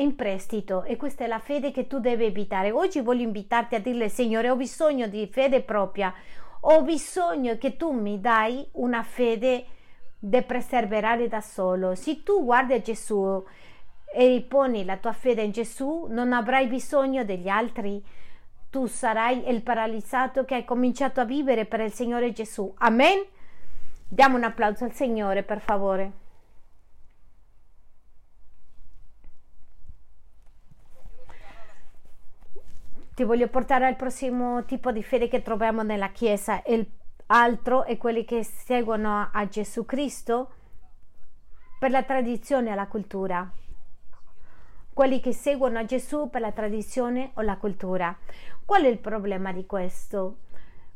in 0.00 0.16
prestito 0.16 0.82
e 0.84 0.96
questa 0.96 1.24
è 1.24 1.26
la 1.26 1.38
fede 1.38 1.70
che 1.70 1.86
tu 1.86 2.00
devi 2.00 2.24
evitare. 2.24 2.70
Oggi 2.70 3.00
voglio 3.00 3.22
invitarti 3.22 3.74
a 3.74 3.80
dirle 3.80 4.08
Signore 4.08 4.50
ho 4.50 4.56
bisogno 4.56 5.06
di 5.06 5.28
fede 5.30 5.62
propria, 5.62 6.12
ho 6.60 6.82
bisogno 6.82 7.56
che 7.58 7.76
tu 7.76 7.92
mi 7.92 8.20
dai 8.20 8.66
una 8.72 9.02
fede 9.02 9.66
da 10.18 10.42
preservare 10.42 11.28
da 11.28 11.40
solo. 11.40 11.94
Se 11.94 12.22
tu 12.22 12.44
guardi 12.44 12.74
a 12.74 12.80
Gesù 12.80 13.44
e 14.12 14.44
poni 14.46 14.84
la 14.84 14.96
tua 14.96 15.12
fede 15.12 15.42
in 15.42 15.52
Gesù, 15.52 16.06
non 16.10 16.32
avrai 16.32 16.66
bisogno 16.66 17.24
degli 17.24 17.48
altri. 17.48 18.02
Tu 18.70 18.86
sarai 18.86 19.48
il 19.48 19.62
paralizzato 19.62 20.44
che 20.44 20.54
hai 20.54 20.64
cominciato 20.64 21.20
a 21.20 21.24
vivere 21.24 21.64
per 21.64 21.80
il 21.80 21.92
Signore 21.92 22.32
Gesù. 22.32 22.72
Amen. 22.78 23.24
Diamo 24.08 24.36
un 24.36 24.44
applauso 24.44 24.84
al 24.84 24.92
Signore, 24.92 25.42
per 25.42 25.60
favore. 25.60 26.12
Ti 33.20 33.26
voglio 33.26 33.48
portare 33.48 33.84
al 33.84 33.96
prossimo 33.96 34.64
tipo 34.64 34.90
di 34.92 35.02
fede 35.02 35.28
che 35.28 35.42
troviamo 35.42 35.82
nella 35.82 36.08
Chiesa. 36.08 36.62
Il 36.66 36.86
altro 37.26 37.84
è 37.84 37.98
quelli 37.98 38.24
che 38.24 38.42
seguono 38.42 39.28
a 39.30 39.46
Gesù 39.46 39.84
Cristo 39.84 40.52
per 41.78 41.90
la 41.90 42.02
tradizione 42.02 42.70
e 42.70 42.74
la 42.74 42.86
cultura. 42.86 43.46
Quelli 44.94 45.20
che 45.20 45.34
seguono 45.34 45.78
a 45.80 45.84
Gesù 45.84 46.30
per 46.30 46.40
la 46.40 46.52
tradizione 46.52 47.32
o 47.34 47.42
la 47.42 47.58
cultura. 47.58 48.16
Qual 48.64 48.84
è 48.84 48.88
il 48.88 48.98
problema 48.98 49.52
di 49.52 49.66
questo? 49.66 50.38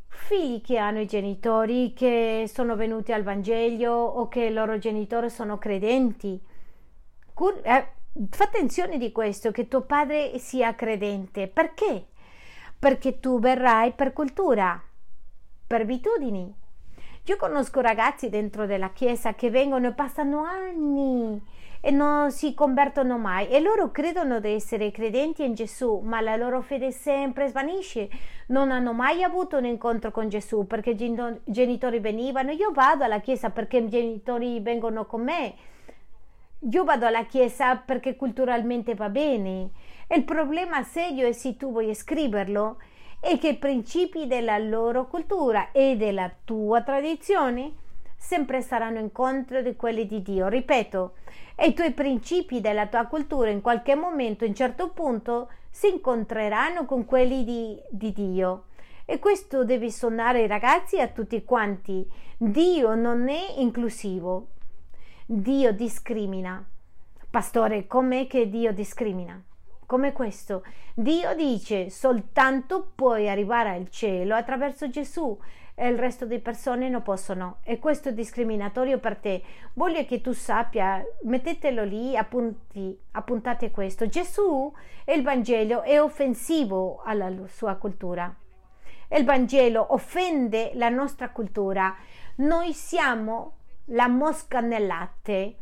figli 0.06 0.62
che 0.62 0.78
hanno 0.78 1.00
i 1.00 1.06
genitori 1.06 1.92
che 1.92 2.48
sono 2.50 2.74
venuti 2.74 3.12
al 3.12 3.22
Vangelo 3.22 3.92
o 3.92 4.28
che 4.28 4.44
i 4.44 4.52
loro 4.52 4.78
genitori 4.78 5.28
sono 5.28 5.58
credenti. 5.58 6.40
Cur- 7.34 7.60
eh, 7.64 7.88
fa 8.30 8.44
attenzione 8.44 8.96
di 8.96 9.12
questo, 9.12 9.50
che 9.50 9.68
tuo 9.68 9.82
padre 9.82 10.38
sia 10.38 10.74
credente. 10.74 11.48
Perché? 11.48 12.06
Perché 12.84 13.18
tu 13.18 13.38
verrai 13.38 13.92
per 13.92 14.12
cultura, 14.12 14.78
per 15.66 15.80
abitudini. 15.80 16.54
Io 17.24 17.36
conosco 17.38 17.80
ragazzi 17.80 18.28
dentro 18.28 18.66
della 18.66 18.90
chiesa 18.90 19.32
che 19.32 19.48
vengono 19.48 19.86
e 19.86 19.92
passano 19.92 20.44
anni 20.44 21.42
e 21.80 21.90
non 21.90 22.30
si 22.30 22.52
convertono 22.52 23.16
mai 23.16 23.48
e 23.48 23.60
loro 23.60 23.90
credono 23.90 24.38
di 24.38 24.50
essere 24.50 24.90
credenti 24.90 25.44
in 25.44 25.54
Gesù, 25.54 26.00
ma 26.04 26.20
la 26.20 26.36
loro 26.36 26.60
fede 26.60 26.90
sempre 26.90 27.48
svanisce. 27.48 28.10
Non 28.48 28.70
hanno 28.70 28.92
mai 28.92 29.22
avuto 29.22 29.56
un 29.56 29.64
incontro 29.64 30.10
con 30.10 30.28
Gesù 30.28 30.66
perché 30.66 30.90
i 30.90 31.40
genitori 31.44 32.00
venivano. 32.00 32.50
Io 32.50 32.70
vado 32.70 33.02
alla 33.02 33.20
chiesa 33.20 33.48
perché 33.48 33.78
i 33.78 33.88
genitori 33.88 34.60
vengono 34.60 35.06
con 35.06 35.22
me. 35.22 35.54
Io 36.70 36.84
vado 36.84 37.06
alla 37.06 37.24
chiesa 37.24 37.76
perché 37.76 38.14
culturalmente 38.14 38.94
va 38.94 39.08
bene. 39.08 39.70
E 40.06 40.16
il 40.16 40.24
problema 40.24 40.82
serio 40.82 41.26
è 41.26 41.32
se 41.32 41.56
tu 41.56 41.70
vuoi 41.70 41.94
scriverlo 41.94 42.78
è 43.20 43.38
che 43.38 43.48
i 43.48 43.56
principi 43.56 44.26
della 44.26 44.58
loro 44.58 45.06
cultura 45.06 45.72
e 45.72 45.96
della 45.96 46.30
tua 46.44 46.82
tradizione 46.82 47.72
sempre 48.16 48.60
saranno 48.60 48.98
incontro 48.98 49.62
di 49.62 49.76
quelli 49.76 50.06
di 50.06 50.20
Dio. 50.20 50.48
Ripeto, 50.48 51.14
e 51.54 51.68
i 51.68 51.74
tuoi 51.74 51.92
principi 51.92 52.60
della 52.60 52.86
tua 52.86 53.06
cultura 53.06 53.48
in 53.48 53.60
qualche 53.60 53.94
momento, 53.94 54.44
in 54.44 54.54
certo 54.54 54.90
punto, 54.90 55.48
si 55.70 55.88
incontreranno 55.88 56.84
con 56.84 57.04
quelli 57.04 57.44
di, 57.44 57.80
di 57.90 58.12
Dio. 58.12 58.64
E 59.06 59.18
questo 59.18 59.64
deve 59.64 59.90
suonare 59.90 60.40
ai 60.40 60.46
ragazzi 60.46 60.96
e 60.96 61.02
a 61.02 61.08
tutti 61.08 61.44
quanti. 61.44 62.06
Dio 62.36 62.94
non 62.94 63.28
è 63.28 63.54
inclusivo. 63.58 64.48
Dio 65.26 65.72
discrimina. 65.72 66.62
Pastore, 67.30 67.86
com'è 67.86 68.26
che 68.26 68.48
Dio 68.48 68.72
discrimina? 68.72 69.42
Come 69.86 70.12
questo. 70.12 70.64
Dio 70.94 71.34
dice 71.34 71.90
soltanto 71.90 72.92
puoi 72.94 73.28
arrivare 73.28 73.70
al 73.70 73.90
cielo 73.90 74.34
attraverso 74.34 74.88
Gesù 74.88 75.38
e 75.74 75.88
il 75.88 75.98
resto 75.98 76.24
delle 76.24 76.40
persone 76.40 76.88
non 76.88 77.02
possono. 77.02 77.58
E 77.62 77.78
questo 77.78 78.10
è 78.10 78.14
discriminatorio 78.14 78.98
per 78.98 79.16
te. 79.16 79.42
Voglio 79.74 80.04
che 80.04 80.20
tu 80.20 80.32
sappia 80.32 81.04
mettetelo 81.22 81.84
lì 81.84 82.16
appunti, 82.16 82.98
appuntate 83.12 83.70
questo. 83.70 84.06
Gesù 84.06 84.72
e 85.04 85.14
il 85.14 85.22
Vangelo 85.22 85.82
è 85.82 86.00
offensivo 86.00 87.02
alla 87.04 87.30
sua 87.46 87.74
cultura. 87.74 88.34
Il 89.08 89.24
Vangelo 89.24 89.92
offende 89.92 90.72
la 90.74 90.88
nostra 90.88 91.30
cultura. 91.30 91.94
Noi 92.36 92.72
siamo 92.72 93.56
la 93.88 94.08
mosca 94.08 94.60
nel 94.60 94.86
latte 94.86 95.56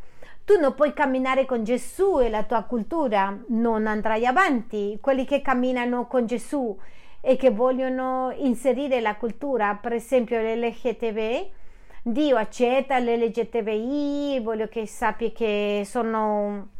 tu 0.45 0.59
non 0.59 0.75
puoi 0.75 0.93
camminare 0.93 1.45
con 1.47 1.63
Gesù 1.63 2.21
e 2.21 2.29
la 2.29 2.43
tua 2.43 2.63
cultura 2.63 3.37
non 3.49 3.87
andrai 3.87 4.27
avanti. 4.27 4.99
Quelli 5.01 5.25
che 5.25 5.41
camminano 5.41 6.07
con 6.07 6.27
Gesù 6.27 6.77
e 7.21 7.37
che 7.37 7.51
vogliono 7.51 8.33
inserire 8.37 9.01
la 9.01 9.15
cultura, 9.15 9.79
per 9.81 9.93
esempio 9.93 10.41
l'LGTB, 10.41 11.51
Dio 12.03 12.37
accetta 12.37 12.99
l'LGTBI, 12.99 14.41
voglio 14.43 14.67
che 14.67 14.87
sappi 14.89 15.31
che 15.31 15.83
sono 15.85 16.71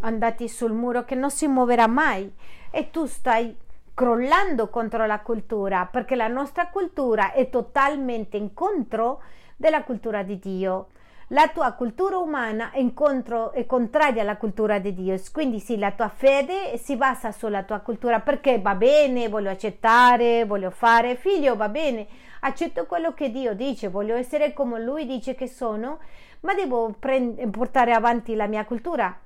andati 0.00 0.48
sul 0.48 0.72
muro 0.72 1.04
che 1.04 1.14
non 1.14 1.30
si 1.30 1.46
muoverà 1.46 1.86
mai. 1.86 2.30
E 2.70 2.90
tu 2.90 3.06
stai 3.06 3.56
crollando 3.94 4.68
contro 4.68 5.06
la 5.06 5.20
cultura 5.20 5.86
perché 5.86 6.16
la 6.16 6.26
nostra 6.26 6.68
cultura 6.68 7.32
è 7.32 7.48
totalmente 7.50 8.36
in 8.36 8.54
contro 8.54 9.22
della 9.56 9.84
cultura 9.84 10.22
di 10.24 10.38
Dio 10.40 10.88
la 11.32 11.48
tua 11.48 11.72
cultura 11.72 12.18
umana 12.18 12.72
è, 12.72 12.84
è 12.84 13.66
contraria 13.66 14.20
alla 14.20 14.36
cultura 14.36 14.78
di 14.78 14.92
Dio, 14.92 15.18
quindi 15.32 15.60
sì, 15.60 15.78
la 15.78 15.92
tua 15.92 16.08
fede 16.08 16.76
si 16.76 16.94
basa 16.96 17.32
sulla 17.32 17.62
tua 17.62 17.78
cultura 17.78 18.20
perché 18.20 18.60
va 18.60 18.74
bene, 18.74 19.30
voglio 19.30 19.48
accettare, 19.48 20.44
voglio 20.44 20.70
fare, 20.70 21.16
figlio 21.16 21.56
va 21.56 21.70
bene, 21.70 22.06
accetto 22.40 22.84
quello 22.84 23.14
che 23.14 23.30
Dio 23.30 23.54
dice, 23.54 23.88
voglio 23.88 24.14
essere 24.14 24.52
come 24.52 24.78
Lui 24.82 25.06
dice 25.06 25.34
che 25.34 25.48
sono, 25.48 26.00
ma 26.40 26.52
devo 26.52 26.94
prend- 26.98 27.48
portare 27.48 27.92
avanti 27.92 28.34
la 28.34 28.46
mia 28.46 28.66
cultura. 28.66 29.18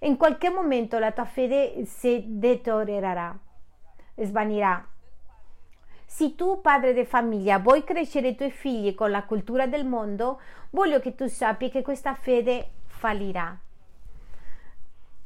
In 0.00 0.18
qualche 0.18 0.50
momento 0.50 0.98
la 0.98 1.12
tua 1.12 1.24
fede 1.24 1.86
si 1.86 2.22
deteriorerà, 2.26 3.34
svanirà 4.14 4.86
se 6.12 6.34
tu, 6.34 6.60
padre 6.60 6.92
di 6.92 7.04
famiglia, 7.04 7.60
vuoi 7.60 7.84
crescere 7.84 8.28
i 8.28 8.34
tuoi 8.34 8.50
figli 8.50 8.96
con 8.96 9.12
la 9.12 9.22
cultura 9.22 9.68
del 9.68 9.86
mondo, 9.86 10.40
voglio 10.70 10.98
che 10.98 11.14
tu 11.14 11.28
sappi 11.28 11.70
che 11.70 11.82
questa 11.82 12.14
fede 12.14 12.70
fallirà. 12.84 13.56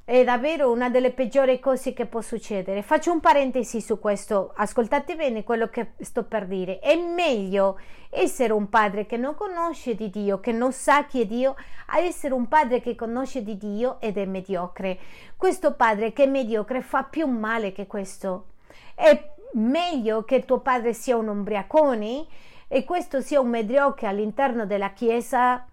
È 0.05 0.22
davvero 0.24 0.70
una 0.70 0.91
delle 0.91 1.11
peggiori 1.11 1.59
cose 1.59 1.95
che 1.95 2.05
può 2.05 2.20
succedere. 2.20 2.82
Faccio 2.82 3.11
un 3.11 3.20
parentesi 3.20 3.80
su 3.80 3.99
questo, 3.99 4.53
ascoltate 4.55 5.16
bene 5.16 5.43
quello 5.43 5.68
che 5.68 5.93
sto 6.01 6.24
per 6.24 6.47
dire. 6.47 6.78
È 6.80 6.95
meglio 6.95 7.80
essere 8.11 8.53
un 8.53 8.68
padre 8.68 9.07
che 9.07 9.16
non 9.16 9.35
conosce 9.35 9.95
di 9.95 10.11
Dio, 10.11 10.39
che 10.39 10.53
non 10.53 10.72
sa 10.72 11.07
chi 11.07 11.22
è 11.22 11.26
Dio, 11.26 11.57
a 11.87 11.99
essere 12.01 12.35
un 12.35 12.47
padre 12.47 12.82
che 12.82 12.95
conosce 12.95 13.43
di 13.43 13.57
Dio 13.57 13.99
ed 14.01 14.18
è 14.18 14.26
mediocre. 14.26 14.99
Questo 15.39 15.72
padre 15.72 16.12
che 16.12 16.24
è 16.24 16.26
mediocre 16.26 16.82
fa 16.82 17.05
più 17.05 17.26
male 17.26 17.72
che 17.72 17.87
questo. 17.87 18.49
È 18.95 19.32
meglio 19.53 20.24
che 20.24 20.45
tuo 20.45 20.61
padre 20.61 20.92
sia 20.92 21.16
un 21.16 21.28
ubriacone 21.28 22.26
e 22.68 22.84
questo 22.84 23.20
sia 23.20 23.40
un 23.40 23.49
mediocre 23.49 24.09
all'interno 24.09 24.66
della 24.66 24.92
chiesa 24.92 25.64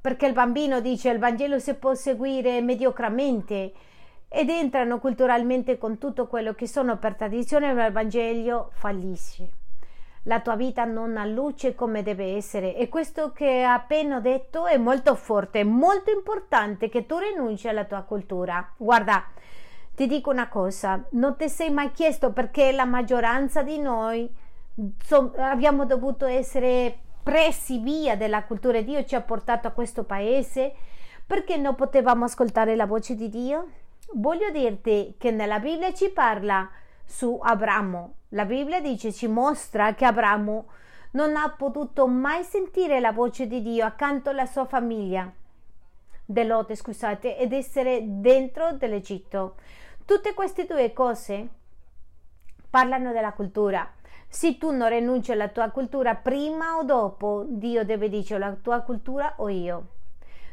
perché 0.00 0.26
il 0.26 0.32
bambino 0.32 0.80
dice 0.80 1.10
il 1.10 1.18
Vangelo 1.18 1.58
si 1.58 1.74
può 1.74 1.94
seguire 1.94 2.60
mediocramente 2.60 3.72
ed 4.28 4.50
entrano 4.50 4.98
culturalmente 4.98 5.78
con 5.78 5.98
tutto 5.98 6.26
quello 6.26 6.54
che 6.54 6.66
sono 6.66 6.98
per 6.98 7.14
tradizione 7.14 7.72
ma 7.72 7.86
il 7.86 7.92
Vangelo 7.92 8.70
fallisce 8.72 9.60
la 10.26 10.40
tua 10.40 10.54
vita 10.54 10.84
non 10.84 11.16
ha 11.16 11.24
luce 11.24 11.74
come 11.74 12.02
deve 12.02 12.36
essere 12.36 12.76
e 12.76 12.88
questo 12.88 13.32
che 13.32 13.64
ho 13.66 13.70
appena 13.70 14.20
detto 14.20 14.66
è 14.66 14.76
molto 14.76 15.16
forte, 15.16 15.60
è 15.60 15.64
molto 15.64 16.12
importante 16.12 16.88
che 16.88 17.06
tu 17.06 17.18
rinunci 17.18 17.66
alla 17.66 17.84
tua 17.84 18.02
cultura. 18.02 18.72
Guarda, 18.76 19.24
ti 19.94 20.06
dico 20.06 20.30
una 20.30 20.48
cosa, 20.48 21.04
non 21.12 21.36
ti 21.36 21.48
sei 21.48 21.70
mai 21.70 21.92
chiesto 21.92 22.32
perché 22.32 22.72
la 22.72 22.84
maggioranza 22.84 23.62
di 23.62 23.78
noi 23.78 24.30
so, 25.04 25.32
abbiamo 25.36 25.84
dovuto 25.84 26.26
essere 26.26 26.98
presi 27.22 27.78
via 27.78 28.16
della 28.16 28.44
cultura 28.44 28.78
di 28.78 28.86
Dio 28.86 29.04
ci 29.04 29.14
ha 29.14 29.20
portato 29.20 29.68
a 29.68 29.72
questo 29.72 30.04
paese 30.04 30.74
perché 31.24 31.56
non 31.56 31.74
potevamo 31.74 32.24
ascoltare 32.24 32.74
la 32.74 32.86
voce 32.86 33.14
di 33.14 33.28
Dio? 33.28 33.68
Voglio 34.14 34.50
dirti 34.50 35.14
che 35.18 35.30
nella 35.30 35.60
Bibbia 35.60 35.92
ci 35.94 36.10
parla 36.10 36.68
su 37.04 37.38
Abramo. 37.42 38.14
La 38.30 38.44
Bibbia 38.44 38.80
dice, 38.80 39.12
ci 39.12 39.28
mostra 39.28 39.94
che 39.94 40.04
Abramo 40.04 40.66
non 41.12 41.36
ha 41.36 41.48
potuto 41.56 42.06
mai 42.06 42.42
sentire 42.42 43.00
la 43.00 43.12
voce 43.12 43.46
di 43.46 43.62
Dio 43.62 43.84
accanto 43.84 44.30
alla 44.30 44.46
sua 44.46 44.64
famiglia, 44.64 45.30
dell'Ote, 46.24 46.74
scusate, 46.74 47.36
ed 47.36 47.52
essere 47.52 48.00
dentro 48.04 48.72
dell'Egitto. 48.72 49.56
Tutte 50.04 50.34
queste 50.34 50.66
due 50.66 50.92
cose 50.92 51.48
parlano 52.68 53.12
della 53.12 53.32
cultura. 53.32 53.90
Se 54.28 54.56
tu 54.56 54.70
non 54.70 54.88
rinunci 54.88 55.30
alla 55.30 55.48
tua 55.48 55.68
cultura, 55.70 56.14
prima 56.14 56.78
o 56.78 56.84
dopo 56.84 57.44
Dio 57.46 57.84
deve 57.84 58.08
dire 58.08 58.38
la 58.38 58.52
tua 58.52 58.80
cultura 58.80 59.34
o 59.36 59.48
io. 59.48 59.86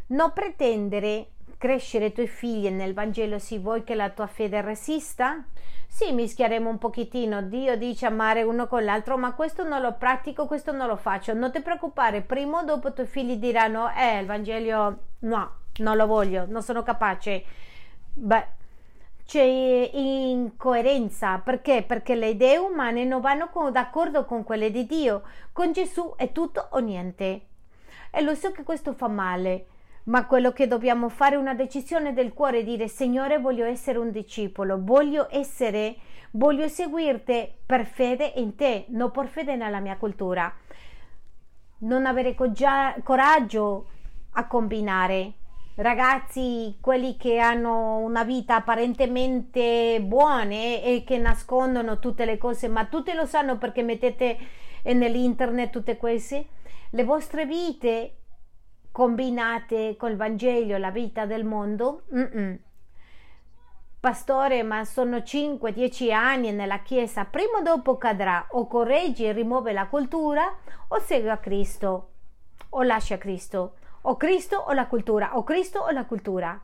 Non 0.08 0.34
pretendere 0.34 1.30
crescere 1.58 2.08
i 2.08 2.14
tuoi 2.14 2.28
figli 2.28 2.70
nel 2.70 2.94
Vangelo 2.94 3.40
se 3.40 3.60
vuoi 3.60 3.84
che 3.84 3.96
la 3.96 4.10
tua 4.10 4.28
fede 4.28 4.62
resista? 4.62 5.46
Sì, 5.88 6.12
mischieremo 6.12 6.70
un 6.70 6.78
pochettino. 6.78 7.42
Dio 7.42 7.78
dice 7.78 8.06
amare 8.06 8.44
uno 8.44 8.68
con 8.68 8.84
l'altro, 8.84 9.18
ma 9.18 9.34
questo 9.34 9.64
non 9.64 9.82
lo 9.82 9.94
pratico, 9.94 10.46
questo 10.46 10.72
non 10.72 10.88
lo 10.88 10.96
faccio. 10.96 11.34
Non 11.34 11.52
ti 11.52 11.62
preoccupare, 11.62 12.22
prima 12.22 12.60
o 12.60 12.64
dopo 12.64 12.90
i 12.90 12.94
tuoi 12.94 13.08
figli 13.08 13.38
diranno: 13.38 13.90
Eh, 13.92 14.20
il 14.20 14.26
Vangelo 14.26 14.98
no, 15.20 15.52
non 15.80 15.98
lo 15.98 16.06
voglio, 16.08 16.46
non 16.48 16.62
sono 16.62 16.84
capace. 16.84 17.44
Beh, 18.14 18.46
c'è 19.30 19.44
incoerenza 19.44 21.38
perché? 21.38 21.84
Perché 21.84 22.16
le 22.16 22.30
idee 22.30 22.58
umane 22.58 23.06
non 23.06 23.22
vanno 23.22 23.50
con, 23.50 23.72
d'accordo 23.72 24.26
con 24.26 24.44
quelle 24.44 24.72
di 24.72 24.88
Dio. 24.88 25.22
Con 25.52 25.72
Gesù 25.72 26.16
è 26.18 26.32
tutto 26.32 26.70
o 26.72 26.80
niente. 26.80 27.42
E 28.10 28.22
lo 28.22 28.34
so 28.34 28.52
che 28.52 28.64
questo 28.64 28.94
fa 28.94 29.08
male, 29.08 29.68
ma 30.06 30.26
quello 30.26 30.52
che 30.52 30.66
dobbiamo 30.66 31.10
fare 31.10 31.36
è 31.36 31.38
una 31.38 31.54
decisione 31.54 32.14
del 32.14 32.34
cuore, 32.34 32.64
dire 32.64 32.88
Signore 32.88 33.38
voglio 33.38 33.66
essere 33.66 34.00
un 34.00 34.10
discepolo, 34.10 34.80
voglio 34.82 35.28
essere, 35.30 35.98
voglio 36.32 36.68
seguirti 36.68 37.54
per 37.68 37.86
fede 37.86 38.34
in 38.38 38.56
te, 38.56 38.86
non 38.90 39.12
per 39.12 39.28
fede 39.28 39.56
nella 39.56 39.80
mia 39.80 39.98
cultura. 39.98 40.52
Non 41.82 42.08
avere 42.08 42.34
coraggio 43.04 43.86
a 44.32 44.48
combinare 44.48 45.34
ragazzi, 45.80 46.78
quelli 46.82 47.16
che 47.16 47.40
hanno 47.40 47.98
una 47.98 48.24
vita 48.24 48.56
apparentemente 48.56 50.02
buona 50.02 50.54
e 50.54 51.04
che 51.06 51.18
nascondono 51.18 52.00
tutte 52.00 52.26
le 52.26 52.38
cose, 52.38 52.68
ma 52.68 52.86
tutti 52.86 53.14
lo 53.14 53.26
sanno 53.26 53.58
perché 53.58 53.82
mettete 53.82 54.38
nell'internet 54.84 55.70
tutte 55.70 55.98
queste, 55.98 56.48
le 56.92 57.04
vostre 57.04 57.46
vite 57.46 58.16
combinate 58.92 59.96
col 59.98 60.16
Vangelo, 60.16 60.78
la 60.78 60.92
vita 60.92 61.26
del 61.26 61.46
mondo, 61.46 62.04
mm-mm. 62.14 62.60
Pastore, 64.00 64.64
ma 64.64 64.86
sono 64.86 65.18
5-10 65.18 66.14
anni 66.14 66.52
nella 66.52 66.80
Chiesa, 66.80 67.26
prima 67.26 67.58
o 67.60 67.62
dopo 67.62 67.98
cadrà, 67.98 68.48
o 68.52 68.66
correggi 68.66 69.26
e 69.26 69.34
rimuove 69.34 69.74
la 69.74 69.88
cultura, 69.88 70.58
o 70.88 71.00
segue 71.00 71.30
a 71.30 71.38
Cristo, 71.38 72.12
o 72.70 72.82
lascia 72.84 73.18
Cristo, 73.18 73.76
o 74.02 74.18
Cristo 74.18 74.58
o 74.58 74.74
la 74.74 74.88
cultura, 74.88 75.38
o 75.38 75.44
Cristo 75.44 75.80
o 75.80 75.90
la 75.92 76.06
cultura. 76.06 76.60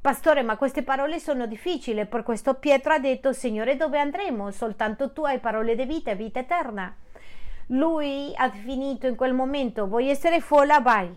Pastore, 0.00 0.42
ma 0.42 0.56
queste 0.56 0.82
parole 0.82 1.18
sono 1.18 1.46
difficili, 1.46 2.06
per 2.06 2.22
questo 2.22 2.54
Pietro 2.54 2.94
ha 2.94 2.98
detto, 2.98 3.32
Signore, 3.32 3.76
dove 3.76 3.98
andremo? 3.98 4.50
Soltanto 4.50 5.12
tu 5.12 5.24
hai 5.24 5.38
parole 5.38 5.74
di 5.74 5.84
vita 5.84 6.12
e 6.12 6.16
vita 6.16 6.38
eterna. 6.38 6.94
Lui 7.66 8.32
ha 8.34 8.50
finito 8.50 9.06
in 9.06 9.14
quel 9.14 9.34
momento, 9.34 9.86
vuoi 9.86 10.08
essere 10.08 10.40
folla? 10.40 10.80
Vai, 10.80 11.12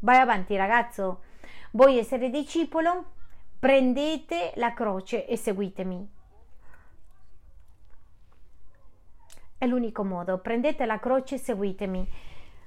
vai 0.00 0.18
avanti 0.18 0.56
ragazzo. 0.56 1.22
Vuoi 1.70 1.98
essere 1.98 2.30
discepolo? 2.30 3.12
prendete 3.64 4.52
la 4.56 4.74
croce 4.74 5.26
e 5.26 5.38
seguitemi. 5.38 6.06
È 9.56 9.66
l'unico 9.66 10.04
modo, 10.04 10.36
prendete 10.36 10.84
la 10.84 10.98
croce 10.98 11.36
e 11.36 11.38
seguitemi. 11.38 12.06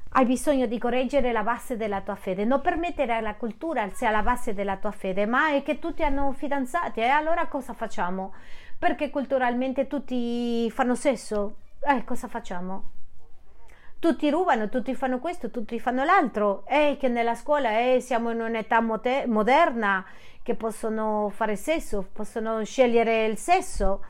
Hai 0.09 0.25
bisogno 0.25 0.65
di 0.65 0.79
correggere 0.79 1.31
la 1.31 1.43
base 1.43 1.77
della 1.77 2.01
tua 2.01 2.15
fede, 2.15 2.43
non 2.45 2.61
permettere 2.61 3.13
alla 3.13 3.35
cultura 3.35 3.87
sia 3.89 4.09
la 4.09 4.23
base 4.23 4.53
della 4.53 4.77
tua 4.77 4.91
fede, 4.91 5.25
ma 5.25 5.51
è 5.51 5.61
che 5.63 5.79
tutti 5.79 6.03
hanno 6.03 6.31
fidanzati 6.31 7.01
e 7.01 7.07
allora 7.07 7.47
cosa 7.47 7.73
facciamo? 7.73 8.33
Perché 8.79 9.09
culturalmente 9.09 9.85
tutti 9.87 10.69
fanno 10.71 10.95
sesso? 10.95 11.57
Eh, 11.81 12.03
cosa 12.03 12.27
facciamo? 12.27 12.95
tutti 13.99 14.29
rubano, 14.29 14.69
tutti 14.69 14.93
fanno 14.95 15.19
questo, 15.19 15.49
tutti 15.49 15.79
fanno 15.79 16.03
l'altro, 16.03 16.65
e 16.67 16.97
che 16.99 17.07
nella 17.07 17.35
scuola 17.35 17.79
eh, 17.79 17.99
siamo 17.99 18.31
in 18.31 18.41
un'età 18.41 18.79
mote- 18.79 19.25
moderna 19.27 20.05
che 20.43 20.55
possono 20.55 21.29
fare 21.33 21.55
sesso, 21.55 22.07
possono 22.13 22.63
scegliere 22.63 23.25
il 23.25 23.37
sesso 23.37 24.05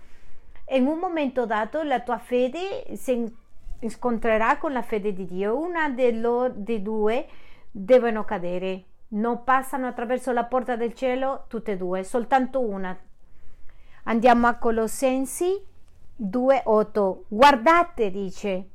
e 0.65 0.77
in 0.77 0.85
un 0.85 0.99
momento 0.99 1.45
dato 1.45 1.81
la 1.83 2.01
tua 2.01 2.17
fede 2.17 2.85
si 2.95 3.33
incontrerà 3.80 4.57
con 4.57 4.71
la 4.71 4.82
fede 4.82 5.13
di 5.13 5.25
Dio, 5.25 5.57
una 5.57 5.89
dei 5.89 6.82
due 6.82 7.28
devono 7.69 8.23
cadere, 8.23 8.84
non 9.09 9.43
passano 9.43 9.88
attraverso 9.88 10.32
la 10.32 10.45
porta 10.45 10.75
del 10.75 10.93
cielo 10.93 11.45
tutte 11.47 11.73
e 11.73 11.78
due, 11.78 12.03
soltanto 12.03 12.59
una. 12.59 12.97
Andiamo 14.03 14.47
a 14.47 14.55
Colossensi 14.55 15.63
2:8. 16.15 17.25
Guardate, 17.28 18.09
dice 18.09 18.69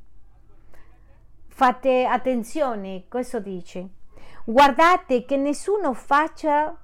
Fate 1.47 2.05
attenzione, 2.05 3.05
questo 3.07 3.39
dice. 3.39 3.89
Guardate 4.43 5.23
che 5.23 5.37
nessuno 5.37 5.93
faccia 5.93 6.75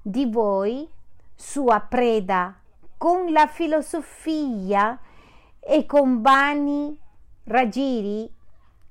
di 0.00 0.26
voi 0.26 0.88
sua 1.34 1.80
preda 1.80 2.54
con 2.96 3.32
la 3.32 3.48
filosofia 3.48 4.96
e 5.58 5.86
con 5.86 6.22
vani 6.22 6.96
raggiri 7.50 8.32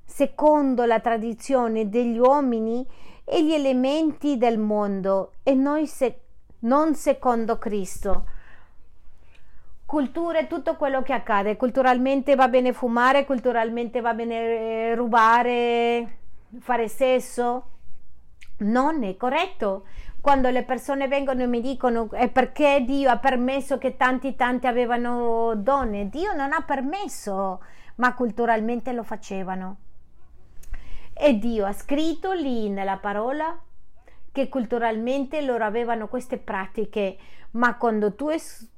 secondo 0.06 0.86
la 0.86 1.00
tradizione 1.00 1.90
degli 1.90 2.18
uomini 2.18 2.86
e 3.24 3.44
gli 3.44 3.54
elementi 3.54 4.38
del 4.38 4.58
mondo 4.58 5.34
e 5.44 5.54
noi 5.54 5.88
se- 5.88 6.20
non 6.60 6.96
secondo 6.96 7.58
Cristo 7.58 8.26
culture, 9.90 10.46
tutto 10.46 10.76
quello 10.76 11.02
che 11.02 11.14
accade. 11.14 11.58
Culturalmente 11.58 12.36
va 12.36 12.48
bene 12.48 12.74
fumare, 12.74 13.26
culturalmente 13.26 14.02
va 14.02 14.14
bene 14.14 14.36
eh, 14.36 14.96
rubare, 14.96 16.18
fare 16.60 16.88
sesso. 16.88 17.64
Non 18.60 19.04
è 19.04 19.18
corretto. 19.18 19.86
Quando 20.22 20.52
le 20.52 20.62
persone 20.62 21.08
vengono 21.08 21.42
e 21.42 21.48
mi 21.48 21.60
dicono 21.60 22.08
è 22.12 22.30
perché 22.30 22.84
Dio 22.86 23.10
ha 23.10 23.18
permesso 23.18 23.80
che 23.80 23.98
tanti 23.98 24.36
tanti 24.36 24.68
avevano 24.68 25.56
donne. 25.56 26.08
Dio 26.08 26.34
non 26.36 26.54
ha 26.54 26.62
permesso, 26.62 27.60
ma 28.00 28.14
culturalmente 28.14 28.92
lo 28.92 29.04
facevano. 29.04 29.78
E 31.14 31.38
Dio 31.38 31.66
ha 31.66 31.74
scritto 31.74 32.32
lì 32.32 32.70
nella 32.70 32.98
parola 32.98 33.58
che 34.32 34.48
culturalmente 34.48 35.42
loro 35.42 35.66
avevano 35.66 36.08
queste 36.08 36.38
pratiche, 36.38 37.18
ma 37.52 37.76
quando 37.76 38.16
tu 38.16 38.30
es- 38.30 38.70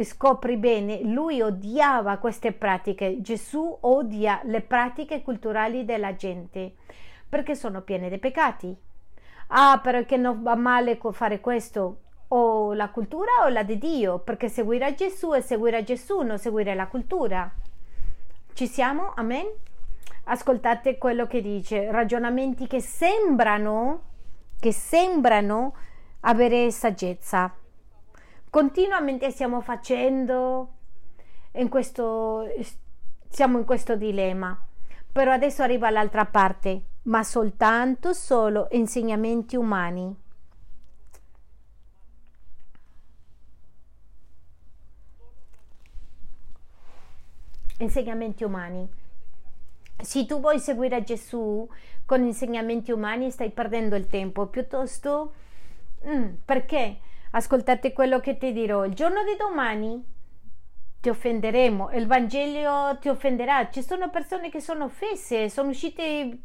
scopri 0.00 0.56
bene, 0.56 1.02
lui 1.02 1.42
odiava 1.42 2.18
queste 2.18 2.52
pratiche. 2.52 3.20
Gesù 3.20 3.78
odia 3.80 4.40
le 4.44 4.60
pratiche 4.60 5.22
culturali 5.22 5.84
della 5.84 6.14
gente 6.14 6.74
perché 7.28 7.56
sono 7.56 7.82
piene 7.82 8.08
di 8.08 8.18
peccati. 8.18 8.76
Ah, 9.48 9.80
perché 9.82 10.16
non 10.16 10.42
va 10.42 10.54
male 10.54 10.98
fare 11.10 11.40
questo? 11.40 12.02
O 12.28 12.74
la 12.74 12.90
cultura 12.90 13.30
o 13.44 13.48
la 13.48 13.64
di 13.64 13.78
Dio, 13.78 14.18
perché 14.20 14.48
seguire 14.48 14.94
Gesù 14.94 15.30
è 15.32 15.40
seguire 15.40 15.82
Gesù, 15.82 16.20
non 16.20 16.38
seguire 16.38 16.74
la 16.74 16.86
cultura. 16.86 17.52
Ci 18.56 18.66
siamo? 18.66 19.12
Amen? 19.14 19.46
Ascoltate 20.24 20.96
quello 20.98 21.26
che 21.26 21.42
dice, 21.42 21.92
ragionamenti 21.92 22.66
che 22.66 22.80
sembrano, 22.80 24.00
che 24.58 24.72
sembrano 24.72 25.76
avere 26.20 26.70
saggezza 26.70 27.54
continuamente 28.56 29.30
stiamo 29.32 29.60
facendo 29.60 30.68
in 31.52 31.68
questo, 31.68 32.46
siamo 33.28 33.58
in 33.58 33.66
questo 33.66 33.96
dilemma. 33.96 34.58
Però 35.12 35.30
adesso 35.30 35.62
arriva 35.62 35.90
l'altra 35.90 36.24
parte, 36.24 36.84
ma 37.02 37.22
soltanto 37.22 38.14
solo 38.14 38.68
insegnamenti 38.70 39.56
umani. 39.56 40.24
Insegnamenti 47.78 48.44
umani. 48.44 48.88
Se 50.00 50.26
tu 50.26 50.40
vuoi 50.40 50.58
seguire 50.58 51.02
Gesù 51.02 51.68
con 52.04 52.22
insegnamenti 52.22 52.92
umani 52.92 53.30
stai 53.30 53.50
perdendo 53.50 53.96
il 53.96 54.06
tempo, 54.06 54.46
piuttosto 54.46 55.32
mm, 56.06 56.34
perché? 56.44 56.98
Ascoltate 57.32 57.92
quello 57.92 58.20
che 58.20 58.38
ti 58.38 58.52
dirò. 58.52 58.84
Il 58.84 58.94
giorno 58.94 59.22
di 59.24 59.36
domani 59.38 60.02
ti 61.00 61.08
offenderemo, 61.08 61.90
il 61.92 62.06
Vangelo 62.06 62.96
ti 63.00 63.08
offenderà. 63.08 63.68
Ci 63.70 63.82
sono 63.82 64.10
persone 64.10 64.50
che 64.50 64.60
sono 64.60 64.84
offese, 64.84 65.48
sono 65.50 65.70
uscite, 65.70 66.38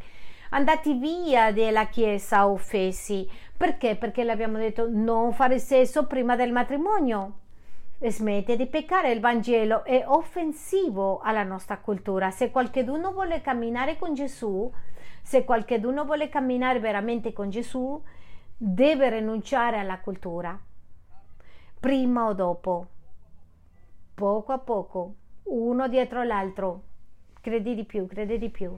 andati 0.50 0.94
via 0.94 1.52
dalla 1.54 1.88
Chiesa 1.88 2.48
offesi. 2.48 3.30
Perché? 3.56 3.96
Perché 3.96 4.30
abbiamo 4.30 4.58
detto 4.58 4.88
non 4.90 5.34
fare 5.34 5.60
sesso 5.60 6.08
prima 6.08 6.36
del 6.36 6.52
matrimonio. 6.52 7.41
Smette 8.10 8.56
di 8.56 8.68
peccare, 8.68 9.12
il 9.12 9.20
Vangelo 9.20 9.84
è 9.84 10.04
offensivo 10.08 11.20
alla 11.20 11.44
nostra 11.44 11.78
cultura. 11.78 12.32
Se 12.32 12.50
qualcuno 12.50 13.12
vuole 13.12 13.42
camminare 13.42 13.98
con 13.98 14.14
Gesù, 14.14 14.72
se 15.22 15.44
qualcuno 15.44 16.06
vuole 16.06 16.30
camminare 16.30 16.80
veramente 16.80 17.32
con 17.32 17.50
Gesù, 17.50 18.02
deve 18.58 19.10
rinunciare 19.10 19.78
alla 19.78 20.00
cultura 20.00 20.60
prima 21.82 22.28
o 22.28 22.34
dopo, 22.34 22.88
poco 24.14 24.52
a 24.52 24.60
poco, 24.60 25.16
uno 25.46 25.88
dietro 25.88 26.22
l'altro. 26.22 26.84
Credi 27.42 27.74
di 27.74 27.86
più, 27.86 28.06
credi 28.06 28.38
di 28.38 28.50
più. 28.50 28.78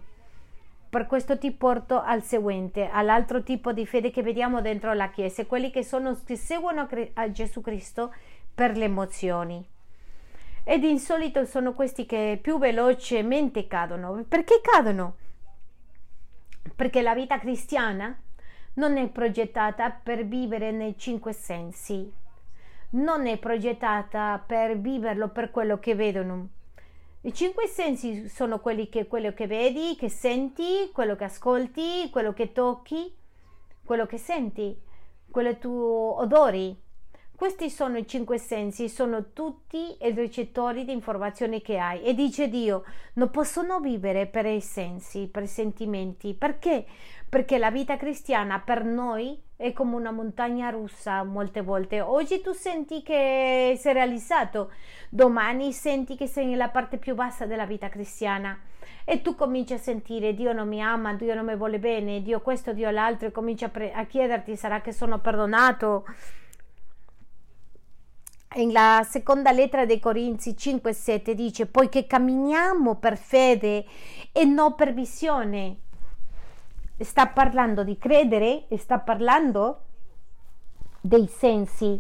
Per 0.90 1.06
questo 1.06 1.38
ti 1.38 1.52
porto 1.52 2.00
al 2.00 2.24
seguente, 2.24 2.88
all'altro 2.88 3.44
tipo 3.44 3.74
di 3.74 3.86
fede 3.86 4.10
che 4.10 4.24
vediamo 4.24 4.62
dentro 4.62 4.94
la 4.94 5.10
Chiesa, 5.10 5.46
quelli 5.46 5.70
che, 5.70 5.84
sono, 5.84 6.18
che 6.24 6.38
seguono 6.38 6.88
a 7.16 7.32
Gesù 7.32 7.60
Cristo 7.60 8.14
per 8.54 8.78
le 8.78 8.86
emozioni. 8.86 9.66
Ed 10.64 10.84
in 10.84 11.00
solito 11.00 11.46
sono 11.46 11.74
questi 11.74 12.06
che 12.06 12.40
più 12.42 12.58
velocemente 12.58 13.68
cadono. 13.68 14.24
Perché 14.28 14.62
cadono? 14.62 15.16
Perché 16.76 17.02
la 17.02 17.14
vita 17.14 17.40
cristiana 17.40 18.18
non 18.76 18.98
è 18.98 19.08
progettata 19.10 19.92
per 19.92 20.26
vivere 20.26 20.72
nei 20.72 20.98
cinque 20.98 21.34
sensi, 21.34 22.12
non 22.92 23.28
è 23.28 23.38
progettata 23.38 24.44
per 24.46 24.80
viverlo 24.80 25.30
per 25.30 25.52
quello 25.52 25.80
che 25.80 25.96
vedono. 25.96 26.48
I 27.22 27.34
cinque 27.34 27.68
sensi 27.68 28.28
sono 28.28 28.60
quelli 28.60 28.90
che, 28.90 29.08
quello 29.08 29.34
che 29.34 29.48
vedi, 29.48 29.96
che 29.96 30.10
senti, 30.10 30.90
quello 30.92 31.16
che 31.16 31.24
ascolti, 31.26 32.10
quello 32.12 32.34
che 32.34 32.52
tocchi, 32.52 33.16
quello 33.84 34.06
che 34.06 34.18
senti, 34.18 34.78
quello 35.30 35.50
che 35.50 35.60
tu 35.60 35.72
odori. 35.72 36.83
Questi 37.44 37.70
sono 37.70 37.98
i 37.98 38.08
cinque 38.08 38.38
sensi, 38.38 38.88
sono 38.88 39.34
tutti 39.34 39.98
i 40.00 40.14
ricettori 40.14 40.86
di 40.86 40.94
informazioni 40.94 41.62
che 41.62 41.78
hai. 41.78 42.02
E 42.02 42.14
dice 42.14 42.48
Dio, 42.48 42.86
non 43.16 43.32
possono 43.32 43.82
vivere 43.82 44.28
per 44.28 44.46
i 44.46 44.62
sensi, 44.62 45.28
per 45.28 45.44
i 45.44 45.48
sentimenti. 45.48 46.34
Perché? 46.36 46.86
Perché 47.28 47.58
la 47.58 47.70
vita 47.70 47.98
cristiana 47.98 48.62
per 48.62 48.86
noi 48.86 49.38
è 49.58 49.74
come 49.74 49.96
una 49.98 50.12
montagna 50.12 50.70
russa 50.70 51.22
molte 51.24 51.60
volte. 51.60 52.00
Oggi 52.00 52.40
tu 52.40 52.54
senti 52.54 53.04
che 53.04 53.76
sei 53.78 53.92
realizzato, 53.92 54.72
domani 55.10 55.74
senti 55.74 56.16
che 56.16 56.28
sei 56.28 56.46
nella 56.46 56.70
parte 56.70 56.98
più 56.98 57.14
bassa 57.14 57.46
della 57.46 57.66
vita 57.66 57.90
cristiana 57.90 58.58
e 59.04 59.22
tu 59.22 59.36
cominci 59.36 59.74
a 59.74 59.78
sentire 59.78 60.34
Dio 60.34 60.54
non 60.54 60.70
mi 60.70 60.82
ama, 60.82 61.14
Dio 61.16 61.36
non 61.36 61.44
mi 61.44 61.58
vuole 61.58 61.80
bene, 61.80 62.22
Dio 62.22 62.40
questo, 62.40 62.72
Dio 62.72 62.90
l'altro 62.90 63.28
e 63.28 63.32
cominci 63.32 63.66
a, 63.66 63.70
pre- 63.70 63.92
a 63.92 64.06
chiederti 64.06 64.56
sarà 64.56 64.80
che 64.80 64.94
sono 64.94 65.20
perdonato. 65.20 66.06
Nella 68.56 69.06
seconda 69.08 69.52
lettera 69.52 69.86
dei 69.86 70.00
Corinzi 70.00 70.52
5-7 70.52 71.32
dice 71.32 71.66
poiché 71.66 72.06
camminiamo 72.06 72.96
per 72.96 73.18
fede 73.18 73.86
e 74.32 74.44
non 74.46 74.76
per 74.76 74.94
visione. 74.94 75.78
Sta 77.00 77.28
parlando 77.28 77.84
di 77.84 77.98
credere 77.98 78.66
sta 78.78 79.00
parlando 79.00 79.80
dei 81.02 81.28
sensi 81.28 82.00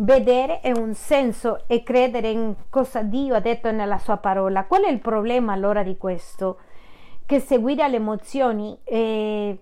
Vedere 0.00 0.60
è 0.60 0.70
un 0.70 0.94
senso 0.94 1.64
e 1.66 1.82
credere 1.82 2.30
in 2.30 2.54
cosa 2.70 3.02
Dio 3.02 3.34
ha 3.34 3.40
detto 3.40 3.72
nella 3.72 3.98
sua 3.98 4.16
parola. 4.16 4.64
Qual 4.64 4.84
è 4.84 4.90
il 4.90 5.00
problema 5.00 5.52
allora 5.52 5.82
di 5.82 5.96
questo? 5.96 6.58
Che 7.26 7.40
seguire 7.40 7.82
alle 7.82 7.96
emozioni 7.96 8.78
è 8.84 9.56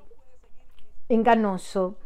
ingannoso 1.06 1.96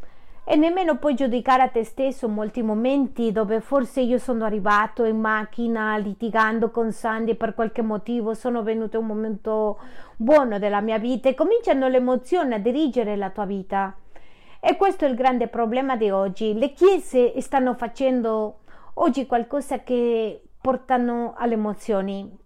e 0.43 0.55
nemmeno 0.55 0.97
puoi 0.97 1.13
giudicare 1.13 1.61
a 1.61 1.67
te 1.69 1.83
stesso 1.83 2.27
molti 2.27 2.63
momenti 2.63 3.31
dove 3.31 3.61
forse 3.61 4.01
io 4.01 4.17
sono 4.17 4.43
arrivato 4.43 5.03
in 5.03 5.19
macchina 5.19 5.95
litigando 5.97 6.71
con 6.71 6.91
Sandy 6.91 7.35
per 7.35 7.53
qualche 7.53 7.81
motivo, 7.81 8.33
sono 8.33 8.63
venuto 8.63 8.99
un 8.99 9.05
momento 9.05 9.79
buono 10.17 10.57
della 10.57 10.81
mia 10.81 10.97
vita 10.97 11.29
e 11.29 11.35
cominciano 11.35 11.87
le 11.87 11.97
emozioni 11.97 12.55
a 12.55 12.59
dirigere 12.59 13.15
la 13.15 13.29
tua 13.29 13.45
vita. 13.45 13.95
E 14.59 14.75
questo 14.77 15.05
è 15.05 15.07
il 15.07 15.15
grande 15.15 15.47
problema 15.47 15.95
di 15.95 16.09
oggi. 16.09 16.57
Le 16.57 16.73
chiese 16.73 17.39
stanno 17.41 17.73
facendo 17.73 18.59
oggi 18.95 19.25
qualcosa 19.25 19.79
che 19.79 20.41
portano 20.59 21.33
alle 21.35 21.53
emozioni. 21.53 22.40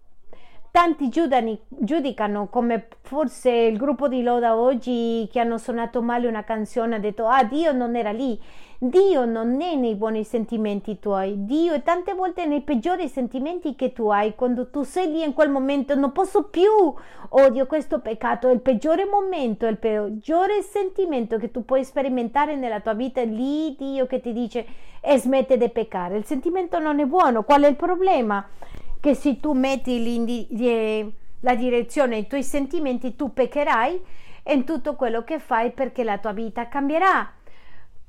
Tanti 0.76 1.08
giudicano 1.08 2.48
come 2.48 2.88
forse 3.00 3.50
il 3.50 3.78
gruppo 3.78 4.08
di 4.08 4.22
Loda 4.22 4.58
oggi 4.58 5.26
che 5.32 5.40
hanno 5.40 5.56
suonato 5.56 6.02
male 6.02 6.28
una 6.28 6.44
canzone 6.44 6.96
ha 6.96 6.98
detto 6.98 7.26
ah 7.26 7.44
Dio 7.44 7.72
non 7.72 7.96
era 7.96 8.10
lì. 8.10 8.38
Dio 8.78 9.24
non 9.24 9.58
è 9.62 9.74
nei 9.74 9.94
buoni 9.94 10.22
sentimenti 10.22 10.98
tuoi, 10.98 11.46
Dio 11.46 11.72
è 11.72 11.82
tante 11.82 12.12
volte 12.12 12.44
nei 12.44 12.60
peggiori 12.60 13.08
sentimenti 13.08 13.74
che 13.74 13.94
tu 13.94 14.08
hai, 14.08 14.34
quando 14.34 14.68
tu 14.68 14.82
sei 14.82 15.10
lì 15.10 15.22
in 15.24 15.32
quel 15.32 15.48
momento 15.48 15.94
non 15.94 16.12
posso 16.12 16.42
più, 16.42 16.68
odio 17.30 17.64
questo 17.64 18.00
peccato, 18.00 18.50
è 18.50 18.52
il 18.52 18.60
peggiore 18.60 19.06
momento, 19.06 19.64
è 19.64 19.70
il 19.70 19.78
peggiore 19.78 20.60
sentimento 20.60 21.38
che 21.38 21.50
tu 21.50 21.64
puoi 21.64 21.84
sperimentare 21.84 22.54
nella 22.54 22.80
tua 22.80 22.92
vita, 22.92 23.22
lì 23.22 23.74
Dio 23.78 24.04
che 24.04 24.20
ti 24.20 24.34
dice 24.34 24.66
e 25.00 25.16
smette 25.16 25.56
di 25.56 25.70
peccare, 25.70 26.18
il 26.18 26.26
sentimento 26.26 26.78
non 26.78 27.00
è 27.00 27.06
buono, 27.06 27.44
qual 27.44 27.62
è 27.62 27.68
il 27.68 27.76
problema? 27.76 28.46
Che 29.00 29.14
se 29.14 29.40
tu 29.40 29.52
metti 29.52 31.14
la 31.40 31.54
direzione 31.54 32.16
ai 32.16 32.26
tuoi 32.26 32.42
sentimenti 32.42 33.16
tu 33.16 33.32
peccherai 33.32 34.00
in 34.48 34.64
tutto 34.64 34.94
quello 34.94 35.24
che 35.24 35.38
fai 35.38 35.72
perché 35.72 36.04
la 36.04 36.18
tua 36.18 36.32
vita 36.32 36.68
cambierà 36.68 37.32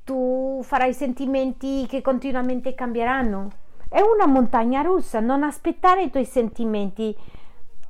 tu 0.08 0.62
farai 0.64 0.94
sentimenti 0.94 1.86
che 1.86 2.02
continuamente 2.02 2.74
cambieranno. 2.74 3.50
È 3.90 4.00
una 4.00 4.26
montagna 4.26 4.82
russa, 4.82 5.20
non 5.20 5.44
aspettare 5.44 6.04
i 6.04 6.10
tuoi 6.10 6.24
sentimenti. 6.24 7.14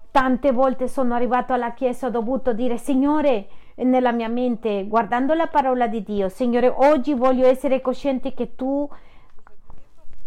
Tante 0.09 0.51
volte 0.51 0.87
sono 0.87 1.13
arrivato 1.13 1.53
alla 1.53 1.73
chiesa, 1.73 2.07
ho 2.07 2.09
dovuto 2.09 2.53
dire, 2.53 2.79
Signore, 2.79 3.47
nella 3.75 4.11
mia 4.11 4.29
mente, 4.29 4.87
guardando 4.87 5.35
la 5.35 5.45
parola 5.45 5.85
di 5.85 6.01
Dio, 6.01 6.27
Signore, 6.27 6.73
oggi 6.75 7.13
voglio 7.13 7.45
essere 7.45 7.81
cosciente 7.81 8.33
che 8.33 8.55
tu 8.55 8.89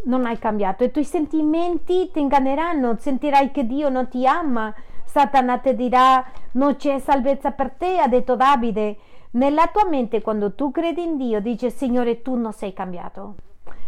non 0.04 0.26
hai 0.26 0.38
cambiato. 0.38 0.84
I 0.84 0.90
tuoi 0.90 1.04
sentimenti 1.04 2.10
ti 2.12 2.20
inganneranno, 2.20 2.96
sentirai 2.98 3.50
che 3.50 3.66
Dio 3.66 3.88
non 3.88 4.08
ti 4.08 4.26
ama. 4.26 4.74
Satana 5.04 5.58
ti 5.58 5.74
dirà, 5.74 6.24
non 6.52 6.76
c'è 6.76 6.98
salvezza 6.98 7.50
per 7.50 7.72
te, 7.72 7.98
ha 7.98 8.06
detto 8.06 8.36
Davide. 8.36 8.96
Nella 9.32 9.68
tua 9.68 9.88
mente, 9.88 10.22
quando 10.22 10.54
tu 10.54 10.70
credi 10.70 11.02
in 11.02 11.16
Dio, 11.16 11.40
dice 11.40 11.70
Signore, 11.70 12.22
tu 12.22 12.34
non 12.36 12.52
sei 12.52 12.72
cambiato. 12.72 13.34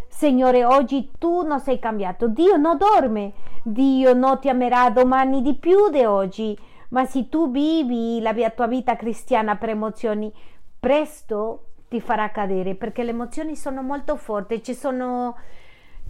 Signore, 0.08 0.64
oggi 0.64 1.10
tu 1.18 1.42
non 1.42 1.58
sei 1.58 1.78
cambiato. 1.78 2.28
Dio 2.28 2.56
non 2.56 2.76
dorme. 2.76 3.32
Dio 3.62 4.12
non 4.14 4.38
ti 4.38 4.48
amerà 4.48 4.90
domani 4.90 5.42
di 5.42 5.54
più 5.54 5.88
di 5.90 6.04
oggi. 6.04 6.56
Ma 6.90 7.06
se 7.06 7.28
tu 7.28 7.50
vivi 7.50 8.20
la 8.20 8.34
tua 8.50 8.66
vita 8.66 8.96
cristiana 8.96 9.56
per 9.56 9.70
emozioni, 9.70 10.32
presto 10.78 11.68
ti 11.88 12.00
farà 12.00 12.30
cadere 12.30 12.74
perché 12.74 13.02
le 13.02 13.10
emozioni 13.10 13.56
sono 13.56 13.82
molto 13.82 14.16
forti. 14.16 14.62
Ci 14.62 14.74
sono 14.74 15.36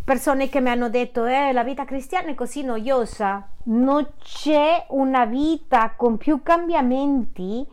persone 0.05 0.49
che 0.49 0.61
mi 0.61 0.71
hanno 0.71 0.89
detto 0.89 1.25
eh, 1.25 1.53
la 1.53 1.65
vita 1.65 1.85
cristiana 1.85 2.31
è 2.31 2.35
così 2.35 2.63
noiosa. 2.63 3.49
Non 3.65 4.07
c'è 4.23 4.87
una 4.89 5.25
vita 5.25 5.95
con 5.97 6.17
più 6.17 6.43
cambiamenti 6.43 7.67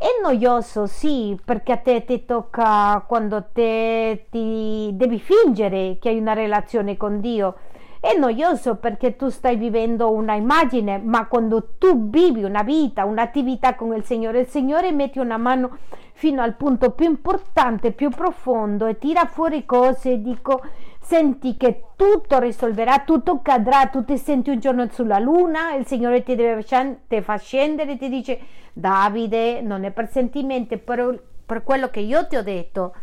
è 0.00 0.18
noioso, 0.22 0.86
sì, 0.86 1.38
perché 1.44 1.72
a 1.72 1.76
te 1.76 2.06
ti 2.06 2.24
tocca 2.24 3.04
quando 3.06 3.48
te 3.52 4.28
ti 4.30 4.88
devi 4.94 5.20
fingere 5.20 5.98
che 6.00 6.08
hai 6.08 6.18
una 6.18 6.32
relazione 6.32 6.96
con 6.96 7.20
Dio. 7.20 7.56
È 8.00 8.16
noioso 8.16 8.76
perché 8.76 9.16
tu 9.16 9.28
stai 9.28 9.56
vivendo 9.56 10.10
una 10.10 10.36
immagine, 10.36 10.96
ma 10.96 11.26
quando 11.26 11.74
tu 11.76 12.08
vivi 12.08 12.44
una 12.44 12.62
vita, 12.62 13.04
un'attività 13.04 13.74
con 13.74 13.94
il 13.94 14.02
Signore, 14.02 14.40
il 14.40 14.46
Signore 14.46 14.90
mette 14.90 15.20
una 15.20 15.36
mano 15.36 15.76
fino 16.20 16.42
al 16.42 16.54
punto 16.54 16.90
più 16.90 17.06
importante, 17.06 17.92
più 17.92 18.10
profondo 18.10 18.84
e 18.84 18.98
tira 18.98 19.24
fuori 19.24 19.64
cose 19.64 20.12
e 20.12 20.20
dico 20.20 20.60
senti 21.00 21.56
che 21.56 21.84
tutto 21.96 22.38
risolverà, 22.38 23.04
tutto 23.06 23.40
cadrà, 23.40 23.86
tu 23.86 24.04
ti 24.04 24.18
senti 24.18 24.50
un 24.50 24.58
giorno 24.58 24.86
sulla 24.90 25.18
luna, 25.18 25.72
il 25.76 25.86
Signore 25.86 26.22
ti, 26.22 26.34
deve, 26.34 26.62
ti 27.08 27.22
fa 27.22 27.36
scendere 27.36 27.92
e 27.92 27.96
ti 27.96 28.10
dice 28.10 28.38
Davide, 28.74 29.62
non 29.62 29.84
è 29.84 29.92
per 29.92 30.10
sentimenti, 30.10 30.76
per, 30.76 31.22
per 31.46 31.62
quello 31.62 31.88
che 31.88 32.00
io 32.00 32.26
ti 32.26 32.36
ho 32.36 32.42
detto. 32.42 32.94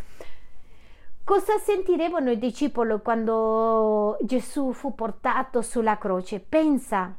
Cosa 1.23 1.57
sentiremo 1.57 2.19
i 2.29 2.37
discepoli 2.37 2.99
quando 3.01 4.15
Gesù 4.21 4.73
fu 4.73 4.93
portato 4.93 5.63
sulla 5.63 5.97
croce? 5.97 6.39
Pensa, 6.39 7.15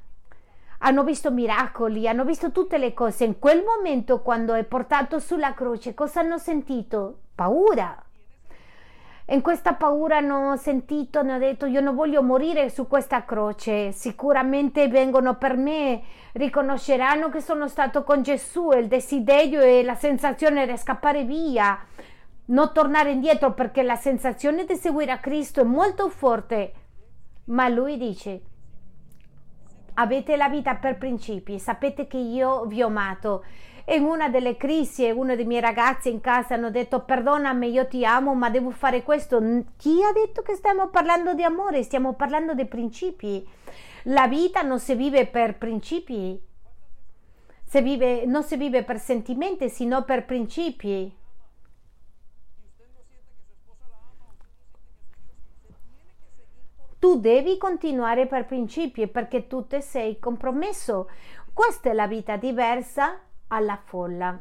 hanno 0.78 1.04
visto 1.04 1.30
miracoli, 1.30 2.08
hanno 2.08 2.24
visto 2.24 2.52
tutte 2.52 2.78
le 2.78 2.94
cose. 2.94 3.24
In 3.24 3.38
quel 3.38 3.62
momento, 3.64 4.20
quando 4.22 4.54
è 4.54 4.64
portato 4.64 5.18
sulla 5.18 5.54
croce, 5.54 5.94
cosa 5.94 6.20
hanno 6.20 6.38
sentito? 6.38 7.20
Paura 7.34 8.02
in 9.30 9.42
questa 9.42 9.74
paura 9.74 10.16
hanno 10.16 10.56
sentito, 10.56 11.18
hanno 11.18 11.36
detto 11.36 11.66
io 11.66 11.82
non 11.82 11.94
voglio 11.94 12.22
morire 12.22 12.70
su 12.70 12.86
questa 12.86 13.26
croce, 13.26 13.92
sicuramente 13.92 14.88
vengono 14.88 15.36
per 15.36 15.54
me, 15.56 16.02
riconosceranno 16.32 17.28
che 17.28 17.42
sono 17.42 17.68
stato 17.68 18.04
con 18.04 18.22
Gesù, 18.22 18.70
il 18.72 18.86
desiderio 18.86 19.60
e 19.60 19.82
la 19.82 19.94
sensazione 19.94 20.66
di 20.66 20.74
scappare 20.78 21.24
via, 21.24 21.78
non 22.46 22.72
tornare 22.72 23.10
indietro 23.10 23.52
perché 23.52 23.82
la 23.82 23.96
sensazione 23.96 24.64
di 24.64 24.76
seguire 24.76 25.12
a 25.12 25.18
Cristo 25.18 25.60
è 25.60 25.64
molto 25.64 26.08
forte, 26.08 26.72
ma 27.44 27.68
lui 27.68 27.98
dice 27.98 28.40
avete 29.98 30.36
la 30.36 30.48
vita 30.48 30.76
per 30.76 30.96
principi, 30.96 31.58
sapete 31.58 32.06
che 32.06 32.16
io 32.16 32.64
vi 32.66 32.82
ho 32.82 32.86
amato. 32.86 33.44
In 33.86 34.04
una 34.04 34.28
delle 34.28 34.56
crisi 34.56 35.08
uno 35.08 35.34
dei 35.34 35.46
miei 35.46 35.62
ragazzi 35.62 36.10
in 36.10 36.20
casa 36.20 36.54
hanno 36.54 36.70
detto 36.70 37.04
perdonami 37.04 37.70
io 37.70 37.86
ti 37.86 38.04
amo 38.04 38.34
ma 38.34 38.50
devo 38.50 38.70
fare 38.70 39.02
questo. 39.02 39.40
Chi 39.76 40.02
ha 40.02 40.12
detto 40.12 40.42
che 40.42 40.54
stiamo 40.54 40.88
parlando 40.88 41.32
di 41.32 41.42
amore? 41.42 41.82
Stiamo 41.82 42.12
parlando 42.12 42.54
di 42.54 42.66
principi. 42.66 43.46
La 44.04 44.28
vita 44.28 44.60
non 44.60 44.78
si 44.78 44.94
vive 44.94 45.26
per 45.26 45.56
principi. 45.56 46.38
Si 47.64 47.80
vive, 47.80 48.26
non 48.26 48.42
si 48.42 48.56
vive 48.56 48.84
per 48.84 48.98
sentimenti 48.98 49.68
sino 49.70 50.04
per 50.04 50.26
principi 50.26 51.14
tu 56.98 57.20
devi 57.20 57.56
continuare 57.58 58.26
per 58.26 58.46
principi 58.46 59.06
perché 59.06 59.46
tu 59.46 59.66
ti 59.66 59.80
sei 59.80 60.18
compromesso 60.18 61.08
questa 61.58 61.90
è 61.90 61.92
la 61.92 62.06
vita 62.06 62.36
diversa 62.36 63.18
alla 63.48 63.76
folla. 63.82 64.38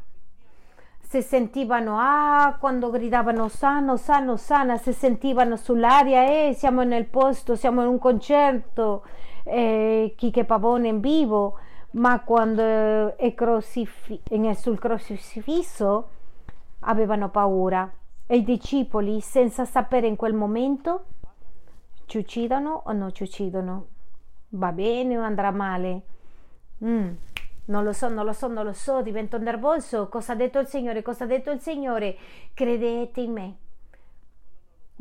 Si 1.00 1.24
sentivano, 1.24 1.98
ah, 1.98 2.58
quando 2.60 2.92
gridavano 2.92 3.48
sano, 3.48 3.98
sano, 3.98 4.36
sana, 4.38 4.78
si 4.78 4.94
sentivano 4.94 5.56
sull'aria, 5.56 6.26
eh, 6.26 6.54
siamo 6.54 6.84
nel 6.84 7.06
posto, 7.06 7.56
siamo 7.56 7.82
in 7.82 7.88
un 7.88 7.98
concerto, 7.98 9.04
eh, 9.46 10.14
chi 10.16 10.30
che 10.30 10.44
pavone 10.44 10.90
in 10.90 11.00
vivo, 11.00 11.58
ma 11.94 12.20
quando 12.20 13.18
è 13.18 13.34
crocif- 13.34 14.54
sul 14.54 14.78
crocifisso 14.78 16.10
avevano 16.82 17.30
paura. 17.30 17.92
e 18.28 18.36
i 18.36 18.44
discepoli, 18.44 19.22
senza 19.22 19.66
sapere 19.66 20.06
in 20.06 20.16
quel 20.16 20.36
momento, 20.36 21.06
ci 22.08 22.18
uccidono 22.18 22.82
o 22.86 22.92
non 22.94 23.14
ci 23.14 23.24
uccidono? 23.24 23.88
Va 24.50 24.72
bene 24.72 25.18
o 25.18 25.22
andrà 25.22 25.52
male? 25.52 26.02
Mm, 26.84 27.10
non 27.66 27.84
lo 27.84 27.92
so, 27.92 28.08
non 28.08 28.26
lo 28.26 28.34
so, 28.34 28.48
non 28.48 28.64
lo 28.64 28.74
so, 28.74 29.02
divento 29.02 29.38
nervoso. 29.38 30.08
Cosa 30.08 30.34
ha 30.34 30.36
detto 30.36 30.58
il 30.58 30.68
Signore? 30.68 31.02
Cosa 31.02 31.26
ha 31.26 31.28
detto 31.28 31.52
il 31.52 31.60
Signore? 31.60 32.18
Credete 32.54 33.22
in 33.22 33.32
me. 33.32 33.58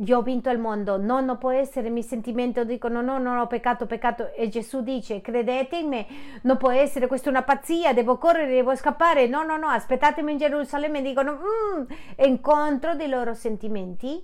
Io 0.01 0.19
ho 0.19 0.21
vinto 0.21 0.51
il 0.51 0.59
mondo, 0.59 0.97
no, 0.97 1.21
non 1.21 1.39
può 1.39 1.49
essere, 1.49 1.89
mi 1.89 2.03
sentimento 2.03 2.63
dicono 2.63 3.01
no, 3.01 3.17
no, 3.17 3.33
no, 3.33 3.47
peccato, 3.47 3.87
peccato. 3.87 4.31
E 4.35 4.47
Gesù 4.47 4.83
dice 4.83 5.21
credete 5.21 5.77
in 5.77 5.87
me, 5.87 6.05
non 6.43 6.57
può 6.57 6.69
essere, 6.69 7.07
questa 7.07 7.27
è 7.27 7.31
una 7.31 7.41
pazzia, 7.41 7.93
devo 7.93 8.19
correre, 8.19 8.53
devo 8.53 8.75
scappare, 8.75 9.25
no, 9.25 9.41
no, 9.41 9.57
no, 9.57 9.69
aspettatemi 9.69 10.33
in 10.33 10.37
Gerusalemme, 10.37 11.01
dicono 11.01 11.39
mm, 11.39 11.83
incontro 12.25 12.93
dei 12.93 13.09
loro 13.09 13.33
sentimenti, 13.33 14.23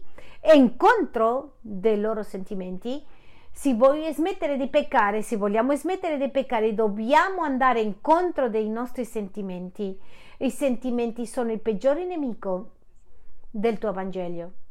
incontro 0.54 1.56
dei 1.62 2.00
loro 2.00 2.22
sentimenti, 2.22 3.04
se 3.52 3.74
voglio 3.74 4.12
smettere 4.12 4.58
di 4.58 4.68
peccare, 4.68 5.24
se 5.24 5.38
vogliamo 5.38 5.76
smettere 5.76 6.18
di 6.18 6.30
peccare, 6.30 6.76
dobbiamo 6.76 7.42
andare 7.42 7.82
incontro 7.82 8.48
dei 8.48 8.70
nostri 8.70 9.06
sentimenti. 9.06 10.00
I 10.38 10.52
sentimenti 10.52 11.26
sono 11.26 11.52
il 11.52 11.60
peggiore 11.60 12.06
nemico 12.06 12.74
del 13.50 13.80
tuo 13.80 13.92
Vangelo. 13.92 14.63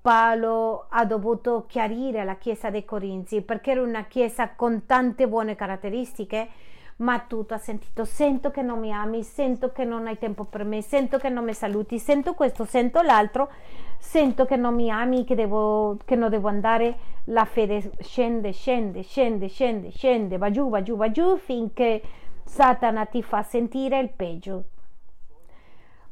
Paolo 0.00 0.86
ha 0.88 1.04
dovuto 1.04 1.66
chiarire 1.66 2.20
alla 2.20 2.36
chiesa 2.36 2.70
dei 2.70 2.84
Corinzi 2.84 3.42
perché 3.42 3.72
era 3.72 3.82
una 3.82 4.04
chiesa 4.04 4.54
con 4.54 4.86
tante 4.86 5.28
buone 5.28 5.54
caratteristiche, 5.54 6.48
ma 6.96 7.18
tutto 7.20 7.54
ha 7.54 7.58
sentito, 7.58 8.04
sento 8.04 8.50
che 8.50 8.62
non 8.62 8.78
mi 8.78 8.92
ami, 8.92 9.22
sento 9.22 9.72
che 9.72 9.84
non 9.84 10.06
hai 10.06 10.18
tempo 10.18 10.44
per 10.44 10.64
me, 10.64 10.80
sento 10.80 11.18
che 11.18 11.28
non 11.28 11.44
mi 11.44 11.52
saluti, 11.52 11.98
sento 11.98 12.32
questo, 12.34 12.64
sento 12.64 13.02
l'altro, 13.02 13.50
sento 13.98 14.46
che 14.46 14.56
non 14.56 14.74
mi 14.74 14.90
ami, 14.90 15.24
che, 15.24 15.34
devo, 15.34 15.98
che 16.04 16.16
non 16.16 16.30
devo 16.30 16.48
andare, 16.48 16.96
la 17.24 17.44
fede 17.44 17.92
scende, 18.00 18.52
scende, 18.52 19.02
scende, 19.02 19.48
scende, 19.48 19.90
scende, 19.90 20.38
va 20.38 20.50
giù, 20.50 20.68
va 20.70 20.82
giù, 20.82 20.96
va 20.96 21.10
giù, 21.10 21.36
finché 21.36 22.02
Satana 22.44 23.04
ti 23.04 23.22
fa 23.22 23.42
sentire 23.42 23.98
il 23.98 24.10
peggio. 24.10 24.64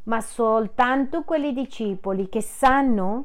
Ma 0.04 0.20
soltanto 0.20 1.22
quelli 1.22 1.52
discepoli 1.52 2.30
che 2.30 2.40
sanno 2.40 3.24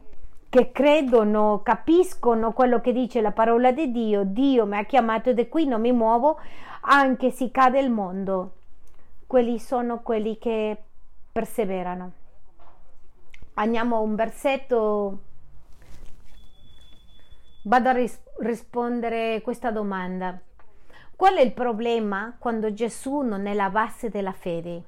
che 0.53 0.71
credono, 0.71 1.61
capiscono 1.63 2.51
quello 2.53 2.79
che 2.79 2.93
dice 2.93 3.21
la 3.21 3.31
parola 3.31 3.71
di 3.71 3.89
Dio, 3.89 4.23
Dio 4.23 4.67
mi 4.67 4.77
ha 4.77 4.83
chiamato 4.83 5.31
ed 5.31 5.39
è 5.39 5.49
qui 5.49 5.65
non 5.65 5.81
mi 5.81 5.91
muovo, 5.91 6.39
anche 6.81 7.31
se 7.31 7.49
cade 7.49 7.79
il 7.79 7.89
mondo. 7.89 8.57
Quelli 9.25 9.57
sono 9.57 10.01
quelli 10.01 10.37
che 10.37 10.77
perseverano. 11.31 12.11
Andiamo 13.55 13.95
a 13.95 14.01
un 14.01 14.13
versetto. 14.13 15.17
Vado 17.63 17.89
a 17.89 17.93
ris- 17.93 18.21
rispondere 18.41 19.41
questa 19.41 19.71
domanda. 19.71 20.39
Qual 21.15 21.33
è 21.33 21.41
il 21.41 21.53
problema 21.53 22.35
quando 22.37 22.71
Gesù 22.75 23.21
non 23.21 23.47
è 23.47 23.55
la 23.55 23.71
base 23.71 24.09
della 24.09 24.33
fede? 24.33 24.83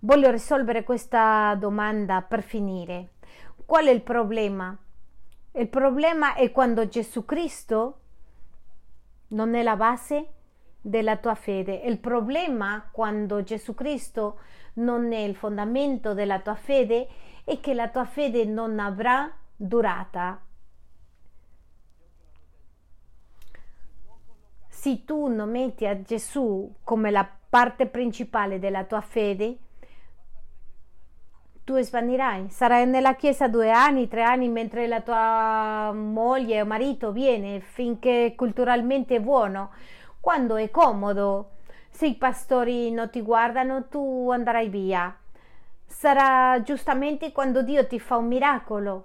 Voglio 0.00 0.30
risolvere 0.30 0.84
questa 0.84 1.54
domanda 1.58 2.20
per 2.20 2.42
finire. 2.42 3.12
Qual 3.70 3.86
è 3.86 3.90
il 3.90 4.02
problema? 4.02 4.76
Il 5.52 5.68
problema 5.68 6.34
è 6.34 6.50
quando 6.50 6.88
Gesù 6.88 7.24
Cristo 7.24 8.00
non 9.28 9.54
è 9.54 9.62
la 9.62 9.76
base 9.76 10.26
della 10.80 11.18
tua 11.18 11.36
fede. 11.36 11.74
Il 11.84 12.00
problema 12.00 12.88
quando 12.90 13.44
Gesù 13.44 13.74
Cristo 13.74 14.40
non 14.74 15.12
è 15.12 15.18
il 15.18 15.36
fondamento 15.36 16.14
della 16.14 16.40
tua 16.40 16.56
fede 16.56 17.06
è 17.44 17.60
che 17.60 17.72
la 17.72 17.88
tua 17.90 18.06
fede 18.06 18.44
non 18.44 18.80
avrà 18.80 19.32
durata. 19.54 20.42
Se 24.66 25.04
tu 25.04 25.28
non 25.28 25.48
metti 25.48 25.86
a 25.86 26.02
Gesù 26.02 26.74
come 26.82 27.12
la 27.12 27.24
parte 27.48 27.86
principale 27.86 28.58
della 28.58 28.82
tua 28.82 29.00
fede, 29.00 29.58
tu 31.70 31.80
svanirrai. 31.80 32.48
Sarai 32.50 32.84
nella 32.84 33.14
chiesa 33.14 33.46
due 33.46 33.70
anni, 33.70 34.08
tre 34.08 34.24
anni, 34.24 34.48
mentre 34.48 34.88
la 34.88 35.02
tua 35.02 35.92
moglie 35.92 36.62
o 36.62 36.66
marito 36.66 37.12
viene 37.12 37.60
finché 37.60 38.34
culturalmente 38.36 39.14
è 39.14 39.20
buono. 39.20 39.70
Quando 40.20 40.56
è 40.56 40.68
comodo, 40.72 41.50
se 41.88 42.08
i 42.08 42.16
pastori 42.16 42.90
non 42.90 43.08
ti 43.08 43.20
guardano, 43.22 43.86
tu 43.86 44.30
andrai 44.32 44.68
via. 44.68 45.16
Sarà 45.86 46.60
giustamente 46.62 47.30
quando 47.30 47.62
Dio 47.62 47.86
ti 47.86 48.00
fa 48.00 48.16
un 48.16 48.26
miracolo. 48.26 49.04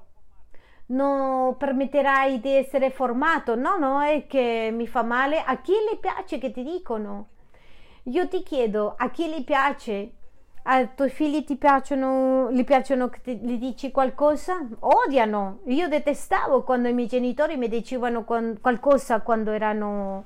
Non 0.88 1.58
permetterai 1.58 2.40
di 2.40 2.50
essere 2.50 2.90
formato. 2.90 3.54
No, 3.56 3.78
no, 3.78 4.02
è 4.02 4.26
che 4.26 4.72
mi 4.74 4.88
fa 4.88 5.04
male. 5.04 5.44
A 5.46 5.62
chi 5.62 5.74
le 5.88 5.98
piace 5.98 6.40
che 6.40 6.52
ti 6.52 6.64
dicono? 6.64 7.28
Io 8.06 8.28
ti 8.28 8.42
chiedo, 8.42 8.96
a 8.98 9.12
chi 9.12 9.30
le 9.30 9.44
piace 9.44 10.14
ai 10.68 10.90
tuoi 10.96 11.10
figli 11.10 11.44
ti 11.44 11.58
piacciono, 11.58 12.52
gli 12.52 12.64
piacciono 12.64 13.10
che 13.10 13.36
gli 13.36 13.58
dici 13.58 13.92
qualcosa? 13.92 14.66
Odiano. 14.80 15.60
Io 15.66 15.88
detestavo 15.88 16.64
quando 16.64 16.88
i 16.88 16.94
miei 16.94 17.08
genitori 17.08 17.56
mi 17.56 17.68
dicevano 17.68 18.24
qualcosa 18.24 19.22
quando 19.22 19.52
erano 19.52 20.26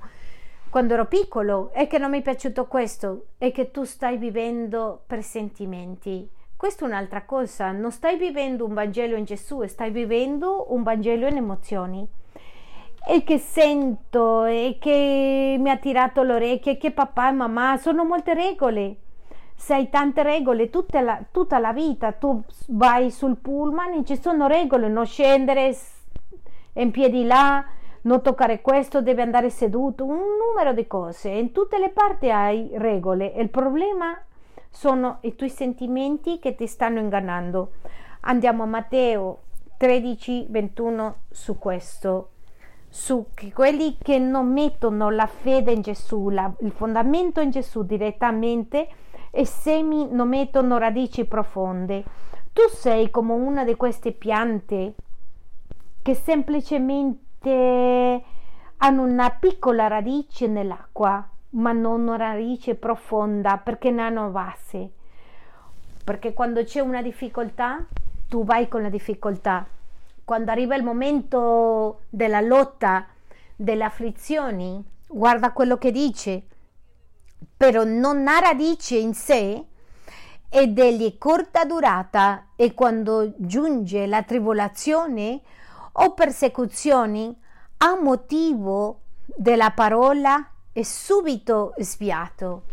quando 0.70 0.94
ero 0.94 1.08
piccolo 1.08 1.72
è 1.74 1.88
che 1.88 1.98
non 1.98 2.12
mi 2.12 2.20
è 2.20 2.22
piaciuto 2.22 2.68
questo, 2.68 3.26
è 3.38 3.52
che 3.52 3.72
tu 3.72 3.84
stai 3.84 4.18
vivendo 4.18 5.02
per 5.06 5.24
sentimenti. 5.24 6.30
Questa 6.56 6.86
è 6.86 6.88
un'altra 6.88 7.24
cosa, 7.24 7.72
non 7.72 7.92
stai 7.92 8.18
vivendo 8.18 8.66
un 8.66 8.74
Vangelo 8.76 9.16
in 9.16 9.26
Gesù, 9.26 9.66
stai 9.66 9.90
vivendo 9.90 10.68
un 10.70 10.84
Vangelo 10.84 11.28
in 11.28 11.38
emozioni. 11.38 12.08
E 13.08 13.24
che 13.24 13.40
sento, 13.40 14.46
e 14.46 14.78
che 14.80 15.56
mi 15.60 15.70
ha 15.70 15.78
tirato 15.78 16.22
l'orecchio, 16.22 16.74
e 16.74 16.78
che 16.78 16.92
papà 16.92 17.30
e 17.30 17.32
mamma 17.32 17.78
sono 17.78 18.06
molte 18.06 18.34
regole 18.34 18.98
sei 19.60 19.90
tante 19.90 20.24
regole 20.24 20.70
tutta 20.70 21.02
la, 21.02 21.22
tutta 21.30 21.60
la 21.60 21.74
vita. 21.74 22.14
Tu 22.14 22.42
vai 22.70 23.12
sul 23.12 23.36
pullman 23.36 23.92
e 23.92 24.06
ci 24.06 24.18
sono 24.18 24.48
regole, 24.48 24.88
non 24.88 25.06
scendere 25.06 25.76
in 26.74 26.92
piedi 26.92 27.26
là, 27.26 27.66
non 28.04 28.22
toccare 28.22 28.62
questo, 28.62 29.02
devi 29.02 29.20
andare 29.20 29.50
seduto, 29.50 30.06
un 30.06 30.18
numero 30.18 30.72
di 30.74 30.88
cose. 30.88 31.30
In 31.30 31.52
tutte 31.52 31.78
le 31.78 31.90
parti 31.90 32.32
hai 32.32 32.70
regole 32.76 33.34
il 33.36 33.50
problema 33.50 34.18
sono 34.70 35.18
i 35.22 35.36
tuoi 35.36 35.50
sentimenti 35.50 36.40
che 36.40 36.56
ti 36.56 36.66
stanno 36.66 37.00
ingannando. 37.00 37.72
Andiamo 38.22 38.64
a 38.64 38.68
Matteo 38.68 39.40
13, 39.78 40.48
21 40.50 41.16
su 41.30 41.60
questo 41.60 42.30
su 42.92 43.28
quelli 43.54 43.98
che 44.02 44.18
non 44.18 44.52
mettono 44.52 45.12
la 45.12 45.28
fede 45.28 45.72
in 45.72 45.82
Gesù, 45.82 46.30
la, 46.30 46.52
il 46.62 46.72
fondamento 46.72 47.40
in 47.40 47.52
Gesù 47.52 47.84
direttamente, 47.84 48.88
e 49.32 49.46
semi 49.46 50.08
non 50.12 50.30
mettono 50.30 50.78
radici 50.78 51.26
profonde. 51.26 52.04
Tu 52.54 52.62
sei 52.70 53.12
come 53.12 53.34
una 53.34 53.64
di 53.64 53.76
queste 53.76 54.12
piante 54.12 54.96
che 56.02 56.16
semplicemente 56.16 58.24
hanno 58.78 59.04
una 59.04 59.30
piccola 59.32 59.88
radice 59.88 60.48
nell'acqua, 60.48 61.28
ma 61.52 61.72
non 61.72 62.08
una 62.08 62.16
radice 62.16 62.76
profonda 62.76 63.58
perché 63.58 63.92
non 63.92 64.00
hanno 64.00 64.30
base. 64.30 64.92
Perché 66.04 66.34
quando 66.34 66.64
c'è 66.64 66.80
una 66.80 67.02
difficoltà, 67.02 67.86
tu 68.28 68.44
vai 68.44 68.68
con 68.68 68.82
la 68.82 68.90
difficoltà. 68.90 69.66
Quando 70.24 70.52
arriva 70.52 70.76
il 70.76 70.84
momento 70.84 72.02
della 72.10 72.42
lotta, 72.42 73.08
delle 73.56 73.84
afflizioni, 73.84 74.84
guarda 75.08 75.52
quello 75.52 75.78
che 75.78 75.92
dice 75.92 76.44
però 77.56 77.84
non 77.84 78.28
ha 78.28 78.40
radice 78.40 78.98
in 78.98 79.14
sé 79.14 79.66
ed 80.50 80.80
è 80.80 80.96
di 80.96 81.18
corta 81.18 81.66
durata 81.66 82.48
e 82.56 82.74
quando 82.74 83.34
giunge 83.38 84.08
la 84.08 84.24
tribolazione 84.24 85.42
o 85.92 86.14
persecuzioni 86.14 87.36
a 87.78 87.96
motivo 87.96 89.02
della 89.26 89.72
parola 89.72 90.52
è 90.72 90.82
subito 90.84 91.74
sviato. 91.78 92.64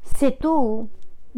Se 0.00 0.36
tu 0.38 0.88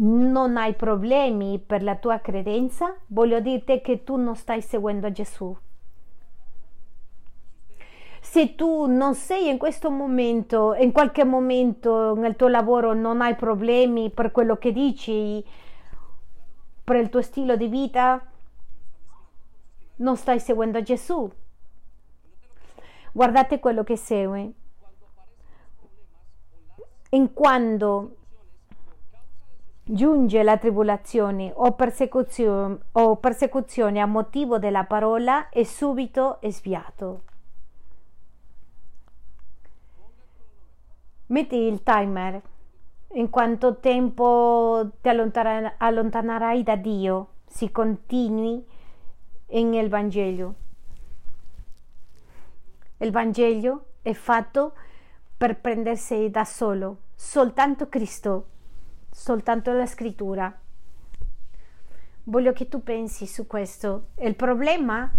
non 0.01 0.57
hai 0.57 0.73
problemi 0.75 1.59
per 1.59 1.83
la 1.83 1.95
tua 1.95 2.19
credenza, 2.19 2.95
voglio 3.07 3.39
dirti 3.39 3.81
che 3.81 4.03
tu 4.03 4.15
non 4.15 4.35
stai 4.35 4.61
seguendo 4.61 5.11
Gesù. 5.11 5.55
Se 8.21 8.55
tu 8.55 8.85
non 8.85 9.15
sei 9.15 9.49
in 9.49 9.57
questo 9.57 9.89
momento, 9.89 10.73
in 10.75 10.91
qualche 10.91 11.23
momento 11.23 12.15
nel 12.15 12.35
tuo 12.35 12.47
lavoro 12.47 12.93
non 12.93 13.21
hai 13.21 13.35
problemi 13.35 14.09
per 14.09 14.31
quello 14.31 14.57
che 14.57 14.71
dici, 14.71 15.43
per 16.83 16.97
il 16.97 17.09
tuo 17.09 17.21
stile 17.21 17.57
di 17.57 17.67
vita, 17.67 18.21
non 19.97 20.15
stai 20.15 20.39
seguendo 20.39 20.81
Gesù. 20.81 21.29
Guardate 23.11 23.59
quello 23.59 23.83
che 23.83 23.95
segue. 23.95 24.53
in 27.11 27.33
quando 27.33 28.18
giunge 29.91 30.43
la 30.43 30.57
tribolazione 30.57 31.51
o 31.55 31.71
persecuzione, 31.71 32.77
o 32.91 33.15
persecuzione 33.15 33.99
a 33.99 34.05
motivo 34.05 34.59
della 34.59 34.83
parola 34.83 35.49
è 35.49 35.63
subito 35.63 36.37
sviato. 36.49 37.23
Metti 41.27 41.55
il 41.55 41.81
timer 41.81 42.39
in 43.13 43.31
quanto 43.31 43.77
tempo 43.77 44.91
ti 45.01 45.09
allontanerai 45.09 46.61
da 46.61 46.75
Dio 46.75 47.27
se 47.47 47.71
continui 47.71 48.63
nel 49.47 49.89
Vangelo. 49.89 50.53
Il 52.97 53.11
Vangelo 53.11 53.85
è 54.03 54.13
fatto 54.13 54.73
per 55.35 55.59
prendersi 55.59 56.29
da 56.29 56.45
solo, 56.45 56.97
soltanto 57.15 57.89
Cristo, 57.89 58.45
soltanto 59.19 59.73
la 59.73 59.85
scrittura. 59.85 60.51
Voglio 62.23 62.53
che 62.53 62.69
tu 62.69 62.81
pensi 62.81 63.27
su 63.27 63.47
questo. 63.47 64.11
Il 64.19 64.35
problema 64.35 65.11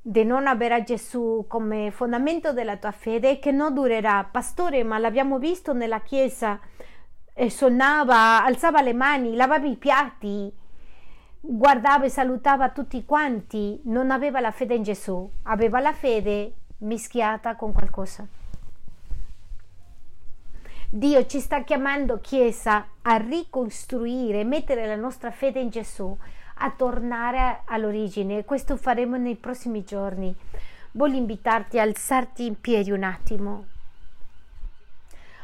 di 0.00 0.24
non 0.24 0.46
avere 0.46 0.82
Gesù 0.82 1.44
come 1.46 1.90
fondamento 1.90 2.54
della 2.54 2.78
tua 2.78 2.90
fede 2.90 3.32
è 3.32 3.38
che 3.38 3.52
non 3.52 3.74
durerà. 3.74 4.26
Pastore, 4.30 4.82
ma 4.82 4.96
l'abbiamo 4.96 5.38
visto 5.38 5.74
nella 5.74 6.00
chiesa, 6.00 6.58
e 7.34 7.50
suonava, 7.50 8.42
alzava 8.42 8.80
le 8.80 8.94
mani, 8.94 9.36
lavava 9.36 9.66
i 9.66 9.76
piatti, 9.76 10.50
guardava 11.38 12.06
e 12.06 12.08
salutava 12.08 12.70
tutti 12.70 13.04
quanti, 13.04 13.78
non 13.84 14.10
aveva 14.10 14.40
la 14.40 14.52
fede 14.52 14.74
in 14.74 14.84
Gesù, 14.84 15.30
aveva 15.42 15.80
la 15.80 15.92
fede 15.92 16.54
mischiata 16.78 17.56
con 17.56 17.72
qualcosa. 17.74 18.26
Dio 20.96 21.26
ci 21.26 21.40
sta 21.40 21.64
chiamando, 21.64 22.20
Chiesa, 22.20 22.86
a 23.02 23.16
ricostruire, 23.16 24.44
mettere 24.44 24.86
la 24.86 24.94
nostra 24.94 25.32
fede 25.32 25.58
in 25.58 25.68
Gesù, 25.68 26.16
a 26.58 26.70
tornare 26.70 27.62
all'origine. 27.64 28.44
Questo 28.44 28.76
faremo 28.76 29.16
nei 29.16 29.34
prossimi 29.34 29.82
giorni. 29.82 30.32
Voglio 30.92 31.16
invitarti 31.16 31.80
a 31.80 31.82
alzarti 31.82 32.46
in 32.46 32.60
piedi 32.60 32.92
un 32.92 33.02
attimo. 33.02 33.66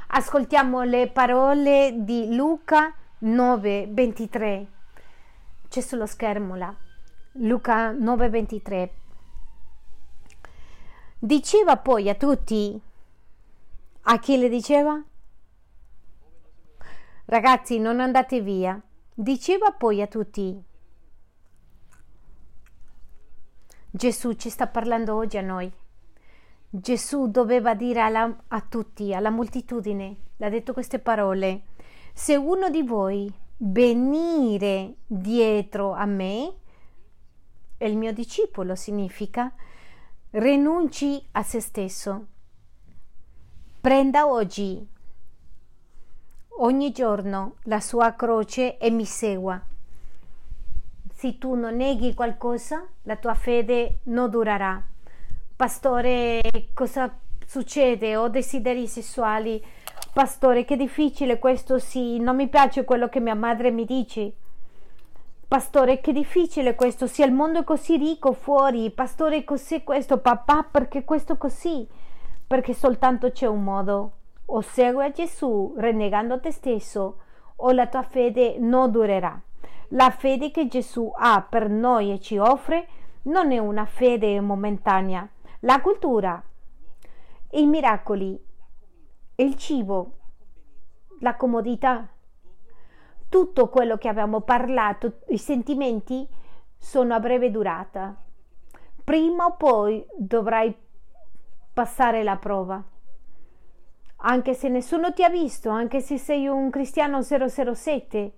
Ascoltiamo 0.06 0.84
le 0.84 1.08
parole 1.08 1.94
di 1.96 2.32
Luca 2.32 2.94
9:23. 3.18 4.66
C'è 5.68 5.80
sullo 5.80 6.06
schermo 6.06 6.54
là. 6.54 6.72
Luca 7.32 7.90
9:23. 7.90 8.90
Diceva 11.18 11.76
poi 11.76 12.08
a 12.08 12.14
tutti, 12.14 12.80
a 14.02 14.18
chi 14.20 14.38
le 14.38 14.48
diceva? 14.48 15.02
Ragazzi, 17.30 17.78
non 17.78 18.00
andate 18.00 18.40
via. 18.40 18.82
Diceva 19.14 19.70
poi 19.70 20.02
a 20.02 20.08
tutti. 20.08 20.60
Gesù 23.88 24.32
ci 24.32 24.50
sta 24.50 24.66
parlando 24.66 25.14
oggi 25.14 25.38
a 25.38 25.40
noi. 25.40 25.72
Gesù 26.68 27.28
doveva 27.28 27.76
dire 27.76 28.00
alla, 28.00 28.36
a 28.48 28.60
tutti, 28.62 29.14
alla 29.14 29.30
moltitudine, 29.30 30.16
l'ha 30.38 30.48
detto 30.48 30.72
queste 30.72 30.98
parole, 30.98 31.66
se 32.12 32.34
uno 32.34 32.68
di 32.68 32.82
voi 32.82 33.32
venire 33.58 34.96
dietro 35.06 35.92
a 35.92 36.06
me, 36.06 36.52
è 37.76 37.84
il 37.84 37.96
mio 37.96 38.12
discepolo 38.12 38.74
significa, 38.74 39.54
rinunci 40.30 41.28
a 41.30 41.44
se 41.44 41.60
stesso, 41.60 42.26
prenda 43.80 44.26
oggi, 44.26 44.84
ogni 46.62 46.92
giorno, 46.92 47.56
la 47.64 47.80
sua 47.80 48.14
croce 48.14 48.78
e 48.78 48.90
mi 48.90 49.04
segua. 49.04 49.60
Se 51.14 51.38
tu 51.38 51.54
non 51.54 51.76
neghi 51.76 52.14
qualcosa, 52.14 52.86
la 53.02 53.16
tua 53.16 53.34
fede 53.34 53.98
non 54.04 54.30
durerà 54.30 54.84
pastore, 55.60 56.40
cosa 56.72 57.14
succede? 57.44 58.16
Ho 58.16 58.30
desideri 58.30 58.86
sessuali. 58.86 59.62
Pastore, 60.10 60.64
che 60.64 60.74
difficile 60.74 61.38
questo 61.38 61.78
sì, 61.78 62.18
non 62.18 62.34
mi 62.34 62.48
piace 62.48 62.84
quello 62.84 63.10
che 63.10 63.20
mia 63.20 63.34
madre 63.34 63.70
mi 63.70 63.84
dice. 63.84 64.32
Pastore, 65.46 66.00
che 66.00 66.14
difficile 66.14 66.74
questo, 66.74 67.06
sì, 67.06 67.20
il 67.20 67.32
mondo 67.32 67.60
è 67.60 67.64
così 67.64 67.98
ricco 67.98 68.32
fuori. 68.32 68.90
Pastore, 68.90 69.44
cos'è 69.44 69.84
questo? 69.84 70.16
Papà, 70.16 70.62
perché 70.70 71.04
questo 71.04 71.36
così? 71.36 71.86
Perché 72.46 72.72
soltanto 72.72 73.30
c'è 73.30 73.46
un 73.46 73.62
modo. 73.62 74.12
O 74.52 74.62
segui 74.62 75.04
a 75.04 75.10
Gesù 75.12 75.74
rinnegando 75.76 76.40
te 76.40 76.50
stesso, 76.50 77.20
o 77.54 77.70
la 77.70 77.86
tua 77.86 78.02
fede 78.02 78.58
non 78.58 78.90
durerà. 78.90 79.40
La 79.90 80.10
fede 80.10 80.50
che 80.50 80.66
Gesù 80.66 81.12
ha 81.14 81.46
per 81.48 81.68
noi 81.68 82.12
e 82.12 82.18
ci 82.18 82.36
offre 82.36 82.88
non 83.22 83.52
è 83.52 83.58
una 83.58 83.84
fede 83.84 84.40
momentanea, 84.40 85.28
la 85.60 85.80
cultura, 85.80 86.42
i 87.50 87.66
miracoli, 87.66 88.42
il 89.36 89.56
cibo, 89.56 90.12
la 91.20 91.36
comodità, 91.36 92.08
tutto 93.28 93.68
quello 93.68 93.98
che 93.98 94.08
abbiamo 94.08 94.40
parlato, 94.40 95.20
i 95.28 95.38
sentimenti 95.38 96.26
sono 96.76 97.14
a 97.14 97.20
breve 97.20 97.52
durata. 97.52 98.16
Prima 99.04 99.44
o 99.44 99.54
poi 99.54 100.04
dovrai 100.16 100.74
passare 101.72 102.24
la 102.24 102.36
prova. 102.36 102.82
Anche 104.22 104.52
se 104.52 104.68
nessuno 104.68 105.12
ti 105.14 105.24
ha 105.24 105.30
visto, 105.30 105.70
anche 105.70 106.00
se 106.00 106.18
sei 106.18 106.46
un 106.46 106.68
cristiano 106.68 107.22
007, 107.22 108.32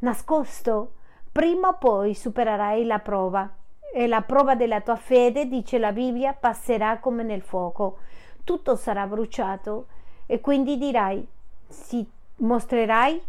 nascosto, 0.00 0.92
prima 1.32 1.68
o 1.68 1.76
poi 1.76 2.14
supererai 2.14 2.84
la 2.84 3.00
prova 3.00 3.52
e 3.92 4.06
la 4.06 4.22
prova 4.22 4.54
della 4.54 4.80
tua 4.80 4.94
fede, 4.94 5.48
dice 5.48 5.78
la 5.78 5.90
Bibbia, 5.90 6.34
passerà 6.34 6.98
come 6.98 7.24
nel 7.24 7.42
fuoco. 7.42 7.98
Tutto 8.44 8.76
sarà 8.76 9.06
bruciato 9.06 9.86
e 10.26 10.40
quindi 10.40 10.78
dirai, 10.78 11.26
si 11.66 12.08
mostrerai 12.36 13.20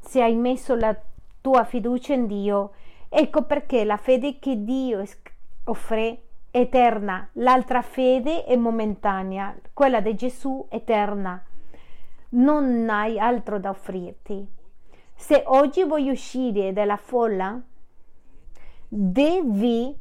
se 0.00 0.22
hai 0.22 0.34
messo 0.36 0.74
la 0.74 0.96
tua 1.42 1.64
fiducia 1.64 2.14
in 2.14 2.26
Dio. 2.26 2.72
Ecco 3.10 3.42
perché 3.42 3.84
la 3.84 3.98
fede 3.98 4.38
che 4.38 4.64
Dio 4.64 5.04
offre 5.64 6.22
eterna, 6.58 7.28
l'altra 7.34 7.82
fede 7.82 8.44
è 8.44 8.56
momentanea, 8.56 9.54
quella 9.74 10.00
di 10.00 10.14
Gesù 10.14 10.66
eterna. 10.70 11.44
Non 12.30 12.88
hai 12.88 13.18
altro 13.18 13.58
da 13.58 13.68
offrirti. 13.68 14.46
Se 15.14 15.42
oggi 15.46 15.84
vuoi 15.84 16.08
uscire 16.08 16.72
dalla 16.72 16.96
folla, 16.96 17.60
devi 18.88 19.94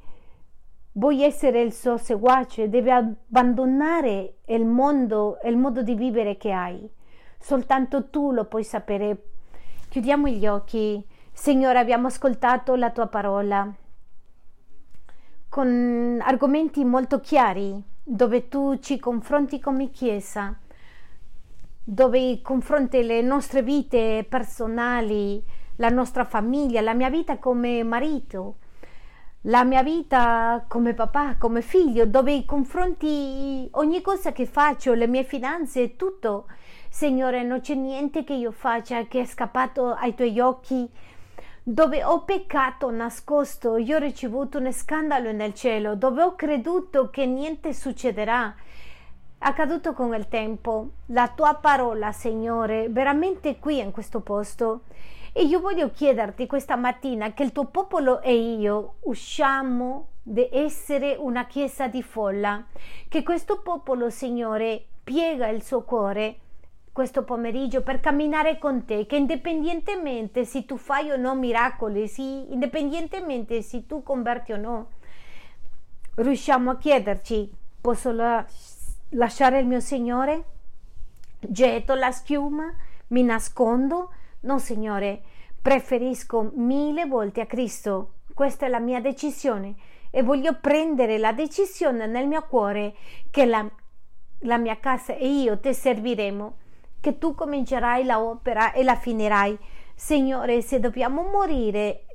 vuoi 0.93 1.24
essere 1.24 1.62
il 1.62 1.74
suo 1.74 1.97
seguace, 1.97 2.70
devi 2.70 2.89
abbandonare 2.89 4.36
il 4.45 4.66
mondo, 4.66 5.39
il 5.43 5.58
modo 5.58 5.84
di 5.84 5.93
vivere 5.93 6.38
che 6.38 6.53
hai. 6.53 6.89
Soltanto 7.38 8.10
tu 8.10 8.32
lo 8.32 8.45
puoi 8.45 8.64
sapere. 8.64 9.24
Chiudiamo 9.89 10.28
gli 10.30 10.47
occhi. 10.47 11.06
Signore, 11.34 11.80
abbiamo 11.80 12.08
ascoltato 12.08 12.76
la 12.76 12.91
tua 12.91 13.08
parola 13.08 13.74
con 15.56 16.20
argomenti 16.22 16.84
molto 16.84 17.22
chiari, 17.22 17.82
dove 18.03 18.49
tu 18.49 18.78
ci 18.80 18.99
confronti 18.99 19.62
come 19.62 19.89
Chiesa, 19.89 20.53
dove 21.82 22.41
confronti 22.41 23.01
le 23.03 23.22
nostre 23.22 23.62
vite 23.62 24.26
personali, 24.28 25.42
la 25.78 25.88
nostra 25.88 26.25
famiglia, 26.25 26.82
la 26.82 26.93
mia 26.93 27.09
vita 27.09 27.38
come 27.38 27.84
marito, 27.84 28.55
la 29.43 29.63
mia 29.63 29.82
vita 29.82 30.66
come 30.67 30.93
papà, 30.93 31.38
come 31.38 31.62
figlio, 31.62 32.05
dove 32.05 32.43
confronti 32.43 33.66
ogni 33.75 34.01
cosa 34.01 34.34
che 34.34 34.46
faccio, 34.46 34.93
le 34.93 35.08
mie 35.08 35.24
finanze, 35.24 35.96
tutto. 35.96 36.47
Signore, 36.89 37.43
non 37.43 37.62
c'è 37.62 37.75
niente 37.75 38.25
che 38.25 38.34
io 38.34 38.51
faccia 38.51 39.05
che 39.08 39.21
è 39.21 39.25
scappato 39.25 39.93
ai 39.93 40.16
tuoi 40.16 40.38
occhi, 40.38 40.89
dove 41.67 42.04
ho 42.04 42.21
peccato 42.21 42.92
nascosto, 42.92 43.78
io 43.78 43.96
ho 43.96 44.00
ricevuto 44.00 44.59
un 44.59 44.71
scandalo 44.71 45.32
nel 45.32 45.55
cielo, 45.55 45.96
dove 45.96 46.21
ho 46.21 46.36
creduto 46.36 47.09
che 47.09 47.25
niente 47.25 47.74
succederà. 47.74 48.54
Accaduto 49.39 49.93
con 49.93 50.13
il 50.13 50.28
tempo, 50.28 50.89
la 51.08 51.28
tua 51.28 51.55
parola, 51.55 52.12
Signore, 52.12 52.87
veramente 52.89 53.58
qui 53.58 53.79
in 53.79 53.89
questo 53.89 54.20
posto. 54.20 54.82
E 55.33 55.43
io 55.43 55.59
voglio 55.59 55.89
chiederti 55.89 56.46
questa 56.46 56.75
mattina 56.75 57.33
che 57.33 57.42
il 57.42 57.51
tuo 57.51 57.66
popolo 57.66 58.21
e 58.21 58.36
io 58.36 58.97
usciamo 59.01 60.09
di 60.21 60.47
essere 60.51 61.16
una 61.17 61.47
chiesa 61.47 61.87
di 61.87 62.04
folla, 62.04 62.63
che 63.09 63.24
questo 63.24 63.62
popolo, 63.63 64.12
Signore, 64.12 64.86
piega 65.04 65.47
il 65.47 65.63
suo 65.63 65.82
cuore 65.82 66.42
questo 66.96 67.26
pomeriggio 67.26 67.82
per 67.82 68.00
camminare 68.00 68.58
con 68.58 68.86
te, 68.86 69.05
che 69.05 69.17
indipendentemente 69.17 70.46
se 70.46 70.63
tu 70.63 70.78
fai 70.78 71.12
o 71.12 71.17
no 71.17 71.36
miracoli, 71.36 72.08
sì, 72.08 72.54
indipendentemente 72.54 73.62
se 73.62 73.86
tu 73.86 74.01
converti 74.01 74.54
o 74.54 74.58
no, 74.58 74.92
riusciamo 76.16 76.72
a 76.72 76.78
chiederci, 76.78 77.51
posso 77.82 78.13
la- 78.13 78.46
lasciare 79.09 79.59
il 79.59 79.66
mio 79.66 79.82
Signore? 79.82 80.43
Getto 81.38 81.96
la 81.96 82.13
schiuma? 82.13 82.74
mi 83.08 83.24
nascondo? 83.24 84.12
No, 84.43 84.58
Signore, 84.58 85.22
preferisco 85.62 86.54
mille 86.55 87.05
volte 87.08 87.42
a 87.42 87.46
Cristo. 87.46 88.20
Questa 88.34 88.67
è 88.67 88.70
la 88.70 88.80
mia 88.80 89.01
decisione 89.01 89.76
e 90.12 90.24
voglio 90.24 90.59
prendere 90.62 91.17
la 91.17 91.34
decisione 91.34 92.08
nel 92.08 92.26
mio 92.26 92.43
cuore 92.43 92.96
che 93.30 93.46
la, 93.46 93.70
la 94.43 94.58
mia 94.58 94.80
casa 94.80 95.13
e 95.17 95.28
io 95.28 95.59
ti 95.59 95.74
serviremo, 95.74 96.63
che 97.06 97.20
tu 97.20 97.36
comincerai 97.36 98.04
l'opera 98.04 98.72
e 98.72 98.84
la 98.84 98.96
finirai. 98.96 99.56
Signore, 99.94 100.64
se 100.64 100.80
dobbiamo 100.80 101.22
morire 101.22 102.08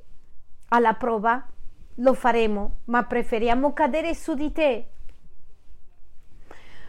alla 0.67 0.95
prova, 0.95 1.47
lo 1.95 2.13
faremo, 2.13 2.79
ma 2.87 3.01
preferiamo 3.03 3.71
cadere 3.71 4.13
su 4.13 4.33
di 4.33 4.51
te. 4.51 4.89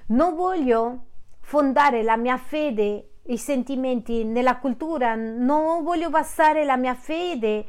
Non 0.06 0.34
voglio 0.34 1.04
fondare 1.42 2.02
la 2.02 2.16
mia 2.16 2.38
fede, 2.38 3.10
i 3.26 3.38
sentimenti 3.38 4.24
nella 4.24 4.56
cultura, 4.56 5.14
non 5.14 5.84
voglio 5.84 6.10
basare 6.10 6.64
la 6.64 6.76
mia 6.76 6.96
fede 6.96 7.66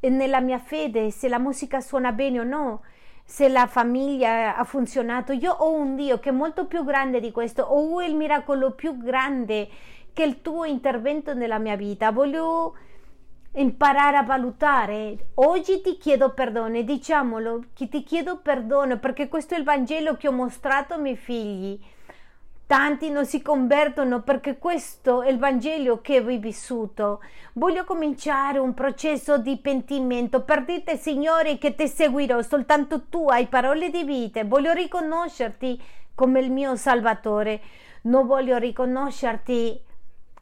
nella 0.00 0.40
mia 0.40 0.58
fede 0.58 1.12
se 1.12 1.28
la 1.28 1.38
musica 1.38 1.80
suona 1.80 2.10
bene 2.10 2.40
o 2.40 2.42
no, 2.42 2.82
se 3.32 3.48
la 3.48 3.66
famiglia 3.66 4.56
ha 4.56 4.64
funzionato. 4.64 5.32
Io 5.32 5.50
ho 5.50 5.72
un 5.72 5.96
Dio 5.96 6.18
che 6.18 6.28
è 6.28 6.32
molto 6.32 6.66
più 6.66 6.84
grande 6.84 7.18
di 7.18 7.30
questo, 7.30 7.62
ho 7.62 8.02
il 8.02 8.14
miracolo 8.14 8.72
più 8.72 8.98
grande 8.98 9.70
che 10.12 10.22
il 10.22 10.42
tuo 10.42 10.66
intervento 10.66 11.32
nella 11.32 11.56
mia 11.56 11.74
vita. 11.74 12.12
Voglio 12.12 12.76
imparare 13.54 14.18
a 14.18 14.22
valutare. 14.22 15.28
Oggi 15.36 15.80
ti 15.80 15.96
chiedo 15.96 16.34
perdono, 16.34 16.78
diciamolo, 16.82 17.64
ti 17.72 18.02
chiedo 18.02 18.36
perdono 18.36 18.98
perché 18.98 19.28
questo 19.28 19.54
è 19.54 19.58
il 19.58 19.64
Vangelo 19.64 20.14
che 20.18 20.28
ho 20.28 20.32
mostrato 20.32 20.92
ai 20.92 21.00
miei 21.00 21.16
figli. 21.16 21.80
Tanti 22.66 23.10
non 23.10 23.26
si 23.26 23.42
convertono 23.42 24.22
perché 24.22 24.58
questo 24.58 25.22
è 25.22 25.30
il 25.30 25.38
Vangelo 25.38 26.00
che 26.00 26.16
hai 26.16 26.38
vissuto. 26.38 27.20
Voglio 27.54 27.84
cominciare 27.84 28.58
un 28.58 28.72
processo 28.72 29.36
di 29.36 29.58
pentimento 29.58 30.42
per 30.42 30.64
dirti, 30.64 30.96
Signore, 30.96 31.58
che 31.58 31.74
ti 31.74 31.86
seguirò, 31.86 32.40
soltanto 32.42 33.08
tu 33.08 33.28
hai 33.28 33.46
parole 33.46 33.90
di 33.90 34.04
vita. 34.04 34.42
Voglio 34.44 34.72
riconoscerti 34.72 35.80
come 36.14 36.40
il 36.40 36.50
mio 36.50 36.76
Salvatore. 36.76 37.60
Non 38.02 38.26
voglio 38.26 38.56
riconoscerti 38.56 39.80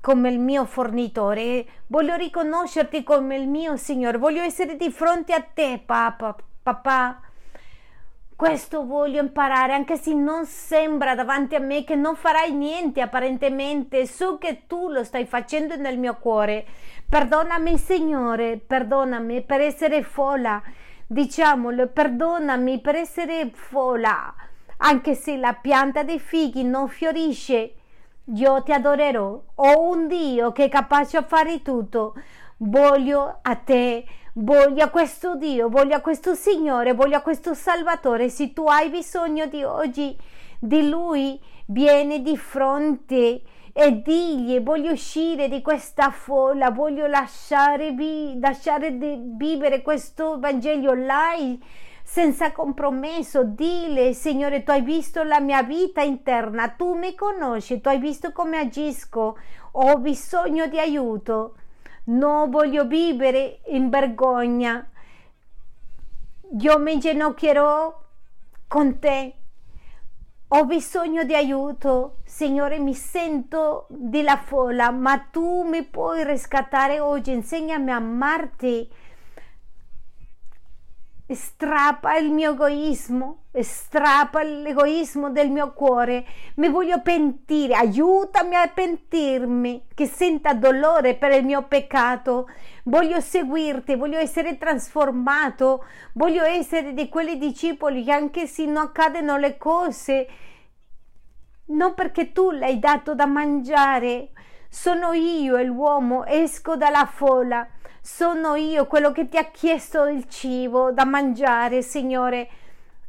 come 0.00 0.30
il 0.30 0.38
mio 0.38 0.64
fornitore, 0.64 1.66
voglio 1.88 2.16
riconoscerti 2.16 3.02
come 3.02 3.36
il 3.36 3.46
mio 3.46 3.76
Signore, 3.76 4.16
voglio 4.16 4.40
essere 4.40 4.76
di 4.76 4.90
fronte 4.90 5.34
a 5.34 5.42
te, 5.42 5.82
papà, 5.84 6.36
papà. 6.62 7.20
Questo 8.40 8.86
voglio 8.86 9.20
imparare, 9.20 9.74
anche 9.74 9.96
se 9.96 10.14
non 10.14 10.46
sembra 10.46 11.14
davanti 11.14 11.56
a 11.56 11.60
me 11.60 11.84
che 11.84 11.94
non 11.94 12.16
farai 12.16 12.52
niente 12.52 13.02
apparentemente, 13.02 14.06
so 14.06 14.38
che 14.38 14.62
tu 14.66 14.88
lo 14.88 15.04
stai 15.04 15.26
facendo 15.26 15.76
nel 15.76 15.98
mio 15.98 16.16
cuore. 16.16 16.64
Perdonami, 17.06 17.76
Signore, 17.76 18.56
perdonami 18.56 19.42
per 19.42 19.60
essere 19.60 20.02
folla, 20.02 20.62
diciamolo, 21.06 21.88
perdonami 21.88 22.80
per 22.80 22.94
essere 22.94 23.50
folla, 23.52 24.34
anche 24.78 25.14
se 25.14 25.36
la 25.36 25.52
pianta 25.52 26.02
dei 26.02 26.18
fighi 26.18 26.64
non 26.64 26.88
fiorisce 26.88 27.74
io 28.34 28.62
ti 28.62 28.72
adorerò. 28.72 29.42
Ho 29.54 29.90
un 29.90 30.06
Dio 30.06 30.52
che 30.52 30.64
è 30.64 30.68
capace 30.68 31.16
a 31.16 31.22
fare 31.22 31.62
tutto. 31.62 32.14
Voglio 32.58 33.38
a 33.42 33.54
te, 33.56 34.04
voglio 34.34 34.84
a 34.84 34.88
questo 34.88 35.36
Dio, 35.36 35.68
voglio 35.68 35.96
a 35.96 36.00
questo 36.00 36.34
Signore, 36.34 36.94
voglio 36.94 37.16
a 37.16 37.22
questo 37.22 37.54
Salvatore. 37.54 38.28
Se 38.28 38.52
tu 38.52 38.66
hai 38.66 38.90
bisogno 38.90 39.46
di 39.46 39.62
oggi, 39.62 40.16
di 40.58 40.88
Lui, 40.88 41.40
vieni 41.66 42.22
di 42.22 42.36
fronte 42.36 43.42
e 43.72 44.02
digli 44.02 44.60
voglio 44.60 44.92
uscire 44.92 45.48
di 45.48 45.62
questa 45.62 46.10
folla, 46.10 46.70
voglio 46.70 47.06
lasciare, 47.06 47.92
vi, 47.92 48.38
lasciare 48.40 48.90
vivere 48.90 49.82
questo 49.82 50.38
Vangelo 50.38 50.90
online 50.90 51.58
senza 52.02 52.50
compromesso, 52.50 53.44
dile, 53.44 54.14
Signore, 54.14 54.64
tu 54.64 54.72
hai 54.72 54.82
visto 54.82 55.22
la 55.22 55.38
mia 55.38 55.62
vita 55.62 56.02
interna, 56.02 56.70
tu 56.70 56.94
mi 56.94 57.14
conosci, 57.14 57.80
tu 57.80 57.88
hai 57.88 57.98
visto 57.98 58.32
come 58.32 58.58
agisco, 58.58 59.38
ho 59.70 59.98
bisogno 59.98 60.66
di 60.66 60.80
aiuto, 60.80 61.54
non 62.10 62.50
voglio 62.50 62.86
vivere 62.86 63.60
in 63.66 63.88
vergogna, 63.90 64.88
io 66.58 66.78
mi 66.78 66.94
inginocchierò 66.94 68.02
con 68.66 68.98
te, 68.98 69.34
ho 70.48 70.64
bisogno 70.64 71.22
di 71.22 71.34
aiuto, 71.34 72.18
Signore, 72.24 72.78
mi 72.78 72.94
sento 72.94 73.86
di 73.88 74.22
la 74.22 74.36
folla, 74.36 74.90
ma 74.90 75.18
tu 75.30 75.62
mi 75.62 75.84
puoi 75.84 76.24
riscattare 76.24 76.98
oggi, 76.98 77.32
insegnami 77.32 77.92
a 77.92 77.96
amarti 77.96 78.90
strappa 81.34 82.16
il 82.16 82.30
mio 82.30 82.52
egoismo, 82.52 83.44
strappa 83.52 84.42
l'egoismo 84.42 85.30
del 85.30 85.50
mio 85.50 85.72
cuore, 85.72 86.24
mi 86.56 86.68
voglio 86.68 87.00
pentire, 87.02 87.74
aiutami 87.74 88.56
a 88.56 88.68
pentirmi, 88.68 89.86
che 89.94 90.06
senta 90.06 90.54
dolore 90.54 91.14
per 91.14 91.32
il 91.32 91.44
mio 91.44 91.62
peccato, 91.62 92.48
voglio 92.84 93.20
seguirti, 93.20 93.94
voglio 93.94 94.18
essere 94.18 94.58
trasformato, 94.58 95.84
voglio 96.14 96.42
essere 96.42 96.94
di 96.94 97.08
quei 97.08 97.38
discepoli 97.38 98.04
che 98.04 98.12
anche 98.12 98.46
se 98.46 98.64
non 98.66 98.84
accadono 98.84 99.36
le 99.36 99.56
cose, 99.56 100.26
non 101.66 101.94
perché 101.94 102.32
tu 102.32 102.50
l'hai 102.50 102.78
dato 102.78 103.14
da 103.14 103.26
mangiare, 103.26 104.30
sono 104.68 105.12
io 105.12 105.62
l'uomo, 105.62 106.24
esco 106.24 106.76
dalla 106.76 107.06
folla 107.06 107.66
sono 108.00 108.54
io 108.54 108.86
quello 108.86 109.12
che 109.12 109.28
ti 109.28 109.36
ha 109.36 109.44
chiesto 109.44 110.06
il 110.06 110.28
cibo 110.28 110.92
da 110.92 111.04
mangiare, 111.04 111.82
Signore. 111.82 112.48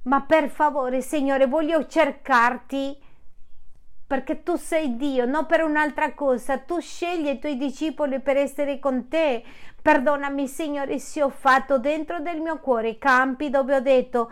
Ma 0.03 0.21
per 0.21 0.49
favore, 0.49 1.01
Signore, 1.01 1.45
voglio 1.45 1.85
cercarti 1.85 2.97
perché 4.07 4.43
tu 4.43 4.57
sei 4.57 4.97
Dio, 4.97 5.25
non 5.25 5.45
per 5.45 5.63
un'altra 5.63 6.13
cosa. 6.13 6.57
Tu 6.57 6.79
scegli 6.79 7.27
i 7.27 7.39
tuoi 7.39 7.55
discepoli 7.55 8.19
per 8.19 8.35
essere 8.35 8.79
con 8.79 9.07
te. 9.07 9.43
Perdonami, 9.81 10.47
Signore, 10.47 10.99
se 10.99 11.23
ho 11.23 11.29
fatto 11.29 11.79
dentro 11.79 12.19
del 12.19 12.41
mio 12.41 12.59
cuore 12.59 12.97
campi 12.97 13.49
dove 13.49 13.75
ho 13.75 13.79
detto 13.79 14.31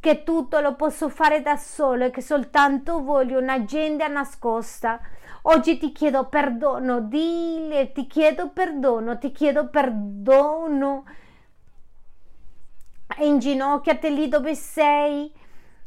che 0.00 0.24
tutto 0.24 0.60
lo 0.60 0.74
posso 0.74 1.10
fare 1.10 1.42
da 1.42 1.56
solo 1.56 2.06
e 2.06 2.10
che 2.10 2.22
soltanto 2.22 3.02
voglio 3.02 3.38
un'agenda 3.38 4.08
nascosta. 4.08 4.98
Oggi 5.42 5.78
ti 5.78 5.92
chiedo 5.92 6.26
perdono, 6.26 7.00
dile, 7.00 7.92
ti 7.92 8.06
chiedo 8.06 8.48
perdono, 8.48 9.18
ti 9.18 9.30
chiedo 9.30 9.68
perdono. 9.68 11.04
Inginocchiati 13.18 14.14
lì 14.14 14.28
dove 14.28 14.54
sei, 14.54 15.30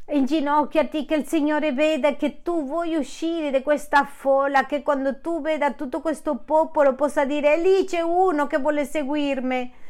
inginocchiati 0.06 1.04
che 1.04 1.14
il 1.16 1.26
Signore 1.26 1.72
veda 1.72 2.14
che 2.14 2.42
tu 2.42 2.64
vuoi 2.64 2.94
uscire 2.94 3.50
da 3.50 3.62
questa 3.62 4.04
folla, 4.04 4.66
che 4.66 4.82
quando 4.82 5.20
tu 5.20 5.40
veda 5.40 5.72
tutto 5.72 6.00
questo 6.00 6.36
popolo 6.36 6.94
possa 6.94 7.24
dire 7.24 7.56
lì 7.58 7.84
c'è 7.84 8.00
uno 8.00 8.46
che 8.46 8.58
vuole 8.58 8.84
seguirmi. 8.84 9.82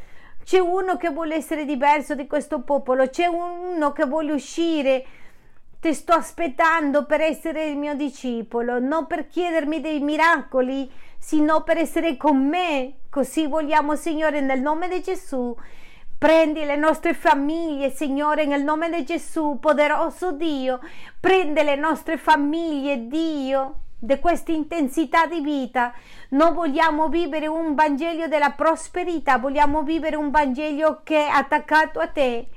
C'è 0.45 0.59
uno 0.59 0.97
che 0.97 1.11
vuole 1.11 1.35
essere 1.35 1.65
diverso 1.65 2.15
di 2.15 2.27
questo 2.27 2.61
popolo, 2.61 3.09
c'è 3.09 3.27
uno 3.27 3.93
che 3.93 4.05
vuole 4.05 4.33
uscire 4.33 5.05
ti 5.85 5.93
sto 5.93 6.15
aspettando 6.15 7.05
per 7.05 7.21
essere 7.21 7.67
il 7.67 7.77
mio 7.77 7.95
discepolo, 7.95 8.79
non 8.79 9.07
per 9.07 9.29
chiedermi 9.29 9.83
dei 9.83 10.01
miracoli, 10.01 10.91
sino 11.19 11.63
per 11.63 11.77
essere 11.77 12.17
con 12.17 12.43
me. 12.49 13.01
Così 13.11 13.47
vogliamo, 13.47 13.95
Signore, 13.95 14.41
nel 14.41 14.63
nome 14.63 14.89
di 14.89 15.03
Gesù. 15.03 15.55
Prendi 16.17 16.65
le 16.65 16.77
nostre 16.77 17.13
famiglie, 17.13 17.91
Signore, 17.91 18.47
nel 18.47 18.65
nome 18.65 18.89
di 18.89 19.05
Gesù, 19.05 19.59
poderoso 19.61 20.33
Dio. 20.33 20.81
Prendi 21.21 21.63
le 21.63 21.77
nostre 21.77 22.17
famiglie, 22.17 23.07
Dio, 23.07 23.81
di 24.05 24.19
questa 24.19 24.53
intensità 24.53 25.27
di 25.27 25.41
vita. 25.41 25.93
Non 26.31 26.55
vogliamo 26.55 27.09
vivere 27.09 27.47
un 27.47 27.75
Vangelo 27.75 28.29
della 28.29 28.51
prosperità, 28.51 29.39
vogliamo 29.39 29.83
vivere 29.83 30.17
un 30.17 30.31
Vangelo 30.31 31.01
che 31.03 31.27
è 31.27 31.29
attaccato 31.29 31.99
a 31.99 32.07
te 32.09 32.49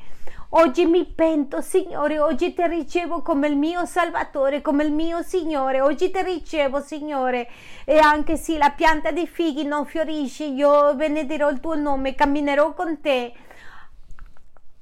Oggi 0.51 0.85
mi 0.85 1.03
pento, 1.03 1.59
Signore, 1.59 2.19
oggi 2.19 2.53
ti 2.53 2.65
ricevo 2.65 3.21
come 3.21 3.49
il 3.49 3.57
mio 3.57 3.85
Salvatore, 3.85 4.61
come 4.61 4.85
il 4.85 4.93
mio 4.93 5.21
Signore. 5.21 5.81
Oggi 5.81 6.09
ti 6.09 6.21
ricevo, 6.23 6.79
Signore. 6.79 7.49
E 7.83 7.97
anche 7.97 8.37
se 8.37 8.57
la 8.57 8.69
pianta 8.69 9.11
dei 9.11 9.27
fighi 9.27 9.65
non 9.65 9.85
fiorisce, 9.85 10.45
io 10.45 10.95
benedirò 10.95 11.49
il 11.49 11.59
tuo 11.59 11.75
nome, 11.75 12.15
camminerò 12.15 12.73
con 12.73 13.01
te. 13.01 13.33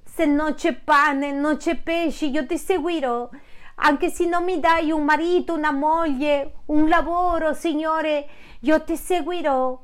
Se 0.04 0.26
non 0.26 0.54
c'è 0.54 0.76
pane, 0.76 1.32
non 1.32 1.58
c'è 1.58 1.78
pesce, 1.78 2.28
io 2.28 2.46
ti 2.46 2.60
seguirò. 2.60 3.28
Anche 3.76 4.10
se 4.10 4.26
non 4.26 4.44
mi 4.44 4.60
dai 4.60 4.92
un 4.92 5.04
marito, 5.04 5.54
una 5.54 5.72
moglie, 5.72 6.62
un 6.68 6.88
lavoro, 6.88 7.54
Signore, 7.54 8.28
io 8.62 8.84
ti 8.84 8.96
seguirò. 8.96 9.82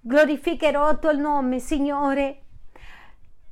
Glorificherò 0.00 0.90
il 0.90 0.98
tuo 0.98 1.12
nome, 1.12 1.58
Signore 1.58 2.42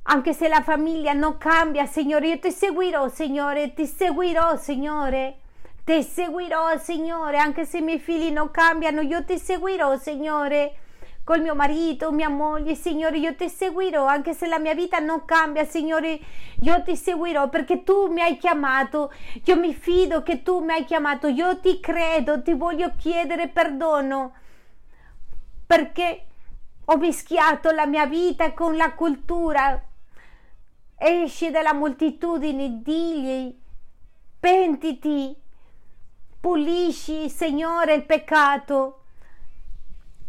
anche 0.09 0.31
se 0.31 0.47
la 0.47 0.61
famiglia 0.61 1.11
non 1.11 1.37
cambia, 1.37 1.85
Signore, 1.85 2.29
io 2.29 2.39
ti 2.39 2.49
seguirò, 2.49 3.09
Signore, 3.09 3.73
ti 3.73 3.85
seguirò, 3.85 4.55
Signore. 4.55 5.39
Ti 5.83 6.01
seguirò, 6.01 6.77
Signore, 6.77 7.37
anche 7.37 7.65
se 7.65 7.79
i 7.79 7.81
miei 7.81 7.99
figli 7.99 8.31
non 8.31 8.49
cambiano, 8.49 9.01
io 9.01 9.25
ti 9.25 9.37
seguirò, 9.37 9.97
Signore 9.97 10.77
col 11.27 11.41
mio 11.41 11.55
marito, 11.55 12.13
mia 12.13 12.29
moglie, 12.29 12.73
Signore, 12.73 13.17
io 13.17 13.35
ti 13.35 13.49
seguirò, 13.49 14.05
anche 14.05 14.31
se 14.31 14.47
la 14.47 14.59
mia 14.59 14.73
vita 14.73 14.99
non 14.99 15.25
cambia, 15.25 15.65
Signore, 15.65 16.17
io 16.61 16.81
ti 16.83 16.95
seguirò 16.95 17.49
perché 17.49 17.83
tu 17.83 18.07
mi 18.07 18.21
hai 18.21 18.37
chiamato, 18.37 19.11
io 19.43 19.57
mi 19.57 19.73
fido 19.73 20.23
che 20.23 20.41
tu 20.41 20.63
mi 20.63 20.71
hai 20.71 20.85
chiamato, 20.85 21.27
io 21.27 21.59
ti 21.59 21.81
credo, 21.81 22.41
ti 22.41 22.53
voglio 22.53 22.93
chiedere 22.97 23.49
perdono 23.49 24.35
perché 25.67 26.27
ho 26.85 26.95
mischiato 26.95 27.71
la 27.71 27.85
mia 27.85 28.05
vita 28.05 28.53
con 28.53 28.77
la 28.77 28.93
cultura. 28.93 29.83
Esci 30.95 31.51
dalla 31.51 31.73
moltitudine, 31.73 32.81
digli, 32.81 33.53
pentiti, 34.39 35.35
pulisci, 36.39 37.29
Signore, 37.29 37.95
il 37.95 38.05
peccato 38.05 39.01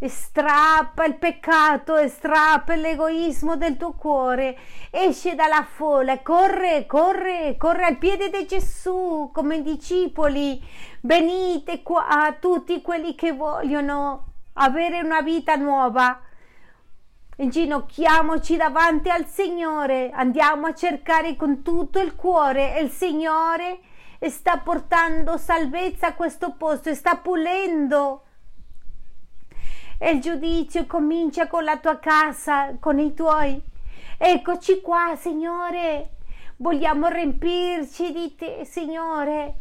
Strappa 0.01 1.05
il 1.07 1.17
peccato 1.17 1.97
e 1.97 2.07
strappa 2.07 2.77
l'egoismo 2.77 3.57
del 3.57 3.77
tuo 3.77 3.95
cuore. 3.95 4.57
Esce 4.91 5.35
dalla 5.35 5.65
folla, 5.65 6.21
corre, 6.21 6.87
corre, 6.87 7.57
corre 7.57 7.85
al 7.85 7.99
piede 7.99 8.31
di 8.31 8.47
Gesù 8.47 9.31
come 9.33 9.61
discepoli. 9.61 10.63
Venite 11.01 11.83
qua 11.83 12.37
tutti 12.39 12.81
quelli 12.81 13.17
che 13.17 13.33
vogliono 13.33 14.27
avere 14.53 15.01
una 15.01 15.21
vita 15.21 15.57
nuova. 15.57 16.21
Inginocchiamoci 17.39 18.57
davanti 18.57 19.11
al 19.11 19.27
Signore, 19.27 20.11
andiamo 20.13 20.67
a 20.69 20.75
cercare 20.75 21.35
con 21.35 21.63
tutto 21.63 22.01
il 22.01 22.15
cuore 22.15 22.77
e 22.77 22.83
il 22.83 22.91
Signore 22.91 23.81
sta 24.29 24.59
portando 24.59 25.37
salvezza 25.37 26.09
a 26.09 26.15
questo 26.15 26.55
posto, 26.57 26.95
sta 26.95 27.17
pulendo 27.17 28.23
e 29.99 30.13
il 30.13 30.21
giudizio 30.21 30.87
comincia 30.87 31.49
con 31.49 31.65
la 31.65 31.77
tua 31.79 31.99
casa, 31.99 32.77
con 32.79 33.01
i 33.01 33.13
tuoi. 33.15 33.61
Eccoci 34.17 34.81
qua, 34.81 35.15
Signore. 35.17 36.11
Vogliamo 36.57 37.09
riempirci 37.09 38.13
di 38.13 38.35
te, 38.37 38.65
Signore. 38.65 39.55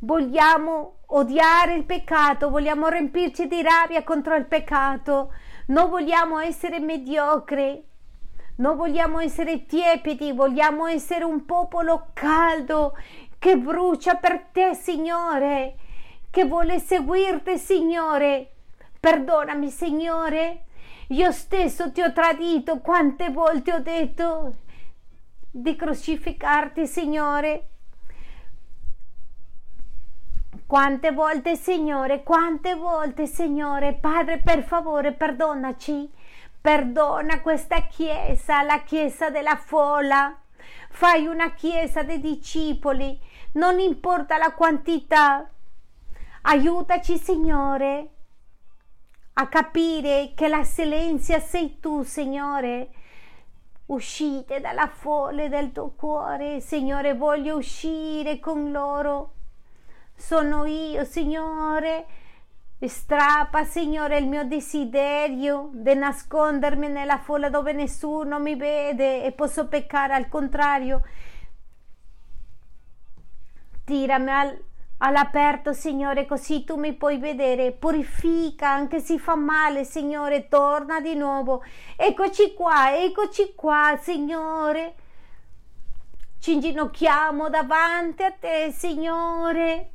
Vogliamo 0.00 0.96
odiare 1.06 1.74
il 1.74 1.84
peccato, 1.84 2.50
vogliamo 2.50 2.88
riempirci 2.88 3.46
di 3.46 3.62
rabbia 3.62 4.02
contro 4.02 4.34
il 4.34 4.46
peccato. 4.46 5.32
Non 5.66 5.90
vogliamo 5.90 6.38
essere 6.38 6.80
mediocri, 6.80 7.84
non 8.56 8.76
vogliamo 8.76 9.18
essere 9.18 9.66
tiepidi, 9.66 10.32
vogliamo 10.32 10.86
essere 10.86 11.24
un 11.24 11.44
popolo 11.44 12.08
caldo 12.14 12.96
che 13.38 13.58
brucia 13.58 14.14
per 14.14 14.46
te, 14.52 14.74
Signore 14.74 15.76
che 16.36 16.44
vuole 16.44 16.78
seguirti, 16.80 17.56
Signore. 17.56 18.50
Perdonami, 19.00 19.70
Signore. 19.70 20.64
Io 21.08 21.32
stesso 21.32 21.90
ti 21.92 22.02
ho 22.02 22.12
tradito. 22.12 22.80
Quante 22.80 23.30
volte 23.30 23.72
ho 23.72 23.78
detto 23.78 24.54
di 25.50 25.74
crocificarti, 25.74 26.86
Signore. 26.86 27.68
Quante 30.66 31.10
volte, 31.12 31.56
Signore, 31.56 32.22
quante 32.22 32.74
volte, 32.74 33.24
Signore, 33.24 33.94
Padre, 33.94 34.38
per 34.38 34.62
favore, 34.62 35.12
perdonaci. 35.12 36.12
Perdona 36.60 37.40
questa 37.40 37.86
chiesa, 37.86 38.60
la 38.60 38.82
chiesa 38.82 39.30
della 39.30 39.56
folla. 39.56 40.38
Fai 40.90 41.24
una 41.24 41.54
chiesa 41.54 42.02
dei 42.02 42.20
discepoli, 42.20 43.18
non 43.52 43.78
importa 43.78 44.36
la 44.36 44.52
quantità, 44.52 45.50
Aiutaci, 46.48 47.18
Signore, 47.18 48.10
a 49.32 49.48
capire 49.48 50.30
che 50.36 50.46
la 50.46 50.62
silenzia 50.62 51.40
sei 51.40 51.80
tu, 51.80 52.04
Signore. 52.04 52.90
Uscite 53.86 54.60
dalla 54.60 54.86
folle 54.86 55.48
del 55.48 55.72
tuo 55.72 55.90
cuore, 55.96 56.60
Signore, 56.60 57.14
voglio 57.14 57.56
uscire 57.56 58.38
con 58.38 58.70
loro. 58.70 59.32
Sono 60.14 60.66
io, 60.66 61.04
Signore. 61.04 62.06
Strappa, 62.78 63.64
Signore, 63.64 64.18
il 64.18 64.28
mio 64.28 64.44
desiderio 64.44 65.70
di 65.72 65.94
nascondermi 65.94 66.86
nella 66.86 67.18
folla 67.18 67.50
dove 67.50 67.72
nessuno 67.72 68.38
mi 68.38 68.54
vede 68.54 69.24
e 69.24 69.32
posso 69.32 69.66
peccare 69.66 70.14
al 70.14 70.28
contrario. 70.28 71.02
Tirami 73.82 74.30
al, 74.30 74.64
all'aperto, 74.98 75.72
Signore, 75.72 76.26
così 76.26 76.64
tu 76.64 76.76
mi 76.76 76.94
puoi 76.94 77.18
vedere. 77.18 77.72
Purifica, 77.72 78.70
anche 78.70 79.00
se 79.00 79.18
fa 79.18 79.34
male, 79.34 79.84
Signore, 79.84 80.48
torna 80.48 81.00
di 81.00 81.14
nuovo. 81.14 81.62
Eccoci 81.96 82.54
qua, 82.54 82.96
eccoci 82.96 83.54
qua, 83.54 83.98
Signore. 84.00 84.94
Ci 86.38 86.52
inginocchiamo 86.52 87.48
davanti 87.48 88.22
a 88.22 88.30
te, 88.30 88.70
Signore. 88.72 89.90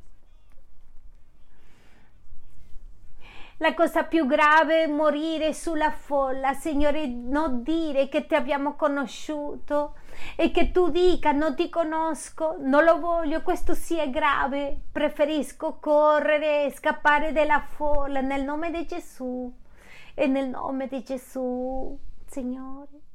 La 3.57 3.75
cosa 3.75 4.03
più 4.03 4.25
grave 4.25 4.83
è 4.83 4.87
morire 4.87 5.53
sulla 5.53 5.91
folla, 5.91 6.53
Signore, 6.53 7.05
non 7.05 7.61
dire 7.61 8.09
che 8.09 8.25
ti 8.25 8.33
abbiamo 8.33 8.75
conosciuto 8.75 9.93
e 10.35 10.51
che 10.51 10.71
tu 10.71 10.89
dica 10.89 11.31
non 11.31 11.55
ti 11.55 11.69
conosco, 11.69 12.55
non 12.59 12.83
lo 12.83 12.99
voglio, 12.99 13.41
questo 13.41 13.73
sia 13.73 14.07
grave. 14.07 14.79
Preferisco 14.91 15.77
correre 15.79 16.71
scappare 16.75 17.31
dalla 17.31 17.59
folla 17.61 18.21
nel 18.21 18.43
nome 18.43 18.71
di 18.71 18.85
Gesù 18.85 19.53
e 20.13 20.27
nel 20.27 20.49
nome 20.49 20.87
di 20.87 21.03
Gesù, 21.03 21.97
Signore. 22.25 23.10